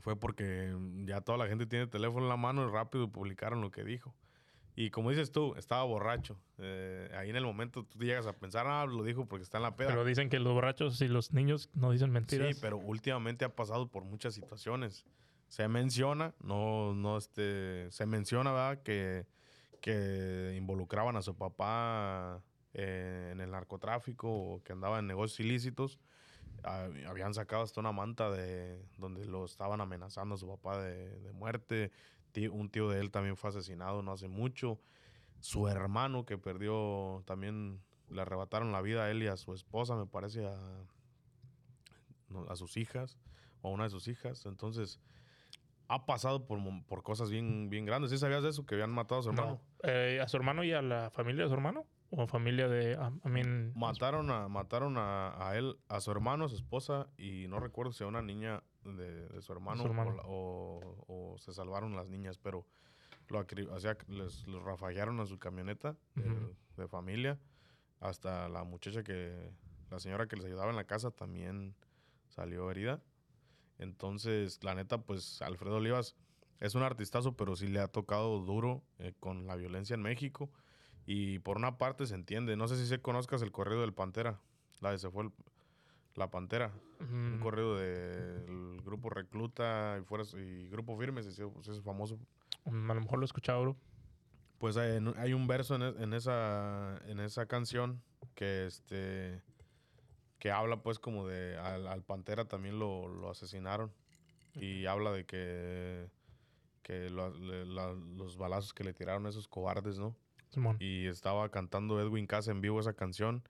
fue 0.00 0.18
porque 0.18 0.74
ya 1.04 1.20
toda 1.20 1.36
la 1.36 1.48
gente 1.48 1.66
tiene 1.66 1.86
teléfono 1.86 2.24
en 2.24 2.30
la 2.30 2.38
mano 2.38 2.66
y 2.66 2.72
rápido 2.72 3.12
publicaron 3.12 3.60
lo 3.60 3.70
que 3.70 3.84
dijo. 3.84 4.14
Y 4.76 4.90
como 4.90 5.10
dices 5.10 5.30
tú, 5.30 5.54
estaba 5.56 5.84
borracho. 5.84 6.36
Eh, 6.58 7.08
ahí 7.16 7.30
en 7.30 7.36
el 7.36 7.44
momento 7.44 7.84
tú 7.84 7.98
llegas 8.00 8.26
a 8.26 8.32
pensar, 8.32 8.66
ah, 8.66 8.86
lo 8.86 9.04
dijo 9.04 9.26
porque 9.26 9.44
está 9.44 9.58
en 9.58 9.62
la 9.62 9.76
peda. 9.76 9.88
Pero 9.88 10.04
dicen 10.04 10.28
que 10.28 10.40
los 10.40 10.52
borrachos 10.52 11.00
y 11.00 11.08
los 11.08 11.32
niños 11.32 11.70
no 11.74 11.92
dicen 11.92 12.10
mentiras. 12.10 12.54
Sí, 12.54 12.60
pero 12.60 12.78
últimamente 12.78 13.44
ha 13.44 13.54
pasado 13.54 13.88
por 13.88 14.04
muchas 14.04 14.34
situaciones. 14.34 15.04
Se 15.46 15.68
menciona, 15.68 16.34
no, 16.40 16.92
no, 16.94 17.18
este, 17.18 17.88
se 17.92 18.06
menciona, 18.06 18.50
¿verdad? 18.50 18.82
Que, 18.82 19.26
que 19.80 20.54
involucraban 20.56 21.14
a 21.16 21.22
su 21.22 21.36
papá 21.36 22.42
eh, 22.72 23.30
en 23.32 23.40
el 23.40 23.52
narcotráfico 23.52 24.28
o 24.28 24.62
que 24.64 24.72
andaba 24.72 24.98
en 24.98 25.06
negocios 25.06 25.38
ilícitos. 25.38 26.00
habían 26.64 27.32
sacado 27.32 27.62
hasta 27.62 27.78
una 27.78 27.92
manta 27.92 28.28
de 28.28 28.84
donde 28.98 29.24
lo 29.24 29.44
estaban 29.44 29.80
amenazando 29.80 30.34
a 30.34 30.38
su 30.38 30.48
papá 30.48 30.82
de, 30.82 31.20
de 31.20 31.32
muerte 31.32 31.92
un 32.50 32.70
tío 32.70 32.88
de 32.88 33.00
él 33.00 33.10
también 33.10 33.36
fue 33.36 33.50
asesinado 33.50 34.02
no 34.02 34.12
hace 34.12 34.28
mucho. 34.28 34.80
Su 35.40 35.68
hermano 35.68 36.24
que 36.24 36.38
perdió 36.38 37.22
también, 37.26 37.82
le 38.08 38.22
arrebataron 38.22 38.72
la 38.72 38.80
vida 38.80 39.04
a 39.04 39.10
él 39.10 39.22
y 39.22 39.26
a 39.26 39.36
su 39.36 39.52
esposa, 39.52 39.96
me 39.96 40.06
parece, 40.06 40.46
a, 40.46 40.56
a 42.48 42.56
sus 42.56 42.76
hijas, 42.76 43.18
o 43.60 43.68
a 43.68 43.70
una 43.72 43.84
de 43.84 43.90
sus 43.90 44.08
hijas. 44.08 44.46
Entonces, 44.46 45.00
ha 45.88 46.06
pasado 46.06 46.46
por, 46.46 46.58
por 46.86 47.02
cosas 47.02 47.30
bien, 47.30 47.68
bien 47.68 47.84
grandes. 47.84 48.10
¿Sí 48.10 48.18
sabías 48.18 48.42
de 48.42 48.50
eso? 48.50 48.64
Que 48.64 48.74
habían 48.74 48.90
matado 48.90 49.20
a 49.20 49.22
su 49.22 49.30
hermano. 49.30 49.60
Eh, 49.82 50.20
¿A 50.22 50.28
su 50.28 50.36
hermano 50.36 50.64
y 50.64 50.72
a 50.72 50.82
la 50.82 51.10
familia 51.10 51.44
de 51.44 51.48
su 51.48 51.54
hermano? 51.54 51.86
¿O 52.10 52.26
familia 52.26 52.68
de.? 52.68 52.96
mataron 53.74 54.30
a, 54.30 54.48
mataron 54.48 54.94
a, 54.96 55.52
él, 55.56 55.76
a 55.88 56.00
su 56.00 56.10
hermano, 56.10 56.44
a 56.44 56.48
su 56.48 56.56
esposa, 56.56 57.08
y 57.18 57.46
no 57.48 57.58
recuerdo 57.58 57.92
si 57.92 58.04
a 58.04 58.06
una 58.06 58.22
niña 58.22 58.62
de, 58.84 59.40
su 59.40 59.52
hermano, 59.52 59.84
O, 60.26 61.36
se 61.38 61.52
salvaron 61.52 61.96
las 61.96 62.08
niñas, 62.08 62.38
pero 62.38 62.66
lo 63.28 63.40
o 63.40 63.80
sea, 63.80 63.96
les, 64.08 64.44
rafaguearon 64.46 65.20
a 65.20 65.26
su 65.26 65.38
camioneta 65.38 65.96
de, 66.76 66.88
familia. 66.88 67.38
Hasta 68.00 68.48
la 68.48 68.64
muchacha 68.64 69.02
que. 69.02 69.52
La 69.90 70.00
señora 70.00 70.26
que 70.26 70.36
les 70.36 70.46
ayudaba 70.46 70.70
en 70.70 70.76
la 70.76 70.84
casa 70.84 71.10
también 71.10 71.76
salió 72.28 72.70
herida. 72.70 73.02
Entonces, 73.78 74.62
la 74.64 74.74
neta, 74.74 74.98
pues 74.98 75.40
Alfredo 75.42 75.76
Olivas 75.76 76.16
es 76.60 76.74
un 76.74 76.82
artistazo, 76.82 77.36
pero 77.36 77.54
sí 77.54 77.68
le 77.68 77.80
ha 77.80 77.88
tocado 77.88 78.40
duro 78.40 78.82
eh, 78.98 79.12
con 79.20 79.46
la 79.46 79.56
violencia 79.56 79.94
en 79.94 80.02
México. 80.02 80.50
Y 81.06 81.38
por 81.40 81.58
una 81.58 81.78
parte 81.78 82.06
se 82.06 82.14
entiende. 82.14 82.56
No 82.56 82.66
sé 82.66 82.76
si 82.76 82.86
se 82.86 83.00
conozcas 83.00 83.42
el 83.42 83.52
corrido 83.52 83.82
del 83.82 83.92
Pantera. 83.92 84.40
La 84.80 84.90
de 84.90 84.98
se 84.98 85.10
fue 85.10 85.30
La 86.14 86.30
Pantera. 86.30 86.72
Un 87.00 87.38
corrido 87.40 87.76
del 87.76 88.80
grupo 88.82 89.10
Recluta 89.10 89.98
y, 89.98 90.36
y 90.38 90.68
Grupo 90.68 90.96
Firme, 90.98 91.20
ese, 91.20 91.30
es 91.30 91.82
famoso. 91.82 92.18
Mm, 92.64 92.90
a 92.90 92.94
lo 92.94 93.00
mejor 93.00 93.18
lo 93.18 93.24
he 93.24 93.26
escuchado, 93.26 93.60
bro. 93.60 93.76
Pues 94.58 94.76
hay, 94.76 95.32
un 95.34 95.46
verso 95.46 95.76
e, 95.76 96.02
en, 96.02 96.14
esa, 96.14 96.98
en 97.06 97.20
esa 97.20 97.46
canción 97.46 98.00
que 98.34 98.66
este 98.66 99.42
que 100.38 100.50
habla 100.50 100.82
pues 100.82 100.98
como 100.98 101.26
de 101.26 101.56
al, 101.58 102.02
Pantera 102.02 102.46
también 102.46 102.78
lo, 102.78 103.30
asesinaron 103.30 103.92
y 104.54 104.86
habla 104.86 105.12
de 105.12 105.24
que 105.24 106.08
que 106.82 107.10
los 107.10 108.36
balazos 108.36 108.72
que 108.74 108.84
le 108.84 108.92
tiraron 108.92 109.26
esos 109.26 109.48
cobardes, 109.48 109.98
¿no? 109.98 110.14
Y 110.78 111.06
estaba 111.06 111.48
cantando 111.50 112.00
Edwin 112.00 112.26
Cass 112.26 112.48
en 112.48 112.60
vivo 112.60 112.78
esa 112.78 112.92
canción 112.92 113.42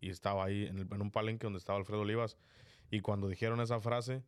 y 0.00 0.10
estaba 0.10 0.44
ahí 0.44 0.66
en, 0.66 0.78
el, 0.78 0.88
en, 0.90 1.02
un 1.02 1.10
palenque 1.10 1.46
donde 1.46 1.58
estaba 1.58 1.78
Alfredo 1.78 2.02
Olivas. 2.02 2.38
Y 2.90 3.00
cuando 3.00 3.28
dijeron 3.28 3.60
esa 3.60 3.80
frase, 3.80 4.22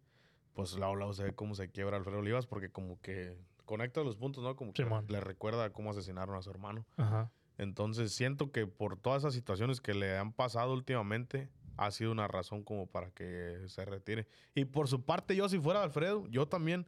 pues 0.54 0.74
la 0.74 0.92
lado 0.94 1.12
se 1.12 1.24
ve 1.24 1.34
cómo 1.34 1.54
se 1.54 1.70
quiebra 1.70 1.96
Alfredo 1.96 2.18
Olivas 2.18 2.46
porque 2.46 2.70
como 2.70 3.00
que 3.00 3.38
conecta 3.64 4.02
los 4.02 4.16
puntos, 4.16 4.42
¿no? 4.42 4.56
Como 4.56 4.72
que 4.72 4.84
le 5.08 5.20
recuerda 5.20 5.72
cómo 5.72 5.90
asesinaron 5.90 6.36
a 6.36 6.42
su 6.42 6.50
hermano. 6.50 6.86
Entonces 7.56 8.12
siento 8.12 8.50
que 8.50 8.66
por 8.66 8.96
todas 8.96 9.22
esas 9.22 9.34
situaciones 9.34 9.80
que 9.80 9.94
le 9.94 10.16
han 10.16 10.32
pasado 10.32 10.72
últimamente, 10.72 11.50
ha 11.76 11.90
sido 11.90 12.12
una 12.12 12.28
razón 12.28 12.62
como 12.62 12.86
para 12.86 13.10
que 13.10 13.64
se 13.68 13.84
retire. 13.84 14.26
Y 14.54 14.66
por 14.66 14.88
su 14.88 15.04
parte, 15.04 15.34
yo 15.34 15.48
si 15.48 15.58
fuera 15.58 15.82
Alfredo, 15.82 16.26
yo 16.28 16.46
también 16.46 16.86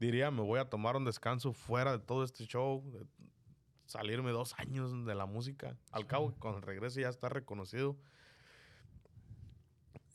diría, 0.00 0.32
me 0.32 0.42
voy 0.42 0.58
a 0.58 0.68
tomar 0.68 0.96
un 0.96 1.04
descanso 1.04 1.52
fuera 1.52 1.92
de 1.92 1.98
todo 2.00 2.24
este 2.24 2.44
show, 2.46 2.82
salirme 3.84 4.32
dos 4.32 4.54
años 4.58 5.04
de 5.04 5.14
la 5.14 5.26
música. 5.26 5.76
Al 5.92 6.06
cabo, 6.06 6.34
cuando 6.40 6.60
regrese 6.60 7.02
ya 7.02 7.08
está 7.08 7.28
reconocido. 7.28 7.96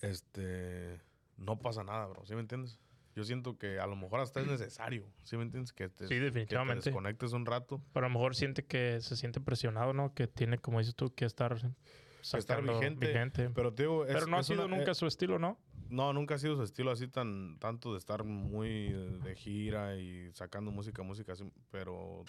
Este, 0.02 1.00
no 1.38 1.60
pasa 1.60 1.84
nada, 1.84 2.06
bro. 2.08 2.26
¿Sí 2.26 2.34
me 2.36 2.42
entiendes? 2.42 2.80
Yo 3.16 3.24
siento 3.24 3.58
que 3.58 3.80
a 3.80 3.88
lo 3.88 3.96
mejor 3.96 4.20
hasta 4.20 4.42
es 4.42 4.48
necesario, 4.48 5.08
¿sí 5.24 5.38
me 5.38 5.44
entiendes? 5.44 5.74
Que 5.74 5.90
te, 5.90 6.08
sí, 6.08 6.16
definitivamente. 6.20 6.84
Que 6.84 6.90
desconectes 6.92 7.34
un 7.34 7.48
rato. 7.48 7.82
Pero 7.92 8.06
a 8.06 8.10
lo 8.10 8.14
mejor 8.14 8.36
siente 8.36 8.64
que 8.64 9.00
se 9.02 9.16
siente 9.16 9.42
presionado, 9.42 9.92
¿no? 9.94 10.14
Que 10.14 10.28
tiene, 10.28 10.60
como 10.60 10.78
dices 10.78 10.94
tú, 10.94 11.14
que 11.16 11.26
estar 11.26 11.58
estar 12.36 12.62
vigente, 12.62 13.50
Pero, 13.54 13.74
pero 13.74 14.28
no 14.28 14.38
ha 14.38 14.44
sido 14.44 14.68
nunca 14.68 14.92
eh, 14.92 14.96
su 14.96 15.08
estilo, 15.08 15.40
¿no? 15.40 15.58
No, 15.90 16.12
nunca 16.14 16.36
ha 16.36 16.38
sido 16.38 16.56
su 16.56 16.64
estilo 16.64 16.92
así 16.92 17.08
tan 17.08 17.58
tanto 17.60 17.94
de 17.94 18.00
estar 18.00 18.24
muy 18.24 18.90
de 19.24 19.36
gira 19.36 19.96
y 19.96 20.32
sacando 20.34 20.72
música, 20.72 21.04
música 21.04 21.34
así. 21.34 21.50
Pero 21.72 22.26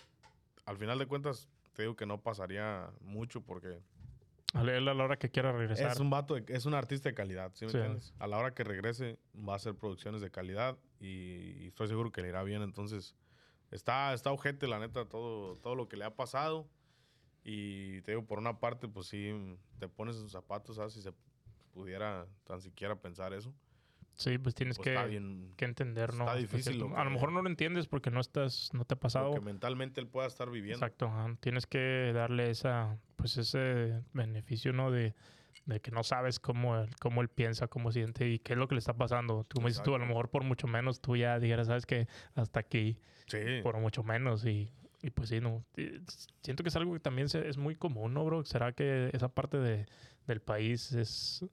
al 0.64 0.76
final 0.76 0.98
de 0.98 1.06
cuentas, 1.06 1.48
te 1.72 1.82
digo 1.82 1.96
que 1.96 2.06
no 2.06 2.20
pasaría 2.20 2.90
mucho 3.00 3.40
porque... 3.40 3.80
A 4.58 4.94
la 4.94 5.04
hora 5.04 5.18
que 5.18 5.30
quiera 5.30 5.52
regresar. 5.52 5.92
Es 5.92 6.00
un 6.00 6.10
vato, 6.10 6.36
es 6.36 6.66
un 6.66 6.74
artista 6.74 7.08
de 7.08 7.14
calidad, 7.14 7.52
¿sí 7.54 7.64
me 7.66 7.72
entiendes? 7.72 8.14
A 8.18 8.26
la 8.26 8.38
hora 8.38 8.54
que 8.54 8.64
regrese 8.64 9.18
va 9.36 9.52
a 9.52 9.56
hacer 9.56 9.74
producciones 9.74 10.20
de 10.20 10.30
calidad 10.30 10.76
y, 11.00 11.68
estoy 11.68 11.88
seguro 11.88 12.10
que 12.10 12.22
le 12.22 12.28
irá 12.28 12.42
bien. 12.42 12.62
Entonces, 12.62 13.14
está, 13.70 14.12
está 14.14 14.32
ojete, 14.32 14.66
la 14.66 14.78
neta, 14.78 15.04
todo, 15.06 15.56
todo 15.56 15.74
lo 15.74 15.88
que 15.88 15.96
le 15.96 16.04
ha 16.04 16.14
pasado. 16.14 16.68
Y 17.44 18.02
te 18.02 18.12
digo, 18.12 18.26
por 18.26 18.38
una 18.38 18.58
parte, 18.58 18.88
pues 18.88 19.06
sí, 19.06 19.32
te 19.78 19.88
pones 19.88 20.16
sus 20.16 20.32
zapatos, 20.32 20.76
¿sabes? 20.76 20.92
Si 20.92 21.02
se 21.02 21.12
pudiera 21.72 22.26
tan 22.44 22.60
siquiera 22.60 22.96
pensar 23.00 23.32
eso. 23.32 23.54
Sí, 24.18 24.36
pues 24.36 24.54
tienes 24.56 24.76
Pues 24.78 24.84
que, 24.84 24.94
está 24.94 25.06
bien. 25.06 25.52
que 25.56 25.64
entender, 25.64 26.12
¿no? 26.12 26.24
está 26.24 26.34
difícil 26.34 26.76
lo 26.78 26.96
A 26.98 27.04
lo 27.04 27.10
mejor 27.10 27.30
no 27.32 27.40
lo 27.40 27.48
entiendes 27.48 27.86
porque 27.86 28.10
no 28.10 28.18
estás, 28.20 28.68
no 28.74 28.84
te 28.84 28.94
ha 28.94 28.98
pasado. 29.00 29.28
Lo 29.28 29.34
que 29.34 29.40
mentalmente 29.40 30.00
él 30.00 30.08
pueda 30.08 30.26
estar 30.26 30.50
viviendo. 30.50 30.84
Exacto, 30.84 31.10
tienes 31.40 31.66
que 31.68 32.10
darle 32.12 32.50
esa, 32.50 32.98
pues 33.14 33.36
ese 33.38 34.02
beneficio, 34.12 34.72
¿no? 34.72 34.90
De, 34.90 35.14
de 35.66 35.80
que 35.80 35.92
no 35.92 36.02
sabes 36.02 36.40
cómo 36.40 36.76
él, 36.78 36.90
cómo 37.00 37.20
él 37.22 37.28
piensa, 37.28 37.68
cómo 37.68 37.92
siente 37.92 38.28
y 38.28 38.40
qué 38.40 38.54
es 38.54 38.58
lo 38.58 38.66
que 38.66 38.74
le 38.74 38.80
está 38.80 38.94
pasando. 38.94 39.46
Como 39.54 39.68
dices 39.68 39.84
tú, 39.84 39.94
a 39.94 39.98
lo 39.98 40.06
mejor 40.06 40.30
por 40.30 40.42
mucho 40.42 40.66
menos 40.66 41.00
tú 41.00 41.14
ya 41.16 41.38
dijeras, 41.38 41.68
sabes 41.68 41.86
que 41.86 42.08
hasta 42.34 42.58
aquí, 42.58 42.98
Sí. 43.26 43.38
por 43.62 43.78
mucho 43.78 44.02
menos 44.02 44.44
y, 44.46 44.72
y 45.00 45.10
pues 45.10 45.28
sí, 45.28 45.38
no. 45.40 45.64
Siento 46.42 46.64
que 46.64 46.70
es 46.70 46.76
algo 46.76 46.92
que 46.94 46.98
también 47.00 47.28
se- 47.28 47.48
es 47.48 47.56
muy 47.56 47.76
común, 47.76 48.14
¿no, 48.14 48.24
bro? 48.24 48.44
¿Será 48.44 48.72
que 48.72 49.10
esa 49.12 49.28
parte 49.28 49.58
de, 49.58 49.86
del 50.26 50.40
país 50.40 50.90
es 50.92 51.44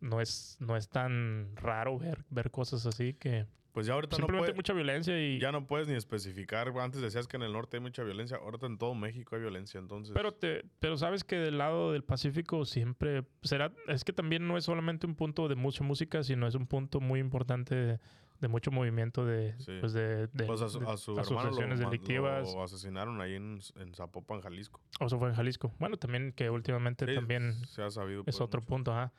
no 0.00 0.20
es 0.20 0.56
no 0.60 0.76
es 0.76 0.88
tan 0.88 1.54
raro 1.56 1.98
ver 1.98 2.24
ver 2.30 2.50
cosas 2.50 2.86
así 2.86 3.14
que 3.14 3.46
Pues 3.72 3.86
ya 3.86 3.94
ahorita 3.94 4.12
no 4.16 4.18
simplemente 4.18 4.46
puede- 4.52 4.56
mucha 4.56 4.72
violencia 4.72 5.20
y 5.20 5.38
ya 5.38 5.52
no 5.52 5.66
puedes 5.66 5.86
ni 5.88 5.94
especificar. 5.94 6.68
Antes 6.78 7.00
decías 7.00 7.28
que 7.28 7.36
en 7.36 7.42
el 7.44 7.52
norte 7.52 7.76
hay 7.76 7.80
mucha 7.82 8.02
violencia. 8.02 8.36
Ahorita 8.38 8.66
en 8.66 8.76
todo 8.78 8.94
México 8.94 9.36
hay 9.36 9.42
violencia. 9.42 9.78
Entonces. 9.78 10.12
Pero 10.14 10.32
te, 10.32 10.64
pero 10.80 10.96
sabes 10.96 11.22
que 11.22 11.36
del 11.36 11.58
lado 11.58 11.92
del 11.92 12.02
Pacífico 12.02 12.64
siempre 12.64 13.24
será, 13.42 13.72
es 13.86 14.02
que 14.04 14.12
también 14.12 14.48
no 14.48 14.56
es 14.56 14.64
solamente 14.64 15.06
un 15.06 15.14
punto 15.14 15.46
de 15.48 15.54
mucha 15.54 15.84
música, 15.84 16.22
sino 16.24 16.46
es 16.48 16.54
un 16.56 16.66
punto 16.66 16.98
muy 17.00 17.20
importante 17.20 17.74
de, 17.74 18.00
de 18.40 18.48
mucho 18.48 18.70
movimiento 18.72 19.24
de, 19.26 19.54
Sí. 19.58 19.76
pues 19.80 19.92
de, 19.92 20.26
de- 20.28 20.44
Pues 20.46 20.60
a 20.62 20.68
su, 20.68 20.80
de 20.80 20.86
a 20.88 20.96
su 20.96 21.12
hermano 21.12 21.20
asociaciones 21.48 21.78
lo, 21.80 21.86
delictivas. 21.90 22.52
lo 22.54 22.62
asesinaron 22.64 23.20
ahí 23.20 23.34
en, 23.34 23.60
en 23.76 23.94
Zapopan, 23.94 24.40
Jalisco. 24.40 24.80
O 25.00 25.06
eso 25.06 25.18
fue 25.18 25.28
en 25.28 25.34
Jalisco. 25.34 25.72
Bueno, 25.78 25.96
también 25.98 26.32
que 26.32 26.50
últimamente 26.50 27.06
Sí, 27.06 27.14
también 27.14 27.52
se 27.66 27.82
ha 27.82 27.90
sabido. 27.90 28.20
es 28.20 28.24
pues, 28.24 28.40
otro 28.40 28.60
mucho. 28.60 28.68
punto, 28.68 28.92
ajá. 28.92 29.12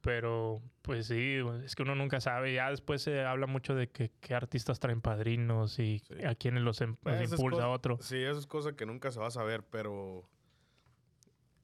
Pero, 0.00 0.62
pues 0.82 1.06
sí, 1.08 1.36
es 1.64 1.74
que 1.74 1.82
uno 1.82 1.94
nunca 1.96 2.20
sabe. 2.20 2.54
Ya 2.54 2.70
después 2.70 3.02
se 3.02 3.24
habla 3.24 3.46
mucho 3.46 3.74
de 3.74 3.88
que, 3.90 4.12
qué 4.20 4.34
artistas 4.34 4.78
traen 4.78 5.00
padrinos 5.00 5.78
y 5.80 5.98
Sí. 5.98 6.24
a 6.24 6.34
quiénes 6.36 6.62
los, 6.62 6.80
em- 6.80 6.96
los 7.02 7.32
impulsa 7.32 7.56
cosas- 7.62 7.68
otro. 7.76 7.98
Sí, 8.00 8.16
eso 8.22 8.38
es 8.38 8.46
cosa 8.46 8.74
que 8.76 8.86
nunca 8.86 9.10
se 9.10 9.18
va 9.18 9.26
a 9.26 9.30
saber, 9.32 9.64
pero 9.64 10.28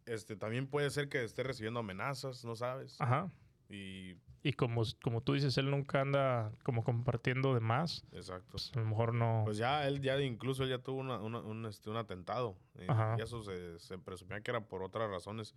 este 0.06 0.36
también 0.36 0.66
puede 0.66 0.90
ser 0.90 1.08
que 1.08 1.24
esté 1.24 1.42
recibiendo 1.42 1.80
amenazas, 1.80 2.44
no 2.44 2.56
sabes. 2.56 3.00
Ajá. 3.00 3.30
Y 3.70 4.16
Y 4.42 4.52
como, 4.52 4.82
como 5.02 5.22
tú 5.22 5.32
dices, 5.32 5.56
él 5.56 5.70
nunca 5.70 6.02
anda 6.02 6.52
como 6.64 6.84
compartiendo 6.84 7.54
de 7.54 7.60
más. 7.60 8.04
exacto. 8.12 8.48
Pues 8.50 8.70
a 8.74 8.80
lo 8.80 8.84
mejor 8.86 9.14
no. 9.14 9.42
Pues 9.46 9.56
ya 9.56 9.86
él 9.86 10.00
ya 10.02 10.20
incluso 10.20 10.64
él 10.64 10.68
ya 10.70 10.78
tuvo 10.78 10.98
una- 11.00 11.18
una- 11.20 11.40
un, 11.40 11.64
este, 11.64 11.88
un 11.88 11.96
atentado. 11.96 12.58
Y, 12.78 12.90
Ajá. 12.90 13.16
y 13.18 13.22
eso 13.22 13.42
se, 13.42 13.78
se 13.78 13.96
presumía 13.98 14.40
que 14.42 14.50
era 14.50 14.60
por 14.60 14.82
otras 14.82 15.08
razones 15.08 15.54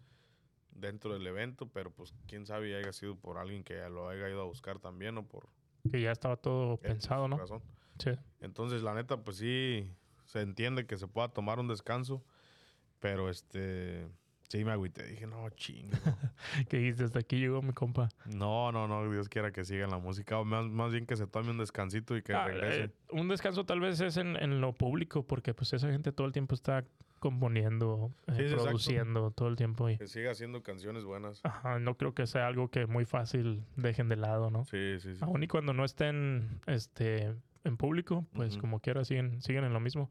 dentro 0.78 1.14
del 1.14 1.26
evento, 1.28 1.68
pero 1.68 1.92
pues 1.92 2.14
quién 2.28 2.46
sabe 2.46 2.76
haya 2.76 2.94
sido 2.94 3.16
por 3.16 3.38
alguien 3.38 3.64
que 3.64 3.76
lo 3.90 4.08
haya 4.10 4.30
ido 4.30 4.42
a 4.42 4.46
buscar 4.46 4.80
también 4.80 5.18
o 5.18 5.26
por 5.28 5.50
que 5.92 6.02
ya 6.02 6.12
estaba 6.12 6.36
todo 6.38 6.78
pensado, 6.78 7.28
¿no? 7.28 7.38
razón. 7.38 7.62
Sí. 8.00 8.12
Entonces, 8.42 8.82
la 8.84 8.94
neta, 8.94 9.18
pues 9.24 9.38
sí, 9.38 9.90
se 10.26 10.42
entiende 10.42 10.86
que 10.86 10.98
se 10.98 11.08
pueda 11.08 11.30
tomar 11.30 11.60
un 11.60 11.68
descanso, 11.68 12.24
pero 13.00 13.30
este, 13.30 14.08
sí 14.50 14.66
me 14.66 14.72
agüité. 14.72 15.06
Dije, 15.08 15.26
no, 15.28 15.50
chingo. 15.52 15.96
Que 16.70 16.78
dijiste, 16.78 17.06
hasta 17.06 17.20
aquí 17.20 17.40
llegó 17.40 17.62
mi 17.62 17.72
compa. 17.74 18.10
no, 18.26 18.72
no, 18.72 18.88
no, 18.88 19.10
Dios 19.12 19.30
quiera 19.30 19.52
que 19.52 19.64
siga 19.64 19.86
en 19.86 19.92
la 19.92 19.98
música. 19.98 20.38
O 20.40 20.46
más, 20.46 20.66
más 20.66 20.92
bien 20.92 21.06
que 21.06 21.16
se 21.16 21.26
tome 21.26 21.52
un 21.52 21.58
descansito 21.58 22.18
y 22.18 22.22
que 22.22 22.34
Ah, 22.34 22.46
regrese. 22.48 22.84
eh, 22.86 22.92
un 23.12 23.28
descanso 23.30 23.66
tal 23.66 23.80
vez 23.80 24.00
es 24.02 24.18
en, 24.18 24.36
en 24.36 24.60
lo 24.62 24.74
público, 24.74 25.24
porque 25.26 25.54
pues 25.54 25.72
esa 25.74 25.90
gente 25.90 26.12
todo 26.12 26.28
el 26.28 26.34
tiempo 26.34 26.54
está 26.54 26.84
componiendo, 27.20 28.12
eh, 28.28 28.32
Sí, 28.32 28.36
sí, 28.38 28.42
exacto. 28.44 28.64
produciendo 28.66 29.32
todo 29.32 29.48
el 29.50 29.56
tiempo. 29.56 29.90
Y, 29.90 29.98
Que 29.98 30.08
siga 30.08 30.32
haciendo 30.32 30.64
canciones 30.64 31.04
buenas. 31.04 31.42
ajá, 31.44 31.80
no 31.80 31.96
creo 31.96 32.14
que 32.14 32.28
sea 32.28 32.48
algo 32.48 32.70
que 32.70 32.86
muy 32.88 33.06
fácil 33.06 33.64
dejen 33.76 34.10
de 34.10 34.16
lado, 34.16 34.50
¿no? 34.52 34.66
Sí, 34.66 35.00
sí, 35.00 35.16
sí. 35.16 35.20
Aún 35.24 35.44
y 35.44 35.48
cuando 35.48 35.74
no 35.74 35.84
estén 35.86 36.60
este, 36.68 37.34
en 37.64 37.78
público, 37.78 38.26
pues 38.34 38.54
Ujú. 38.54 38.62
como 38.62 38.80
quiera 38.80 39.04
siguen, 39.06 39.42
siguen 39.42 39.64
en 39.64 39.74
lo 39.74 39.80
mismo. 39.80 40.10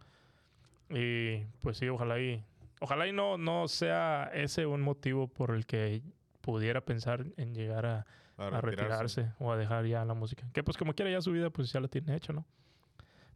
Y 0.88 1.44
pues 1.62 1.78
sí, 1.78 1.88
ojalá 1.88 2.20
y 2.20 2.42
ojalá 2.80 3.06
y 3.08 3.12
no, 3.12 3.38
no 3.38 3.66
sea 3.68 4.30
ese 4.34 4.66
un 4.66 4.82
motivo 4.82 5.26
por 5.28 5.50
el 5.54 5.66
que 5.66 6.02
pudiera 6.40 6.80
pensar 6.80 7.26
en 7.36 7.54
llegar 7.54 7.86
a, 7.86 8.06
A 8.36 8.46
a 8.48 8.60
retirarse 8.60 9.32
o 9.40 9.50
a 9.50 9.56
dejar 9.56 9.86
ya 9.86 10.04
la 10.04 10.14
música. 10.14 10.46
Que 10.52 10.62
pues 10.62 10.76
como 10.76 10.94
quiera 10.94 11.10
ya 11.10 11.20
su 11.20 11.32
vida 11.32 11.50
pues 11.50 11.72
ya 11.72 11.80
la 11.80 11.88
tiene 11.88 12.14
hecho, 12.14 12.32
¿no? 12.32 12.44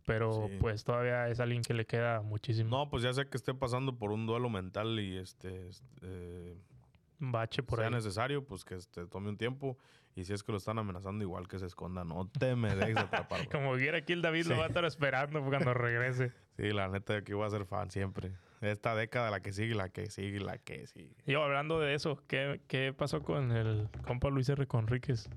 Pero 0.06 0.48
Sí. 0.48 0.56
pues 0.60 0.84
todavía 0.84 1.28
es 1.28 1.40
alguien 1.40 1.62
que 1.62 1.74
le 1.74 1.84
queda 1.86 2.22
muchísimo 2.22 2.70
No, 2.70 2.88
pues 2.90 3.02
ya 3.02 3.12
sé 3.12 3.28
que 3.28 3.36
esté 3.36 3.54
pasando 3.54 3.96
por 3.96 4.10
un 4.12 4.26
duelo 4.26 4.48
mental 4.48 4.98
y 4.98 5.18
este, 5.18 5.68
este, 5.68 5.86
eh, 6.02 6.56
bache 7.18 7.62
por 7.62 7.78
sea 7.78 7.88
ahí. 7.88 7.94
necesario, 7.94 8.44
pues 8.44 8.64
que 8.64 8.74
este, 8.76 9.06
tome 9.06 9.28
un 9.28 9.36
tiempo. 9.36 9.76
Y 10.16 10.24
si 10.24 10.32
es 10.32 10.42
que 10.42 10.50
lo 10.52 10.58
están 10.58 10.78
amenazando, 10.78 11.22
igual 11.22 11.46
que 11.46 11.58
se 11.58 11.66
esconda. 11.66 12.02
No 12.04 12.28
te 12.28 12.56
me 12.56 12.74
dejes 12.74 12.96
atrapar. 12.96 13.48
Como 13.50 13.74
viera 13.74 13.98
aquí 13.98 14.12
el 14.12 14.22
David 14.22 14.46
lo 14.46 14.56
va 14.56 14.64
a 14.64 14.66
estar 14.68 14.84
esperando 14.84 15.42
cuando 15.44 15.74
regrese. 15.74 16.32
Sí, 16.60 16.72
la 16.74 16.88
neta, 16.88 17.16
aquí 17.16 17.32
voy 17.32 17.46
a 17.46 17.50
ser 17.50 17.64
fan 17.64 17.90
siempre. 17.90 18.32
Esta 18.60 18.94
década, 18.94 19.30
la 19.30 19.40
que 19.40 19.50
sigue, 19.50 19.74
la 19.74 19.88
que 19.88 20.10
sigue, 20.10 20.40
la 20.40 20.58
que 20.58 20.86
sigue. 20.88 21.14
Yo, 21.24 21.42
hablando 21.42 21.80
de 21.80 21.94
eso, 21.94 22.22
¿qué, 22.26 22.60
¿qué 22.68 22.92
pasó 22.92 23.22
con 23.22 23.50
el 23.52 23.88
compa 24.06 24.28
Luis 24.28 24.46
R. 24.50 24.66
Conríquez? 24.66 25.30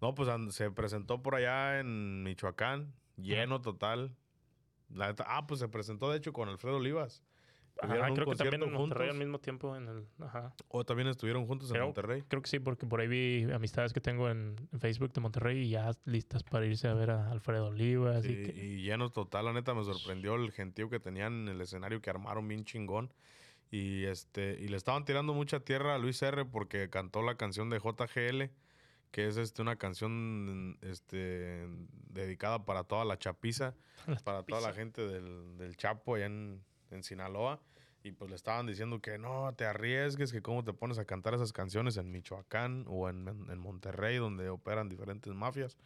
No, 0.00 0.14
pues 0.14 0.28
se 0.54 0.70
presentó 0.70 1.20
por 1.24 1.34
allá 1.34 1.80
en 1.80 2.22
Michoacán, 2.22 2.92
lleno 3.18 3.60
total. 3.60 4.14
La 4.90 5.08
neta- 5.08 5.24
ah, 5.28 5.46
pues 5.46 5.60
se 5.60 5.68
presentó 5.68 6.10
de 6.10 6.18
hecho 6.18 6.32
con 6.32 6.48
Alfredo 6.48 6.76
Olivas. 6.78 7.22
Ajá, 7.80 8.12
creo 8.12 8.26
que 8.26 8.34
también 8.34 8.62
en 8.64 8.72
Monterrey 8.72 9.06
juntos. 9.08 9.14
al 9.14 9.18
mismo 9.18 9.38
tiempo 9.38 9.76
en 9.76 9.86
el... 9.86 10.06
Ajá. 10.20 10.52
O 10.66 10.84
también 10.84 11.06
estuvieron 11.08 11.46
juntos 11.46 11.70
en 11.72 11.80
Monterrey. 11.80 12.24
Creo 12.26 12.42
que 12.42 12.48
sí, 12.50 12.58
porque 12.58 12.86
por 12.86 13.00
ahí 13.00 13.06
vi 13.06 13.44
amistades 13.52 13.92
que 13.92 14.00
tengo 14.00 14.28
en, 14.28 14.56
en 14.72 14.80
Facebook 14.80 15.12
de 15.12 15.20
Monterrey 15.20 15.58
y 15.58 15.68
ya 15.70 15.92
listas 16.04 16.42
para 16.42 16.66
irse 16.66 16.88
a 16.88 16.94
ver 16.94 17.10
a 17.10 17.30
Alfredo 17.30 17.66
Olivas. 17.68 18.24
Sí, 18.24 18.32
y 18.32 18.42
que- 18.46 18.64
y 18.64 18.82
llenos 18.82 19.12
total, 19.12 19.44
la 19.44 19.52
neta 19.52 19.74
me 19.74 19.84
sorprendió 19.84 20.34
el 20.34 20.50
gentío 20.50 20.90
que 20.90 20.98
tenían 20.98 21.42
en 21.42 21.48
el 21.50 21.60
escenario 21.60 22.00
que 22.00 22.10
armaron 22.10 22.48
bien 22.48 22.64
chingón. 22.64 23.12
Y 23.70 24.04
este, 24.06 24.58
y 24.58 24.66
le 24.68 24.76
estaban 24.76 25.04
tirando 25.04 25.32
mucha 25.34 25.60
tierra 25.60 25.94
a 25.94 25.98
Luis 25.98 26.20
R 26.22 26.46
porque 26.46 26.90
cantó 26.90 27.22
la 27.22 27.36
canción 27.36 27.70
de 27.70 27.78
JGL, 27.78 28.50
que 29.10 29.26
es 29.28 29.36
este 29.36 29.62
una 29.62 29.76
canción 29.76 30.78
este 30.82 31.66
dedicada 32.10 32.64
para 32.64 32.84
toda 32.84 33.04
la 33.04 33.18
chapiza, 33.18 33.74
para 34.24 34.42
toda 34.42 34.60
la 34.60 34.72
gente 34.74 35.06
del, 35.06 35.56
del 35.58 35.76
Chapo 35.76 36.14
allá 36.16 36.26
en, 36.26 36.62
en 36.90 37.02
Sinaloa. 37.02 37.60
Y 38.04 38.12
pues 38.12 38.30
le 38.30 38.36
estaban 38.36 38.66
diciendo 38.66 39.00
que 39.00 39.18
no 39.18 39.52
te 39.56 39.66
arriesgues, 39.66 40.30
que 40.32 40.40
cómo 40.40 40.62
te 40.64 40.72
pones 40.72 40.98
a 40.98 41.04
cantar 41.04 41.34
esas 41.34 41.52
canciones 41.52 41.96
en 41.96 42.10
Michoacán 42.12 42.84
o 42.88 43.08
en, 43.08 43.26
en- 43.26 43.50
en 43.50 43.58
Monterrey, 43.58 44.16
donde 44.18 44.48
operan 44.48 44.88
diferentes 44.88 45.34
mafias. 45.34 45.76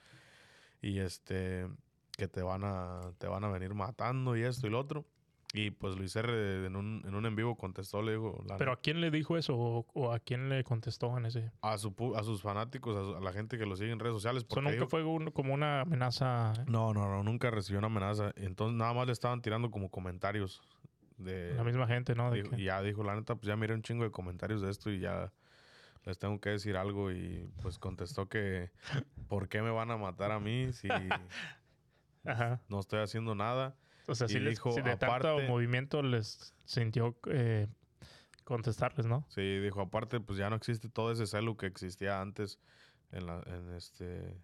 Y 0.82 0.98
este, 0.98 1.66
que 2.18 2.28
te 2.28 2.42
van 2.42 2.62
a, 2.64 3.00
te 3.18 3.26
van 3.28 3.44
a 3.44 3.48
venir 3.48 3.72
matando 3.74 4.36
y 4.36 4.42
esto 4.42 4.66
y 4.66 4.70
lo 4.70 4.78
otro. 4.80 5.06
Y 5.54 5.70
pues 5.70 5.96
Luis 5.96 6.16
R. 6.16 6.64
en 6.66 6.76
un, 6.76 7.02
en 7.06 7.14
un 7.14 7.26
en 7.26 7.36
vivo 7.36 7.56
contestó, 7.56 8.00
le 8.00 8.12
dijo, 8.12 8.42
la 8.48 8.56
¿Pero 8.56 8.72
a 8.72 8.76
quién 8.80 9.02
le 9.02 9.10
dijo 9.10 9.36
eso 9.36 9.54
o, 9.54 9.86
o 9.92 10.10
a 10.12 10.18
quién 10.18 10.48
le 10.48 10.64
contestó 10.64 11.16
en 11.18 11.26
ese? 11.26 11.52
a, 11.60 11.76
su, 11.76 11.94
a 12.16 12.22
sus 12.24 12.40
fanáticos, 12.40 12.96
a, 12.96 13.00
su- 13.02 13.16
a 13.16 13.20
la 13.20 13.32
gente 13.34 13.58
que 13.58 13.66
lo 13.66 13.76
sigue 13.76 13.92
en 13.92 13.98
redes 13.98 14.14
sociales. 14.14 14.46
Eso 14.48 14.62
nunca 14.62 14.86
fue 14.86 15.04
un- 15.04 15.30
como 15.30 15.52
una 15.52 15.82
amenaza 15.82 16.54
no, 16.66 16.94
no, 16.94 17.06
no, 17.06 17.22
nunca 17.22 17.50
recibió 17.50 17.78
una 17.80 17.88
amenaza. 17.88 18.32
Entonces 18.36 18.78
nada 18.78 18.94
más 18.94 19.06
le 19.06 19.12
estaban 19.12 19.42
tirando 19.42 19.70
como 19.70 19.90
comentarios. 19.90 20.62
De, 21.18 21.54
la 21.54 21.64
misma 21.64 21.86
gente, 21.86 22.14
¿no? 22.14 22.30
Dijo- 22.32 22.56
y 22.56 22.64
ya 22.64 22.80
dijo, 22.80 23.04
la 23.04 23.14
neta, 23.14 23.34
pues 23.34 23.46
ya 23.46 23.54
miré 23.56 23.74
un 23.74 23.82
chingo 23.82 24.04
de 24.04 24.10
comentarios 24.10 24.62
de 24.62 24.70
esto 24.70 24.90
y 24.90 25.00
ya 25.00 25.32
les 26.06 26.18
tengo 26.18 26.40
que 26.40 26.48
decir 26.48 26.78
algo. 26.78 27.12
Y 27.12 27.52
pues 27.60 27.78
contestó 27.78 28.26
que, 28.26 28.70
¿por 29.28 29.50
qué 29.50 29.60
me 29.60 29.70
van 29.70 29.90
a 29.90 29.98
matar 29.98 30.32
a 30.32 30.40
mí 30.40 30.72
si 30.72 30.88
Ajá. 32.24 32.62
no 32.68 32.80
estoy 32.80 33.00
haciendo 33.00 33.34
nada? 33.34 33.76
O 34.06 34.14
sea, 34.14 34.26
les- 34.26 34.50
dijo, 34.50 34.74
de 34.74 34.82
tanto 34.82 35.06
aparte- 35.06 35.48
movimiento 35.48 36.02
les 36.02 36.54
sintió 36.64 37.16
eh, 37.30 37.66
contestarles, 38.44 39.06
¿no? 39.06 39.24
Sí, 39.28 39.58
dijo, 39.60 39.80
aparte, 39.80 40.20
pues 40.20 40.38
ya 40.38 40.50
no 40.50 40.56
existe 40.56 40.88
todo 40.88 41.12
ese 41.12 41.26
celo 41.26 41.56
que 41.56 41.66
existía 41.66 42.20
antes 42.20 42.58
en, 43.12 43.26
la, 43.26 43.42
en 43.46 43.72
este 43.74 44.36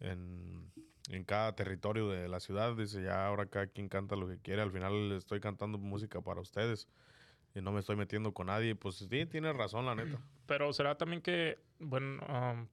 en, 0.00 0.70
en 1.10 1.24
cada 1.24 1.54
territorio 1.56 2.08
de 2.08 2.28
la 2.28 2.38
ciudad. 2.40 2.76
Dice, 2.76 3.02
ya 3.02 3.26
ahora 3.26 3.46
cada 3.46 3.66
quien 3.66 3.88
canta 3.88 4.14
lo 4.16 4.28
que 4.28 4.38
quiere. 4.38 4.62
Al 4.62 4.70
final 4.70 5.12
estoy 5.12 5.40
cantando 5.40 5.78
música 5.78 6.20
para 6.20 6.40
ustedes 6.40 6.88
y 7.54 7.60
no 7.60 7.72
me 7.72 7.80
estoy 7.80 7.96
metiendo 7.96 8.32
con 8.32 8.46
nadie. 8.46 8.76
Pues 8.76 8.96
sí, 8.96 9.26
tiene 9.26 9.52
razón, 9.52 9.86
la 9.86 9.94
neta. 9.96 10.18
Pero 10.46 10.72
será 10.72 10.96
también 10.96 11.20
que, 11.20 11.58
bueno, 11.80 12.22
um, 12.28 12.68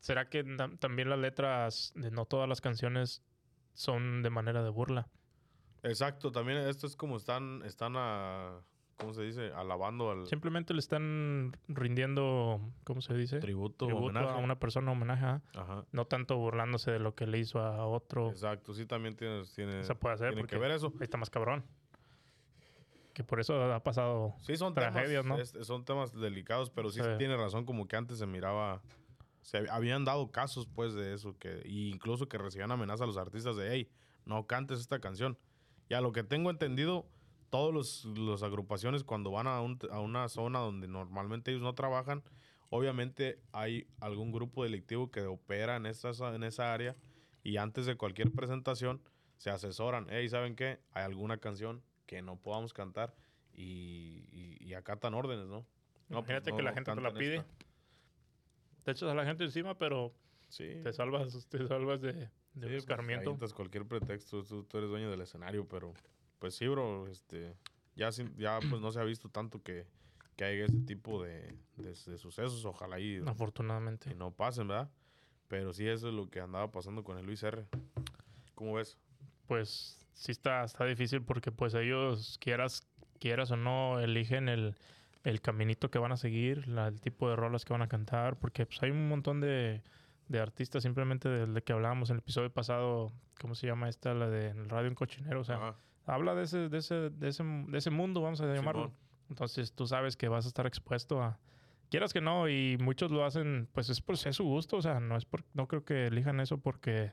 será 0.00 0.28
que 0.28 0.42
también 0.80 1.08
las 1.10 1.18
letras 1.20 1.92
de 1.94 2.10
no 2.10 2.24
todas 2.26 2.48
las 2.48 2.60
canciones 2.60 3.22
son 3.76 4.22
de 4.22 4.30
manera 4.30 4.62
de 4.64 4.70
burla. 4.70 5.06
Exacto, 5.84 6.32
también 6.32 6.58
esto 6.58 6.86
es 6.88 6.96
como 6.96 7.16
están, 7.16 7.62
están 7.64 7.94
a, 7.96 8.58
¿cómo 8.96 9.12
se 9.14 9.22
dice? 9.22 9.52
Alabando 9.54 10.10
al 10.10 10.26
Simplemente 10.26 10.74
le 10.74 10.80
están 10.80 11.56
rindiendo, 11.68 12.60
¿cómo 12.82 13.00
se 13.02 13.14
dice? 13.14 13.38
tributo, 13.38 13.86
Tributo 13.86 14.06
homenaje. 14.06 14.30
a 14.30 14.36
una 14.36 14.58
persona, 14.58 14.90
homenaje, 14.90 15.24
ajá. 15.24 15.42
Ajá. 15.54 15.84
no 15.92 16.06
tanto 16.06 16.36
burlándose 16.38 16.90
de 16.90 16.98
lo 16.98 17.14
que 17.14 17.26
le 17.28 17.38
hizo 17.38 17.60
a 17.60 17.86
otro. 17.86 18.30
Exacto, 18.30 18.74
sí 18.74 18.84
también 18.86 19.14
tiene, 19.14 19.44
tiene, 19.54 19.84
Se 19.84 19.94
puede 19.94 20.14
hacer 20.16 20.30
tiene 20.30 20.42
porque 20.42 20.56
que 20.56 20.60
ver 20.60 20.72
eso. 20.72 20.88
ahí 20.88 21.02
está 21.04 21.18
más 21.18 21.30
cabrón. 21.30 21.64
que 23.12 23.22
por 23.24 23.38
eso 23.40 23.72
ha 23.72 23.82
pasado 23.82 24.34
sí, 24.42 24.56
son 24.56 24.74
tragedias, 24.74 25.22
temas, 25.24 25.54
¿no? 25.54 25.64
son 25.64 25.84
temas 25.84 26.12
delicados, 26.12 26.68
pero 26.70 26.90
sí, 26.90 27.00
Sí. 27.00 27.08
tiene 27.18 27.36
razón, 27.36 27.64
como 27.64 27.86
que 27.86 27.96
antes 27.96 28.18
se 28.18 28.26
miraba, 28.26 28.82
se 29.46 29.70
habían 29.70 30.04
dado 30.04 30.32
casos 30.32 30.66
pues 30.66 30.92
de 30.94 31.14
eso, 31.14 31.38
que 31.38 31.62
incluso 31.66 32.28
que 32.28 32.36
recibían 32.36 32.72
amenazas 32.72 33.02
a 33.02 33.06
los 33.06 33.16
artistas 33.16 33.54
de, 33.56 33.70
hey, 33.72 33.88
no 34.24 34.44
cantes 34.48 34.80
esta 34.80 34.98
canción. 34.98 35.38
Y 35.88 35.94
a 35.94 36.00
lo 36.00 36.10
que 36.10 36.24
tengo 36.24 36.50
entendido, 36.50 37.06
todos 37.48 37.72
los, 37.72 38.04
los 38.18 38.42
agrupaciones 38.42 39.04
cuando 39.04 39.30
van 39.30 39.46
a, 39.46 39.60
un- 39.60 39.78
a 39.92 40.00
una 40.00 40.28
zona 40.28 40.58
donde 40.58 40.88
normalmente 40.88 41.52
ellos 41.52 41.62
no 41.62 41.76
trabajan, 41.76 42.24
obviamente 42.70 43.38
hay 43.52 43.86
algún 44.00 44.32
grupo 44.32 44.64
delictivo 44.64 45.12
que 45.12 45.20
opera 45.22 45.76
en 45.76 45.86
esa, 45.86 46.10
en 46.34 46.42
esa 46.42 46.74
área 46.74 46.96
y 47.44 47.58
antes 47.58 47.86
de 47.86 47.96
cualquier 47.96 48.32
presentación 48.32 49.00
se 49.36 49.50
asesoran, 49.50 50.08
hey, 50.10 50.28
¿saben 50.28 50.56
qué? 50.56 50.80
Hay 50.90 51.04
alguna 51.04 51.38
canción 51.38 51.84
que 52.06 52.20
no 52.20 52.34
podamos 52.34 52.72
cantar 52.72 53.14
y, 53.54 54.24
y, 54.32 54.56
y 54.60 54.74
acatan 54.74 55.14
órdenes, 55.14 55.46
¿no? 55.46 55.58
No, 56.08 56.24
pues, 56.24 56.30
Imagínate 56.30 56.50
no, 56.50 56.56
que 56.56 56.62
la 56.64 56.72
gente 56.72 56.92
te 56.92 57.00
la 57.00 57.14
pide. 57.14 57.36
esta. 57.36 57.65
Te 58.86 58.92
echas 58.92 59.10
a 59.10 59.14
la 59.16 59.24
gente 59.24 59.42
encima, 59.42 59.76
pero 59.76 60.14
Sí. 60.48 60.80
te 60.84 60.92
salvas, 60.92 61.46
te 61.50 61.66
salvas 61.66 62.00
de, 62.00 62.12
de 62.12 62.20
Sí, 62.28 62.30
pues, 62.54 62.76
escarmiento. 62.76 63.30
avientas 63.30 63.52
cualquier 63.52 63.84
pretexto, 63.84 64.44
tú, 64.44 64.62
tú 64.62 64.78
eres 64.78 64.88
dueño 64.88 65.10
del 65.10 65.20
escenario, 65.22 65.66
pero 65.66 65.92
pues 66.38 66.54
sí, 66.54 66.68
bro, 66.68 67.08
este, 67.08 67.52
ya, 67.96 68.10
ya 68.36 68.60
pues 68.60 68.80
no 68.80 68.92
se 68.92 69.00
ha 69.00 69.02
visto 69.02 69.28
tanto 69.28 69.60
que, 69.60 69.86
que 70.36 70.44
hay 70.44 70.60
ese 70.60 70.78
tipo 70.86 71.20
de, 71.20 71.52
de- 71.78 71.88
de 72.06 72.16
sucesos, 72.18 72.64
ojalá 72.64 73.00
y, 73.00 73.16
Afortunadamente. 73.26 74.08
y 74.08 74.14
no 74.14 74.30
pasen, 74.30 74.68
¿verdad? 74.68 74.88
Pero 75.48 75.72
sí, 75.72 75.88
eso 75.88 76.06
es 76.08 76.14
lo 76.14 76.30
que 76.30 76.38
andaba 76.38 76.70
pasando 76.70 77.02
con 77.02 77.18
el 77.18 77.26
Luis 77.26 77.42
R. 77.42 77.66
¿Cómo 78.54 78.74
ves? 78.74 78.96
Pues 79.48 79.98
sí 80.12 80.30
está, 80.30 80.62
está 80.62 80.84
difícil 80.84 81.22
porque 81.22 81.50
pues 81.50 81.74
ellos, 81.74 82.38
quieras, 82.40 82.86
quieras 83.18 83.50
o 83.50 83.56
no, 83.56 83.98
eligen 83.98 84.48
el, 84.48 84.76
el 85.26 85.40
caminito 85.40 85.90
que 85.90 85.98
van 85.98 86.12
a 86.12 86.16
seguir, 86.16 86.68
la- 86.68 86.86
el 86.88 87.00
tipo 87.00 87.28
de 87.28 87.34
rolas 87.36 87.64
que 87.64 87.72
van 87.72 87.82
a 87.82 87.88
cantar, 87.88 88.38
porque 88.38 88.64
pues 88.64 88.80
hay 88.82 88.90
un 88.90 89.08
montón 89.08 89.40
de, 89.40 89.82
de 90.28 90.40
artistas, 90.40 90.82
simplemente 90.84 91.28
del 91.28 91.52
de 91.52 91.62
que 91.62 91.72
hablábamos 91.72 92.10
en 92.10 92.14
el 92.16 92.18
episodio 92.20 92.50
pasado, 92.52 93.12
¿cómo 93.40 93.54
se 93.56 93.66
llama 93.66 93.88
esta? 93.88 94.14
La 94.14 94.28
de 94.28 94.52
Radio 94.68 94.88
en 94.88 94.94
Cochinero, 94.94 95.40
o 95.40 95.44
sea, 95.44 95.56
Ajá, 95.56 95.76
habla 96.06 96.34
de 96.36 96.44
ese, 96.44 96.68
de 96.68 96.78
ese, 96.78 97.10
de 97.10 97.28
ese, 97.28 97.42
de 97.42 97.78
ese 97.78 97.90
mundo, 97.90 98.22
vamos 98.22 98.40
a 98.40 98.46
llamarlo. 98.54 98.82
Simón. 98.84 98.96
Entonces 99.28 99.72
tú 99.72 99.86
sabes 99.88 100.16
que 100.16 100.28
vas 100.28 100.44
a 100.44 100.48
estar 100.48 100.66
expuesto 100.66 101.20
a... 101.20 101.38
Quieras 101.90 102.12
que 102.12 102.20
no, 102.20 102.48
y 102.48 102.76
muchos 102.78 103.10
lo 103.10 103.24
hacen, 103.24 103.68
pues 103.72 103.88
es 103.88 104.00
por 104.00 104.14
es 104.14 104.36
su 104.36 104.44
gusto, 104.44 104.76
o 104.76 104.82
sea, 104.82 105.00
no 105.00 105.16
es 105.16 105.24
por, 105.24 105.42
no 105.54 105.66
creo 105.68 105.84
que 105.84 106.06
elijan 106.06 106.38
eso 106.40 106.58
porque 106.58 107.12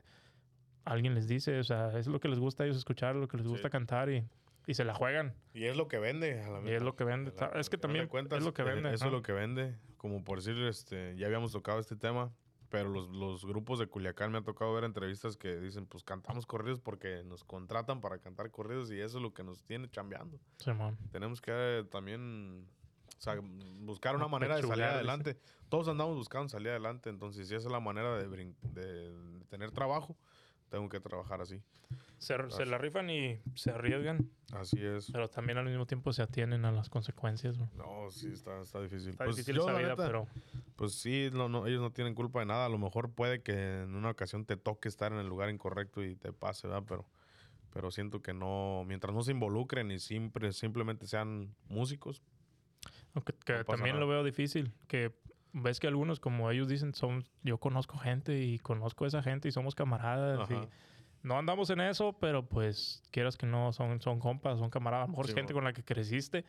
alguien 0.84 1.14
les 1.14 1.26
dice, 1.28 1.58
o 1.58 1.64
sea, 1.64 1.96
es 1.98 2.06
lo 2.06 2.20
que 2.20 2.28
les 2.28 2.38
gusta 2.38 2.62
a 2.62 2.66
ellos 2.66 2.76
escuchar, 2.78 3.16
lo 3.16 3.26
que 3.28 3.36
les 3.36 3.46
Sí. 3.46 3.50
gusta 3.50 3.70
cantar 3.70 4.10
y, 4.10 4.24
y 4.66 4.74
se 4.74 4.84
la 4.84 4.94
juegan. 4.94 5.34
Y 5.52 5.64
es 5.64 5.76
lo 5.76 5.88
que 5.88 5.98
vende. 5.98 6.40
a 6.42 6.48
la 6.50 6.60
Y 6.70 6.72
es 6.74 6.82
lo 6.82 6.96
que 6.96 7.04
vende. 7.04 7.32
la- 7.38 7.48
Es 7.60 7.68
que 7.70 7.78
también 7.78 8.08
cuentas, 8.08 8.38
es 8.38 8.44
lo 8.44 8.54
que 8.54 8.62
eh, 8.62 8.66
vende. 8.66 8.94
Eso 8.94 9.06
es 9.06 9.12
lo 9.12 9.22
que 9.22 9.32
vende. 9.32 9.76
Como 9.96 10.22
por 10.24 10.38
decir, 10.42 10.56
este, 10.64 11.16
ya 11.16 11.26
habíamos 11.26 11.52
tocado 11.52 11.78
este 11.80 11.96
tema, 11.96 12.32
pero 12.70 12.88
los, 12.88 13.08
los 13.10 13.44
grupos 13.46 13.78
de 13.78 13.86
Culiacán 13.86 14.32
me 14.32 14.38
ha 14.38 14.42
tocado 14.42 14.72
ver 14.74 14.84
entrevistas 14.84 15.36
que 15.36 15.56
dicen, 15.60 15.86
pues 15.86 16.02
cantamos 16.02 16.44
corridos 16.46 16.80
porque 16.80 17.22
nos 17.24 17.44
contratan 17.44 18.00
para 18.00 18.18
cantar 18.18 18.50
corridos 18.50 18.90
y 18.90 19.00
eso 19.00 19.18
es 19.18 19.22
lo 19.22 19.32
que 19.32 19.44
nos 19.44 19.62
tiene 19.64 19.88
chambeando. 19.90 20.38
Tenemos 21.12 21.40
que 21.40 21.52
eh, 21.54 21.84
también 21.90 22.66
o 23.16 23.20
sea, 23.24 23.36
buscar 23.80 24.16
una 24.16 24.28
manera 24.28 24.56
de 24.56 24.62
salir 24.62 24.84
adelante. 24.96 25.38
Todos 25.68 25.88
andamos 25.88 26.16
buscando 26.16 26.48
salir 26.48 26.68
adelante, 26.70 27.08
entonces 27.10 27.48
si 27.48 27.54
esa 27.54 27.66
es 27.68 27.72
la 27.72 27.80
manera 27.80 28.16
de- 28.16 28.54
de 28.62 29.12
tener 29.48 29.70
trabajo, 29.70 30.16
tengo 30.74 30.88
que 30.88 30.98
trabajar 30.98 31.40
así. 31.40 31.62
Se, 32.18 32.34
se 32.50 32.66
la 32.66 32.78
rifan 32.78 33.08
y 33.10 33.38
se 33.54 33.70
arriesgan, 33.70 34.28
Así 34.52 34.84
es. 34.84 35.08
pero 35.12 35.28
también 35.28 35.56
al 35.58 35.66
mismo 35.66 35.86
tiempo 35.86 36.12
se 36.12 36.20
atienen 36.22 36.64
a 36.64 36.72
las 36.72 36.88
consecuencias. 36.90 37.56
No, 37.76 38.10
sí, 38.10 38.32
está, 38.32 38.60
está 38.60 38.80
difícil. 38.80 39.10
Está 39.10 39.24
Pues 39.24 39.36
difícil 39.36 39.56
yo, 39.56 39.62
esa 39.68 39.78
vida, 39.78 39.90
neta, 39.90 40.04
pero 40.06 40.26
Pues 40.74 40.94
sí, 40.94 41.28
no, 41.32 41.48
no, 41.48 41.66
ellos 41.68 41.80
no 41.80 41.92
tienen 41.92 42.14
culpa 42.14 42.40
de 42.40 42.46
nada. 42.46 42.66
A 42.66 42.68
lo 42.68 42.78
mejor 42.78 43.12
puede 43.12 43.42
que 43.42 43.82
en 43.82 43.94
una 43.94 44.10
ocasión 44.10 44.46
te 44.46 44.56
toque 44.56 44.88
estar 44.88 45.12
en 45.12 45.18
el 45.18 45.28
lugar 45.28 45.48
incorrecto 45.50 46.02
y 46.02 46.16
te 46.16 46.32
pase, 46.32 46.66
¿verdad? 46.66 46.82
Pero, 46.88 47.06
pero 47.72 47.90
siento 47.92 48.20
que 48.20 48.32
no, 48.34 48.82
mientras 48.86 49.14
no 49.14 49.22
se 49.22 49.30
involucren 49.30 49.92
y 49.92 50.00
siempre, 50.00 50.52
simplemente 50.52 51.06
sean 51.06 51.54
músicos. 51.68 52.20
aunque 53.14 53.32
que 53.44 53.52
no 53.58 53.64
también 53.64 53.96
nada. 53.96 54.00
lo 54.00 54.08
veo 54.08 54.24
difícil, 54.24 54.72
que 54.88 55.12
ves 55.54 55.80
que 55.80 55.86
algunos, 55.86 56.20
como 56.20 56.50
ellos 56.50 56.68
dicen, 56.68 56.92
son 56.94 57.24
yo 57.42 57.56
conozco 57.58 57.96
gente 57.96 58.42
y 58.42 58.58
conozco 58.58 59.04
a 59.04 59.08
esa 59.08 59.22
gente 59.22 59.48
y 59.48 59.52
somos 59.52 59.74
camaradas 59.74 60.50
y 60.50 60.54
no 61.22 61.38
andamos 61.38 61.70
en 61.70 61.80
eso, 61.80 62.12
pero 62.12 62.44
pues 62.44 63.02
quieras 63.10 63.36
que 63.38 63.46
no, 63.46 63.72
son, 63.72 64.00
son 64.02 64.20
compas, 64.20 64.58
son 64.58 64.68
camaradas, 64.68 65.04
a 65.04 65.06
lo 65.06 65.12
mejor 65.12 65.26
es 65.30 65.34
gente 65.34 65.54
con 65.54 65.64
la 65.64 65.72
que 65.72 65.82
creciste, 65.82 66.44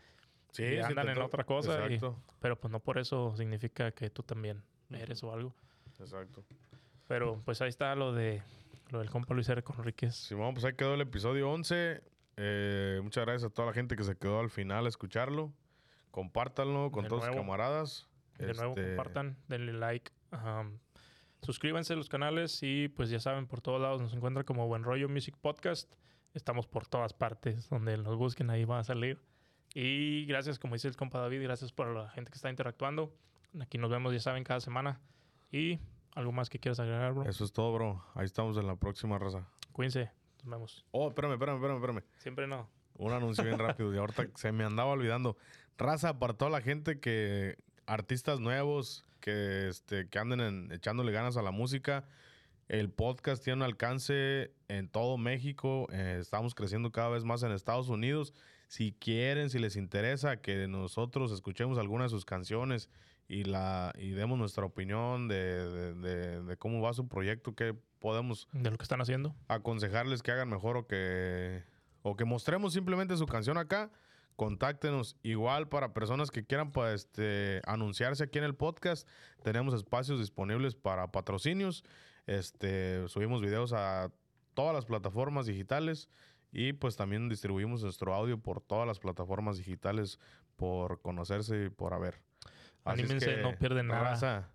Sí, 0.52 0.64
Y 0.64 0.80
andan 0.80 1.10
en 1.10 1.22
otra 1.22 1.44
cosa 1.44 1.86
y- 1.90 2.00
pero 2.40 2.58
pues 2.60 2.72
no 2.72 2.80
por 2.80 2.98
eso 2.98 3.36
significa 3.36 3.92
que 3.92 4.10
tú 4.10 4.24
también 4.24 4.62
eres 4.90 5.22
o 5.24 5.32
algo. 5.34 5.54
exacto. 6.00 6.44
Pero 7.08 7.42
pues 7.46 7.62
ahí 7.62 7.70
está 7.70 7.94
lo 7.96 8.14
de 8.14 8.42
lo 8.90 9.00
del 9.00 9.10
compa 9.10 9.34
Luis 9.34 9.50
R. 9.50 9.62
Conríquez. 9.64 10.16
Simón, 10.16 10.54
pues 10.54 10.64
ahí 10.66 10.74
quedó 10.74 10.94
el 10.94 11.02
episodio 11.02 11.50
11. 11.52 12.02
Eh, 12.38 13.00
muchas 13.04 13.26
gracias 13.26 13.52
a 13.52 13.54
toda 13.54 13.68
la 13.68 13.74
gente 13.74 13.96
que 13.96 14.04
se 14.04 14.16
quedó 14.18 14.40
al 14.40 14.50
final 14.50 14.86
a 14.86 14.90
escucharlo. 14.90 15.52
Compártanlo 16.12 16.92
con 16.92 17.04
De 17.04 17.10
todos 17.10 17.26
sus 17.26 17.36
camaradas. 17.36 18.08
De 18.38 18.54
nuevo, 18.54 18.74
Este, 18.76 18.88
compartan, 18.96 19.38
denle 19.48 19.74
like. 19.74 20.12
um, 20.32 20.78
suscríbanse 21.42 21.94
a 21.94 21.96
los 21.96 22.10
canales 22.10 22.60
y 22.64 22.88
pues 22.90 23.10
ya 23.10 23.20
saben, 23.20 23.48
por 23.48 23.62
todos 23.62 23.82
lados 23.82 24.02
nos 24.02 24.14
encuentran 24.14 24.46
como 24.46 24.68
Buen 24.68 24.84
Rollo 24.84 25.08
Music 25.10 25.36
Podcast. 25.40 25.92
Estamos 26.34 26.68
por 26.68 26.86
todas 26.88 27.14
partes, 27.14 27.70
donde 27.70 27.98
nos 27.98 28.18
busquen, 28.18 28.50
ahí 28.50 28.66
va 28.66 28.80
a 28.80 28.84
salir. 28.84 29.22
Y 29.74 30.26
gracias, 30.26 30.60
como 30.60 30.74
dice 30.76 30.88
el 30.88 30.96
compa 30.96 31.20
David, 31.20 31.42
gracias 31.44 31.72
por 31.72 31.88
la 31.88 32.10
gente 32.10 32.32
que 32.32 32.36
está 32.36 32.50
interactuando. 32.50 33.14
Aquí 33.62 33.78
nos 33.78 33.90
vemos, 33.90 34.12
ya 34.14 34.20
saben, 34.20 34.44
cada 34.44 34.60
semana. 34.60 35.00
Y 35.52 35.80
algo 36.14 36.32
más 36.32 36.50
que 36.50 36.60
quieras 36.60 36.80
agregar, 36.80 37.14
bro. 37.14 37.24
Eso 37.30 37.46
es 37.46 37.54
todo, 37.54 37.74
bro. 37.74 38.04
Ahí 38.16 38.26
estamos 38.26 38.58
en 38.58 38.68
la 38.68 38.76
próxima 38.76 39.18
raza. 39.18 39.48
Cuídense, 39.72 40.12
nos 40.44 40.52
vemos. 40.52 40.86
Oh, 40.92 41.08
espérame, 41.10 41.34
espérame, 41.34 41.56
espérame, 41.56 41.78
espérame. 41.78 42.04
Siempre 42.18 42.48
no. 42.48 42.70
Un 42.98 43.12
anuncio 43.14 43.44
bien 43.44 43.60
rápido. 43.60 43.94
Y 43.94 43.98
ahorita 43.98 44.28
se 44.36 44.52
me 44.52 44.64
andaba 44.66 44.92
olvidando. 44.92 45.38
Raza, 45.78 46.20
para 46.20 46.34
toda 46.34 46.52
la 46.52 46.62
gente 46.62 47.00
que. 47.00 47.58
Artistas 47.88 48.40
nuevos 48.40 49.06
que, 49.20 49.68
este, 49.70 50.08
que 50.08 50.20
anden 50.20 50.40
en- 50.42 50.72
echándole 50.72 51.12
ganas 51.12 51.38
a 51.38 51.42
la 51.42 51.52
música. 51.52 52.06
El 52.68 52.90
podcast 52.90 53.44
tiene 53.44 53.58
un 53.58 53.64
alcance 53.64 54.52
en 54.68 54.88
todo 54.90 55.18
México. 55.18 55.88
eh, 55.92 56.18
estamos 56.20 56.56
creciendo 56.56 56.92
cada 56.92 57.10
vez 57.10 57.24
más 57.24 57.44
en 57.44 57.52
Estados 57.52 57.90
Unidos. 57.90 58.34
Si 58.68 58.92
quieren, 58.94 59.50
si 59.52 59.60
les 59.60 59.76
interesa 59.76 60.38
que 60.42 60.68
nosotros 60.68 61.32
escuchemos 61.32 61.78
alguna 61.78 62.06
de 62.06 62.10
sus 62.10 62.26
canciones 62.26 62.90
y, 63.28 63.44
la, 63.44 63.94
y 63.98 64.10
demos 64.12 64.40
nuestra 64.40 64.66
opinión 64.66 65.28
de, 65.28 65.36
de- 65.70 65.94
de- 65.94 66.42
de 66.44 66.58
cómo 66.58 66.82
va 66.82 66.94
su 66.94 67.08
proyecto, 67.08 67.54
qué 67.56 67.76
podemos 68.00 68.48
De 68.52 68.72
lo 68.72 68.78
que 68.78 68.84
están 68.84 69.02
haciendo. 69.02 69.36
aconsejarles 69.48 70.24
que 70.24 70.32
hagan 70.32 70.50
mejor 70.50 70.78
o 70.78 70.88
que 70.88 71.64
o 72.08 72.16
que 72.16 72.24
mostremos 72.26 72.74
simplemente 72.74 73.18
su 73.18 73.26
canción 73.26 73.58
acá, 73.58 73.90
contáctenos. 74.36 75.18
Igual 75.24 75.68
para 75.68 75.94
personas 75.94 76.32
que 76.32 76.46
quieran 76.46 76.72
pues, 76.72 76.94
este, 77.06 77.62
anunciarse 77.66 78.24
aquí 78.24 78.38
en 78.38 78.46
el 78.46 78.56
podcast, 78.56 79.08
tenemos 79.44 79.74
espacios 79.74 80.20
disponibles 80.20 80.76
para 80.76 81.12
patrocinios. 81.12 81.84
Este, 82.28 83.08
subimos 83.08 83.42
videos 83.42 83.74
a 83.74 84.12
todas 84.54 84.74
las 84.74 84.86
plataformas 84.86 85.46
digitales 85.46 86.10
y 86.52 86.74
pues 86.74 86.96
también 86.96 87.30
distribuimos 87.30 87.84
nuestro 87.84 88.14
audio 88.14 88.40
por 88.40 88.62
todas 88.62 88.88
las 88.88 89.00
plataformas 89.00 89.58
digitales 89.58 90.20
por 90.56 91.02
conocerse 91.02 91.66
y 91.66 91.70
por 91.70 91.94
haber. 91.94 92.22
Así 92.84 93.02
es 93.02 93.10
Anímense, 93.10 93.36
que, 93.36 93.42
no 93.42 93.58
pierden 93.58 93.88
nada. 93.88 94.12
raza, 94.12 94.50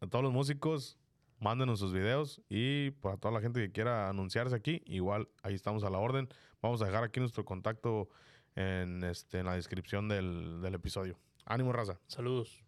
a 0.00 0.06
todos 0.06 0.22
los 0.22 0.32
músicos, 0.32 0.98
mándenos 1.38 1.80
sus 1.80 1.92
videos 1.92 2.40
y 2.48 2.92
para 2.92 3.16
toda 3.16 3.34
la 3.34 3.40
gente 3.40 3.60
que 3.60 3.70
quiera 3.70 4.08
anunciarse 4.08 4.54
aquí, 4.54 4.82
igual 4.86 5.28
ahí 5.42 5.54
estamos 5.54 5.84
a 5.84 5.90
la 5.90 5.98
orden. 5.98 6.28
Vamos 6.62 6.80
a 6.80 6.86
dejar 6.86 7.04
aquí 7.04 7.20
nuestro 7.20 7.44
contacto 7.44 8.08
en, 8.56 9.04
este, 9.04 9.38
en 9.38 9.46
la 9.46 9.54
descripción 9.54 10.08
del, 10.08 10.60
del 10.62 10.74
episodio. 10.74 11.18
Ánimo, 11.44 11.72
raza. 11.72 11.98
Saludos. 12.06 12.61